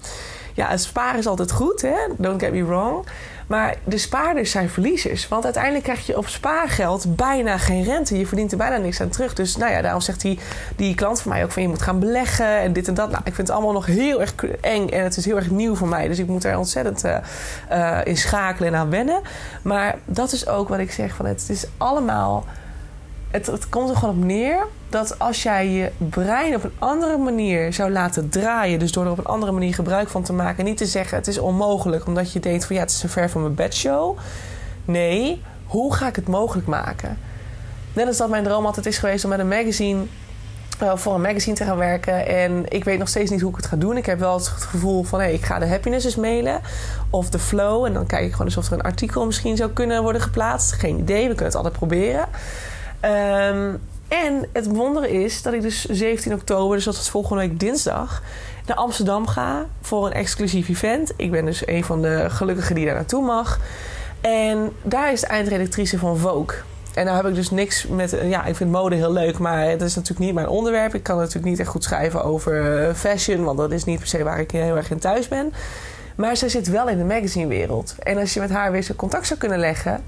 ja, 0.54 0.78
sparen 0.78 1.20
is 1.20 1.28
altijd 1.28 1.52
goed, 1.52 1.82
hè? 1.82 1.98
don't 2.18 2.42
get 2.42 2.52
me 2.52 2.66
wrong. 2.66 3.06
Maar 3.50 3.76
de 3.84 3.98
spaarders 3.98 4.52
zijn 4.52 4.70
verliezers. 4.70 5.28
Want 5.28 5.44
uiteindelijk 5.44 5.84
krijg 5.84 6.06
je 6.06 6.18
op 6.18 6.28
spaargeld 6.28 7.16
bijna 7.16 7.58
geen 7.58 7.84
rente. 7.84 8.18
Je 8.18 8.28
verdient 8.28 8.52
er 8.52 8.58
bijna 8.58 8.78
niks 8.78 9.02
aan 9.02 9.10
terug. 9.10 9.34
Dus 9.34 9.56
nou 9.56 9.72
ja, 9.72 9.82
daarom 9.82 10.02
zegt 10.02 10.22
die, 10.22 10.40
die 10.76 10.96
klant 10.96 11.22
van 11.22 11.32
mij 11.32 11.44
ook 11.44 11.52
van 11.52 11.62
je 11.62 11.68
moet 11.68 11.82
gaan 11.82 12.00
beleggen 12.00 12.60
en 12.60 12.74
dit 12.74 12.88
en 12.88 12.94
dat. 12.94 13.10
Nou, 13.10 13.22
ik 13.26 13.36
vind 13.36 13.48
het 13.48 13.56
allemaal 13.56 13.74
nog 13.74 13.86
heel 13.86 14.22
erg 14.22 14.36
eng 14.62 14.90
en 14.90 15.04
het 15.04 15.18
is 15.18 15.26
heel 15.26 15.36
erg 15.36 15.50
nieuw 15.50 15.76
voor 15.76 15.88
mij. 15.88 16.08
Dus 16.08 16.20
ik 16.20 16.28
moet 16.28 16.44
er 16.44 16.58
ontzettend 16.58 17.04
uh, 17.04 17.98
in 18.04 18.18
schakelen 18.18 18.74
en 18.74 18.80
aan 18.80 18.90
wennen. 18.90 19.22
Maar 19.62 19.96
dat 20.06 20.32
is 20.32 20.48
ook 20.48 20.70
wat 20.70 20.80
ik 20.80 20.92
zeg 20.92 21.16
van 21.16 21.26
het 21.26 21.46
is 21.50 21.66
allemaal 21.78 22.46
het, 23.32 23.46
het 23.46 23.70
komt 23.70 23.90
er 23.90 23.96
gewoon 23.96 24.16
op 24.16 24.24
neer 24.24 24.68
dat 24.90 25.20
als 25.20 25.44
jij 25.44 25.70
je 25.70 25.92
brein 25.98 26.56
op 26.56 26.64
een 26.64 26.74
andere 26.80 27.18
manier 27.18 27.74
zou 27.74 27.92
laten 27.92 28.30
draaien, 28.30 28.80
dus 28.80 28.92
door 28.92 29.06
er 29.06 29.12
op 29.12 29.18
een 29.18 29.26
andere 29.26 29.52
manier 29.52 29.74
gebruik 29.74 30.10
van 30.10 30.24
te 30.24 30.34
maken, 30.34 30.66
niet 30.66 30.78
te 30.78 30.86
zeggen 30.86 31.18
het 31.18 31.28
is 31.28 31.38
onmogelijk 31.38 32.06
omdat 32.06 32.32
je 32.32 32.40
denkt 32.40 32.66
van 32.66 32.76
ja, 32.76 32.82
het 32.82 32.92
is 32.92 33.04
een 33.04 33.10
ver 33.10 33.30
van 33.30 33.42
mijn 33.42 33.56
bedshow. 33.56 34.18
Nee, 34.86 35.42
hoe 35.66 35.94
ga 35.94 36.08
ik 36.08 36.16
het 36.16 36.28
mogelijk 36.28 36.68
maken? 36.68 37.18
Net 37.94 38.08
als 38.08 38.18
dat 38.18 38.30
mijn 38.30 38.44
droom 38.44 38.66
altijd 38.66 38.86
is 38.86 38.98
geweest 38.98 39.24
om 39.24 39.30
met 39.30 39.40
een 39.40 39.48
magazine 39.48 40.04
uh, 40.84 40.96
voor 40.96 41.14
een 41.14 41.22
magazine 41.22 41.56
te 41.56 41.64
gaan 41.64 41.78
werken. 41.78 42.28
En 42.28 42.66
ik 42.70 42.84
weet 42.84 43.00
nog 43.00 43.08
steeds 43.08 43.32
niet 43.32 43.42
hoe 43.42 43.50
ik 43.50 43.56
het 43.56 43.66
ga 43.66 43.76
doen. 43.76 43.98
Ik 43.98 44.06
heb 44.06 44.20
wel 44.20 44.34
het 44.34 44.48
gevoel 44.48 45.04
van 45.04 45.20
hey, 45.20 45.34
ik 45.34 45.46
ga 45.46 45.60
de 45.60 45.68
happiness 45.68 46.06
eens 46.06 46.16
mailen. 46.16 46.62
Of 47.10 47.30
de 47.30 47.40
flow. 47.40 47.86
En 47.86 47.94
dan 47.94 48.06
kijk 48.06 48.26
ik 48.26 48.32
gewoon 48.32 48.48
eens 48.48 48.58
of 48.58 48.68
er 48.68 48.74
een 48.74 48.82
artikel 48.82 49.26
misschien 49.26 49.58
zou 49.58 49.72
kunnen 49.72 50.02
worden 50.04 50.22
geplaatst. 50.22 50.72
Geen 50.72 51.00
idee, 51.00 51.22
we 51.22 51.28
kunnen 51.28 51.46
het 51.46 51.56
altijd 51.56 51.74
proberen. 51.74 52.28
Um, 53.06 53.80
en 54.08 54.48
het 54.54 54.68
wondere 54.68 55.24
is 55.24 55.42
dat 55.42 55.54
ik 55.54 55.62
dus 55.62 55.86
17 55.86 56.34
oktober, 56.34 56.76
dus 56.76 56.86
dat 56.86 56.94
is 56.94 57.10
volgende 57.10 57.48
week 57.48 57.60
dinsdag, 57.60 58.22
naar 58.66 58.78
Amsterdam 58.78 59.28
ga 59.28 59.66
voor 59.82 60.06
een 60.06 60.14
exclusief 60.14 60.70
event. 60.70 61.14
Ik 61.16 61.32
ben 61.32 61.46
dus 61.46 61.68
een 61.68 61.84
van 61.84 62.02
de 62.02 62.26
gelukkigen 62.30 62.76
die 62.76 62.86
daar 62.86 62.96
naartoe 62.96 63.26
mag. 63.26 63.60
En 64.22 64.72
daar 64.82 65.12
is 65.12 65.22
de 65.22 65.28
eindredactrice 65.28 65.98
van 65.98 66.18
Vogue. 66.18 66.58
En 66.94 67.06
nou 67.06 67.18
heb 67.18 67.26
ik 67.26 67.36
dus 67.36 67.50
niks 67.50 67.88
met. 67.88 68.18
Ja, 68.24 68.46
ik 68.46 68.56
vind 68.56 68.72
mode 68.72 68.96
heel 68.96 69.12
leuk, 69.12 69.38
maar 69.38 69.70
het 69.70 69.82
is 69.82 69.96
natuurlijk 69.96 70.26
niet 70.26 70.34
mijn 70.34 70.48
onderwerp. 70.48 70.96
Ik 70.96 71.04
kan 71.04 71.18
natuurlijk 71.18 71.46
niet 71.46 71.60
echt 71.60 71.70
goed 71.70 71.84
schrijven 71.84 72.24
over 72.24 72.84
eh, 72.88 72.94
fashion, 72.96 73.44
want 73.44 73.58
dat 73.58 73.72
is 73.72 73.84
niet 73.84 74.00
per 74.00 74.08
se 74.08 74.24
waar 74.24 74.40
ik 74.40 74.52
heel 74.52 74.76
erg 74.78 74.92
in 74.92 75.00
thuis 75.00 75.28
ben. 75.28 75.54
Maar 76.16 76.38
zij 76.38 76.50
zit 76.50 76.68
wel 76.68 76.90
in 76.90 76.98
de 76.98 77.04
magazinewereld. 77.04 77.96
En 78.00 78.18
als 78.18 78.34
je 78.34 78.40
met 78.40 78.50
haar 78.50 78.72
weer 78.72 78.96
contact 78.96 79.28
zou 79.28 79.40
kunnen 79.40 79.60
leggen. 79.60 80.04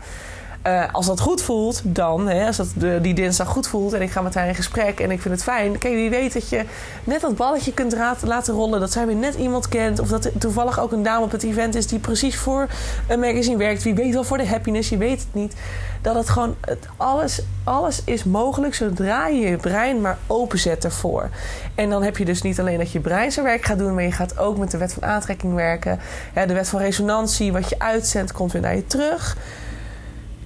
Uh, 0.67 0.83
als 0.91 1.05
dat 1.05 1.19
goed 1.19 1.41
voelt, 1.41 1.81
dan, 1.83 2.27
hè, 2.27 2.47
als 2.47 2.57
dat 2.57 2.67
die 3.01 3.13
dinsdag 3.13 3.47
goed 3.47 3.67
voelt 3.67 3.93
en 3.93 4.01
ik 4.01 4.11
ga 4.11 4.21
met 4.21 4.33
haar 4.33 4.47
in 4.47 4.55
gesprek 4.55 4.99
en 4.99 5.11
ik 5.11 5.21
vind 5.21 5.33
het 5.33 5.43
fijn. 5.43 5.77
Kijk, 5.77 5.93
wie 5.93 6.09
weet 6.09 6.33
dat 6.33 6.49
je 6.49 6.65
net 7.03 7.21
dat 7.21 7.35
balletje 7.35 7.73
kunt 7.73 7.95
laten 8.21 8.53
rollen. 8.53 8.79
Dat 8.79 8.91
zij 8.91 9.05
weer 9.05 9.15
net 9.15 9.35
iemand 9.35 9.67
kent. 9.67 9.99
Of 9.99 10.07
dat 10.07 10.25
er 10.25 10.31
toevallig 10.37 10.79
ook 10.79 10.91
een 10.91 11.03
dame 11.03 11.23
op 11.23 11.31
het 11.31 11.43
event 11.43 11.75
is 11.75 11.87
die 11.87 11.99
precies 11.99 12.37
voor 12.37 12.67
een 13.07 13.19
magazine 13.19 13.57
werkt. 13.57 13.83
Wie 13.83 13.93
weet 13.93 14.13
wel 14.13 14.23
voor 14.23 14.37
de 14.37 14.47
happiness, 14.47 14.89
je 14.89 14.97
weet 14.97 15.19
het 15.19 15.33
niet. 15.33 15.53
Dat 16.01 16.15
het 16.15 16.29
gewoon, 16.29 16.55
het, 16.61 16.87
alles, 16.97 17.41
alles 17.63 18.01
is 18.03 18.23
mogelijk 18.23 18.75
zodra 18.75 19.27
je 19.27 19.39
je 19.39 19.57
brein 19.57 20.01
maar 20.01 20.17
openzet 20.27 20.83
ervoor. 20.83 21.29
En 21.75 21.89
dan 21.89 22.03
heb 22.03 22.17
je 22.17 22.25
dus 22.25 22.41
niet 22.41 22.59
alleen 22.59 22.77
dat 22.77 22.91
je 22.91 22.99
brein 22.99 23.31
zijn 23.31 23.45
werk 23.45 23.65
gaat 23.65 23.77
doen, 23.77 23.93
maar 23.93 24.03
je 24.03 24.11
gaat 24.11 24.37
ook 24.37 24.57
met 24.57 24.71
de 24.71 24.77
wet 24.77 24.93
van 24.93 25.03
aantrekking 25.03 25.53
werken. 25.53 25.99
Ja, 26.35 26.45
de 26.45 26.53
wet 26.53 26.69
van 26.69 26.79
resonantie, 26.79 27.51
wat 27.51 27.69
je 27.69 27.79
uitzendt, 27.79 28.31
komt 28.31 28.51
weer 28.51 28.61
naar 28.61 28.75
je 28.75 28.87
terug. 28.87 29.37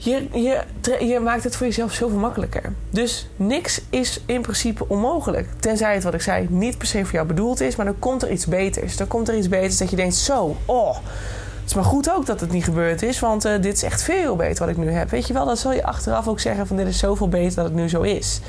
Je, 0.06 0.28
je, 0.34 0.64
je, 1.08 1.20
maakt 1.20 1.44
het 1.44 1.56
voor 1.56 1.66
jezelf 1.66 1.94
zoveel 1.94 2.18
makkelijker. 2.18 2.74
Dus 2.90 3.30
niks 3.36 3.82
is 3.90 4.22
in 4.26 4.42
principe 4.42 4.88
onmogelijk. 4.88 5.48
Tenzij 5.60 5.94
het, 5.94 6.04
wat 6.04 6.14
ik 6.14 6.22
zei, 6.22 6.48
niet 6.50 6.78
per 6.78 6.88
se 6.88 7.04
voor 7.04 7.14
jou 7.14 7.28
bedoeld 7.28 7.62
is. 7.62 7.76
Maar 7.76 7.86
dan 7.86 8.00
komt 8.00 8.24
er 8.24 8.32
iets 8.32 8.46
beters. 8.46 8.98
Dan 8.98 9.08
komt 9.08 9.28
er 9.28 9.38
iets 9.38 9.50
beters 9.50 9.78
dat 9.78 9.90
je 9.90 9.96
denkt: 9.96 10.16
zo, 10.16 10.56
oh. 10.66 10.96
Het 10.96 11.74
is 11.74 11.74
maar 11.74 11.84
goed 11.84 12.12
ook 12.12 12.26
dat 12.26 12.40
het 12.40 12.52
niet 12.52 12.64
gebeurd 12.64 13.02
is. 13.02 13.20
Want 13.20 13.46
uh, 13.46 13.62
dit 13.62 13.74
is 13.74 13.84
echt 13.84 14.04
veel 14.04 14.36
beter 14.36 14.66
wat 14.66 14.78
ik 14.78 14.84
nu 14.84 14.92
heb. 14.92 15.10
Weet 15.10 15.28
je 15.28 15.34
wel, 15.34 15.46
dan 15.46 15.58
zal 15.58 15.74
je 15.74 15.84
achteraf 15.84 16.28
ook 16.28 16.40
zeggen: 16.40 16.68
van 16.68 16.78
dit 16.78 16.88
is 16.88 16.98
zoveel 16.98 17.30
beter 17.30 17.56
dat 17.56 17.66
het 17.66 17.74
nu 17.74 17.90
zo 17.90 18.02
is. 18.02 18.40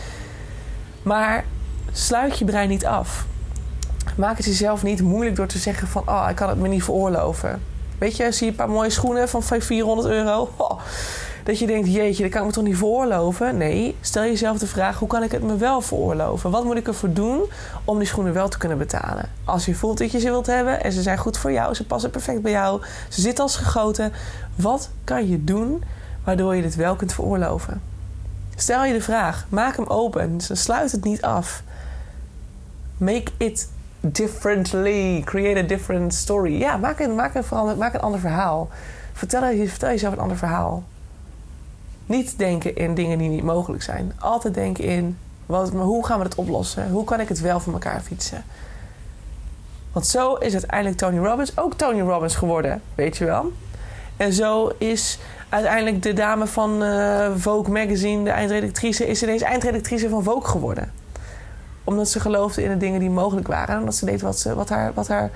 Maar 1.02 1.44
sluit 1.92 2.38
je 2.38 2.44
brein 2.44 2.68
niet 2.68 2.86
af. 2.86 3.26
Maak 4.16 4.36
het 4.36 4.46
jezelf 4.46 4.82
niet 4.82 5.02
moeilijk 5.02 5.36
door 5.36 5.46
te 5.46 5.58
zeggen: 5.58 5.88
van 5.88 6.02
oh, 6.06 6.26
ik 6.30 6.36
kan 6.36 6.48
het 6.48 6.58
me 6.58 6.68
niet 6.68 6.84
veroorloven. 6.84 7.62
Weet 7.98 8.16
je, 8.16 8.32
zie 8.32 8.44
je 8.44 8.50
een 8.50 8.58
paar 8.58 8.68
mooie 8.68 8.90
schoenen 8.90 9.28
van 9.28 9.42
400 9.42 10.08
euro. 10.08 10.50
Oh 10.56 10.80
dat 11.46 11.58
je 11.58 11.66
denkt, 11.66 11.92
jeetje, 11.92 12.22
dat 12.22 12.32
kan 12.32 12.40
ik 12.40 12.46
me 12.46 12.52
toch 12.52 12.64
niet 12.64 12.76
veroorloven? 12.76 13.56
Nee, 13.56 13.96
stel 14.00 14.22
jezelf 14.22 14.58
de 14.58 14.66
vraag, 14.66 14.98
hoe 14.98 15.08
kan 15.08 15.22
ik 15.22 15.32
het 15.32 15.42
me 15.42 15.56
wel 15.56 15.80
veroorloven? 15.80 16.50
Wat 16.50 16.64
moet 16.64 16.76
ik 16.76 16.86
ervoor 16.86 17.12
doen 17.12 17.42
om 17.84 17.98
die 17.98 18.06
schoenen 18.06 18.32
wel 18.32 18.48
te 18.48 18.58
kunnen 18.58 18.78
betalen? 18.78 19.28
Als 19.44 19.64
je 19.64 19.74
voelt 19.74 19.98
dat 19.98 20.10
je 20.10 20.18
ze 20.18 20.30
wilt 20.30 20.46
hebben 20.46 20.82
en 20.82 20.92
ze 20.92 21.02
zijn 21.02 21.18
goed 21.18 21.38
voor 21.38 21.52
jou, 21.52 21.74
ze 21.74 21.86
passen 21.86 22.10
perfect 22.10 22.42
bij 22.42 22.50
jou, 22.50 22.82
ze 23.08 23.20
zitten 23.20 23.44
als 23.44 23.56
gegoten. 23.56 24.12
Wat 24.56 24.90
kan 25.04 25.28
je 25.28 25.44
doen 25.44 25.82
waardoor 26.24 26.54
je 26.54 26.62
dit 26.62 26.74
wel 26.74 26.96
kunt 26.96 27.12
veroorloven? 27.12 27.82
Stel 28.56 28.84
je 28.84 28.92
de 28.92 29.02
vraag, 29.02 29.46
maak 29.48 29.76
hem 29.76 29.86
open, 29.86 30.40
sluit 30.40 30.92
het 30.92 31.04
niet 31.04 31.22
af. 31.22 31.62
Make 32.98 33.32
it 33.36 33.68
differently, 34.00 35.22
create 35.24 35.60
a 35.60 35.66
different 35.66 36.14
story. 36.14 36.58
Ja, 36.58 36.76
maak 36.76 37.00
een, 37.00 37.14
maak 37.14 37.34
een, 37.34 37.78
maak 37.78 37.94
een 37.94 38.00
ander 38.00 38.20
verhaal. 38.20 38.68
Vertel, 39.12 39.40
vertel 39.66 39.88
jezelf 39.88 40.12
een 40.12 40.20
ander 40.20 40.36
verhaal. 40.36 40.84
Niet 42.06 42.38
denken 42.38 42.76
in 42.76 42.94
dingen 42.94 43.18
die 43.18 43.28
niet 43.28 43.42
mogelijk 43.42 43.82
zijn. 43.82 44.12
Altijd 44.18 44.54
denken 44.54 44.84
in 44.84 45.18
wat, 45.46 45.72
maar 45.72 45.84
hoe 45.84 46.06
gaan 46.06 46.18
we 46.18 46.24
het 46.24 46.34
oplossen? 46.34 46.90
Hoe 46.90 47.04
kan 47.04 47.20
ik 47.20 47.28
het 47.28 47.40
wel 47.40 47.60
voor 47.60 47.72
elkaar 47.72 48.00
fietsen? 48.00 48.44
Want 49.92 50.06
zo 50.06 50.34
is 50.34 50.52
uiteindelijk 50.52 50.96
Tony 50.96 51.18
Robbins 51.18 51.58
ook 51.58 51.74
Tony 51.74 52.00
Robbins 52.00 52.34
geworden, 52.34 52.82
weet 52.94 53.16
je 53.16 53.24
wel. 53.24 53.52
En 54.16 54.32
zo 54.32 54.72
is 54.78 55.18
uiteindelijk 55.48 56.02
de 56.02 56.12
dame 56.12 56.46
van 56.46 56.82
uh, 56.82 57.30
Vogue 57.36 57.72
magazine, 57.72 58.24
de 58.24 58.30
eindredactrice, 58.30 59.06
is 59.06 59.22
ineens 59.22 59.42
eindredactrice 59.42 60.08
van 60.08 60.22
Vogue 60.22 60.50
geworden. 60.50 60.92
Omdat 61.84 62.08
ze 62.08 62.20
geloofde 62.20 62.62
in 62.62 62.70
de 62.70 62.76
dingen 62.76 63.00
die 63.00 63.10
mogelijk 63.10 63.46
waren. 63.46 63.74
En 63.74 63.80
omdat 63.80 63.94
ze 63.94 64.04
deed 64.04 64.20
wat, 64.20 64.38
ze, 64.38 64.54
wat, 64.54 64.68
haar, 64.68 64.94
wat 64.94 65.08
haar. 65.08 65.30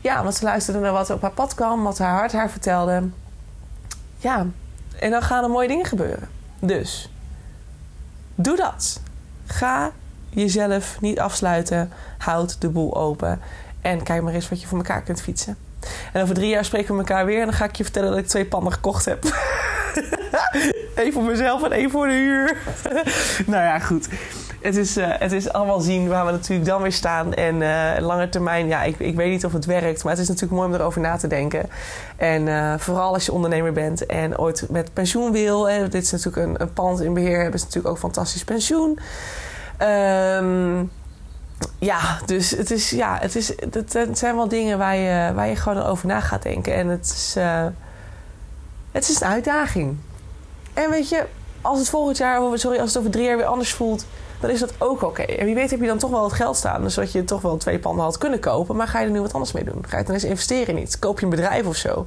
Ja, 0.00 0.18
omdat 0.18 0.36
ze 0.36 0.44
luisterde 0.44 0.80
naar 0.80 0.92
wat 0.92 1.10
op 1.10 1.22
haar 1.22 1.30
pad 1.30 1.54
kwam, 1.54 1.82
wat 1.82 1.98
haar 1.98 2.18
hart 2.18 2.32
haar 2.32 2.50
vertelde. 2.50 3.02
Ja, 4.18 4.46
en 4.98 5.10
dan 5.10 5.22
gaan 5.22 5.42
er 5.42 5.50
mooie 5.50 5.68
dingen 5.68 5.86
gebeuren. 5.86 6.28
Dus, 6.58 7.10
doe 8.34 8.56
dat. 8.56 9.00
Ga 9.46 9.90
jezelf 10.30 11.00
niet 11.00 11.18
afsluiten. 11.18 11.92
Houd 12.18 12.60
de 12.60 12.68
boel 12.68 12.96
open. 12.96 13.40
En 13.80 14.02
kijk 14.02 14.22
maar 14.22 14.34
eens 14.34 14.48
wat 14.48 14.60
je 14.60 14.66
voor 14.66 14.78
elkaar 14.78 15.02
kunt 15.02 15.22
fietsen. 15.22 15.56
En 16.12 16.22
over 16.22 16.34
drie 16.34 16.48
jaar 16.48 16.64
spreken 16.64 16.94
we 16.94 17.00
elkaar 17.00 17.26
weer. 17.26 17.38
En 17.40 17.44
dan 17.44 17.54
ga 17.54 17.64
ik 17.64 17.76
je 17.76 17.84
vertellen 17.84 18.10
dat 18.10 18.18
ik 18.18 18.26
twee 18.26 18.46
panden 18.46 18.72
gekocht 18.72 19.04
heb. 19.04 19.24
Eén 20.94 21.12
voor 21.12 21.22
mezelf 21.22 21.62
en 21.62 21.72
één 21.72 21.90
voor 21.90 22.06
de 22.06 22.12
huur. 22.12 22.56
nou 23.52 23.62
ja, 23.62 23.78
goed. 23.78 24.08
Het 24.66 24.76
is, 24.76 24.96
uh, 24.96 25.06
het 25.08 25.32
is 25.32 25.52
allemaal 25.52 25.80
zien 25.80 26.08
waar 26.08 26.26
we 26.26 26.30
natuurlijk 26.30 26.68
dan 26.68 26.82
weer 26.82 26.92
staan. 26.92 27.34
En 27.34 27.60
uh, 27.60 27.92
lange 27.98 28.28
termijn, 28.28 28.66
ja, 28.66 28.82
ik, 28.82 28.98
ik 28.98 29.16
weet 29.16 29.30
niet 29.30 29.44
of 29.44 29.52
het 29.52 29.64
werkt. 29.64 30.04
Maar 30.04 30.12
het 30.12 30.22
is 30.22 30.28
natuurlijk 30.28 30.60
mooi 30.60 30.68
om 30.68 30.74
erover 30.74 31.00
na 31.00 31.16
te 31.16 31.26
denken. 31.26 31.68
En 32.16 32.46
uh, 32.46 32.74
vooral 32.78 33.12
als 33.12 33.26
je 33.26 33.32
ondernemer 33.32 33.72
bent 33.72 34.06
en 34.06 34.38
ooit 34.38 34.66
met 34.70 34.92
pensioen 34.92 35.32
wil. 35.32 35.68
Hè, 35.68 35.88
dit 35.88 36.02
is 36.02 36.10
natuurlijk 36.10 36.60
een, 36.60 36.72
pand 36.72 37.00
in 37.00 37.14
beheer. 37.14 37.40
Hebben 37.40 37.60
ze 37.60 37.64
natuurlijk 37.64 37.94
ook 37.94 38.00
fantastisch 38.00 38.44
pensioen. 38.44 38.98
Um, 39.82 40.90
ja, 41.78 42.18
dus 42.24 42.50
het, 42.50 42.70
is, 42.70 42.90
ja, 42.90 43.18
het, 43.20 43.36
is, 43.36 43.52
het, 43.70 44.18
zijn 44.18 44.36
wel 44.36 44.48
dingen 44.48 44.78
waar 44.78 44.96
je, 44.96 45.32
waar 45.34 45.48
je 45.48 45.56
gewoon 45.56 45.82
over 45.82 46.06
na 46.06 46.20
gaat 46.20 46.42
denken. 46.42 46.74
En 46.74 46.88
het 46.88 47.04
is, 47.04 47.34
het 48.92 49.08
is 49.08 49.20
een 49.20 49.26
uitdaging. 49.26 49.96
En 50.74 50.90
weet 50.90 51.08
je, 51.08 51.24
als 51.60 51.78
het 51.78 51.88
volgend 51.88 52.16
jaar, 52.16 52.42
of 52.42 52.58
sorry, 52.58 52.78
als 52.78 52.88
het 52.88 52.98
over 52.98 53.10
drie 53.10 53.24
jaar 53.24 53.36
weer 53.36 53.46
anders 53.46 53.72
voelt, 53.72 54.06
dan 54.40 54.50
is 54.50 54.60
dat 54.60 54.72
ook 54.78 55.02
oké. 55.02 55.22
En 55.22 55.44
wie 55.44 55.54
weet 55.54 55.70
heb 55.70 55.80
je 55.80 55.86
dan 55.86 55.98
toch 55.98 56.10
wel 56.10 56.24
het 56.24 56.32
geld 56.32 56.56
staan. 56.56 56.82
Dus 56.82 56.94
dat 56.94 57.12
je 57.12 57.24
toch 57.24 57.42
wel 57.42 57.56
twee 57.56 57.78
panden 57.78 58.04
had 58.04 58.18
kunnen 58.18 58.40
kopen. 58.40 58.76
Maar 58.76 58.88
ga 58.88 59.00
je 59.00 59.06
er 59.06 59.12
nu 59.12 59.20
wat 59.20 59.32
anders 59.32 59.52
mee 59.52 59.64
doen? 59.64 59.84
Ga 59.88 59.98
je 59.98 60.04
dan 60.04 60.14
eens 60.14 60.24
investeren 60.24 60.76
in 60.76 60.82
iets? 60.82 60.98
Koop 60.98 61.18
je 61.18 61.24
een 61.24 61.30
bedrijf 61.30 61.66
of 61.66 61.76
zo? 61.76 62.06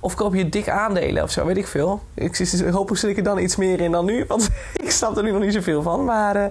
Of 0.00 0.14
koop 0.14 0.34
je 0.34 0.48
dik 0.48 0.68
aandelen 0.68 1.22
of 1.22 1.30
zo, 1.30 1.46
weet 1.46 1.56
ik 1.56 1.66
veel. 1.66 2.02
Ik, 2.14 2.36
hopelijk 2.70 3.00
zit 3.00 3.10
ik 3.10 3.16
er 3.16 3.22
dan 3.22 3.38
iets 3.38 3.56
meer 3.56 3.80
in 3.80 3.92
dan 3.92 4.04
nu. 4.04 4.24
Want 4.28 4.48
ik 4.74 4.90
snap 4.90 5.16
er 5.16 5.22
nu 5.22 5.30
nog 5.32 5.40
niet 5.40 5.52
zoveel 5.52 5.82
van. 5.82 6.04
Maar 6.04 6.36
uh, 6.36 6.44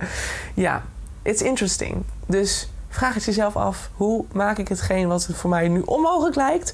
ja, 0.54 0.84
it's 1.22 1.42
interesting. 1.42 2.04
Dus 2.26 2.70
vraag 2.90 3.14
het 3.14 3.24
jezelf 3.24 3.56
af: 3.56 3.90
hoe 3.94 4.26
maak 4.32 4.58
ik 4.58 4.68
hetgeen 4.68 5.08
wat 5.08 5.30
voor 5.32 5.50
mij 5.50 5.68
nu 5.68 5.82
onmogelijk 5.82 6.36
lijkt, 6.36 6.74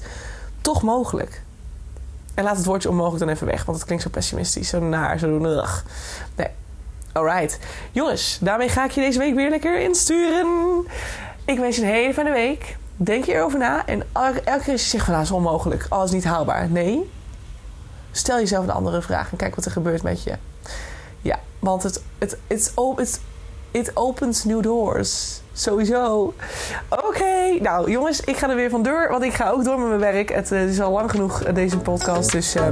toch 0.60 0.82
mogelijk? 0.82 1.42
En 2.34 2.44
laat 2.44 2.56
het 2.56 2.66
woordje 2.66 2.88
onmogelijk 2.88 3.24
dan 3.24 3.34
even 3.34 3.46
weg, 3.46 3.64
want 3.64 3.76
het 3.76 3.86
klinkt 3.86 4.04
zo 4.04 4.10
pessimistisch, 4.10 4.68
zo 4.68 4.80
naar, 4.80 5.18
zo 5.18 5.44
ugh. 5.44 5.84
Nee. 6.36 6.48
Alright. 7.12 7.58
Jongens, 7.92 8.38
daarmee 8.40 8.68
ga 8.68 8.84
ik 8.84 8.90
je 8.90 9.00
deze 9.00 9.18
week 9.18 9.34
weer 9.34 9.50
lekker 9.50 9.80
insturen. 9.80 10.46
Ik 11.44 11.58
wens 11.58 11.76
je 11.76 11.82
een 11.82 11.88
hele 11.88 12.14
fijne 12.14 12.32
week. 12.32 12.76
Denk 12.96 13.24
hierover 13.24 13.58
na. 13.58 13.86
En 13.86 14.02
elke 14.12 14.40
keer 14.40 14.72
als 14.72 14.82
je 14.82 14.88
zegt 14.88 15.04
van 15.04 15.12
nou, 15.12 15.24
is 15.24 15.30
onmogelijk, 15.30 15.86
alles 15.88 16.10
niet 16.10 16.24
haalbaar. 16.24 16.70
Nee. 16.70 17.10
Stel 18.12 18.38
jezelf 18.38 18.64
een 18.64 18.70
andere 18.70 19.02
vraag 19.02 19.30
en 19.30 19.36
kijk 19.36 19.54
wat 19.54 19.64
er 19.64 19.70
gebeurt 19.70 20.02
met 20.02 20.22
je. 20.22 20.34
Ja, 21.20 21.38
want 21.58 21.82
het, 21.82 22.02
het, 22.18 22.38
it 23.70 23.90
opens 23.94 24.44
new 24.44 24.62
doors. 24.62 25.40
Sowieso. 25.52 26.34
Oké, 26.88 27.60
nou 27.60 27.90
jongens, 27.90 28.20
ik 28.20 28.36
ga 28.36 28.48
er 28.50 28.56
weer 28.56 28.70
van 28.70 28.82
door, 28.82 29.08
want 29.10 29.22
ik 29.22 29.34
ga 29.34 29.50
ook 29.50 29.64
door 29.64 29.78
met 29.78 29.88
mijn 29.88 30.00
werk. 30.12 30.28
Het, 30.28 30.52
uh, 30.52 30.68
is 30.68 30.80
al 30.80 30.92
lang 30.92 31.10
genoeg 31.10 31.46
uh, 31.46 31.54
deze 31.54 31.78
podcast, 31.78 32.32
dus 32.32 32.56
uh, 32.56 32.62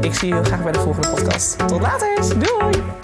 ik 0.00 0.14
zie 0.14 0.28
je 0.28 0.34
heel 0.34 0.44
graag 0.44 0.62
bij 0.62 0.72
de 0.72 0.80
volgende 0.80 1.08
podcast. 1.08 1.58
Tot 1.58 1.80
later, 1.80 2.38
doei! 2.38 3.03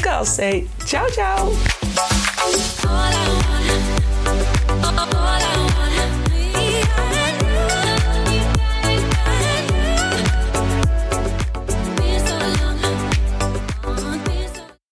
Girls 0.00 0.28
Say. 0.28 0.66
Tchau, 0.86 1.06
tchau! 1.10 1.52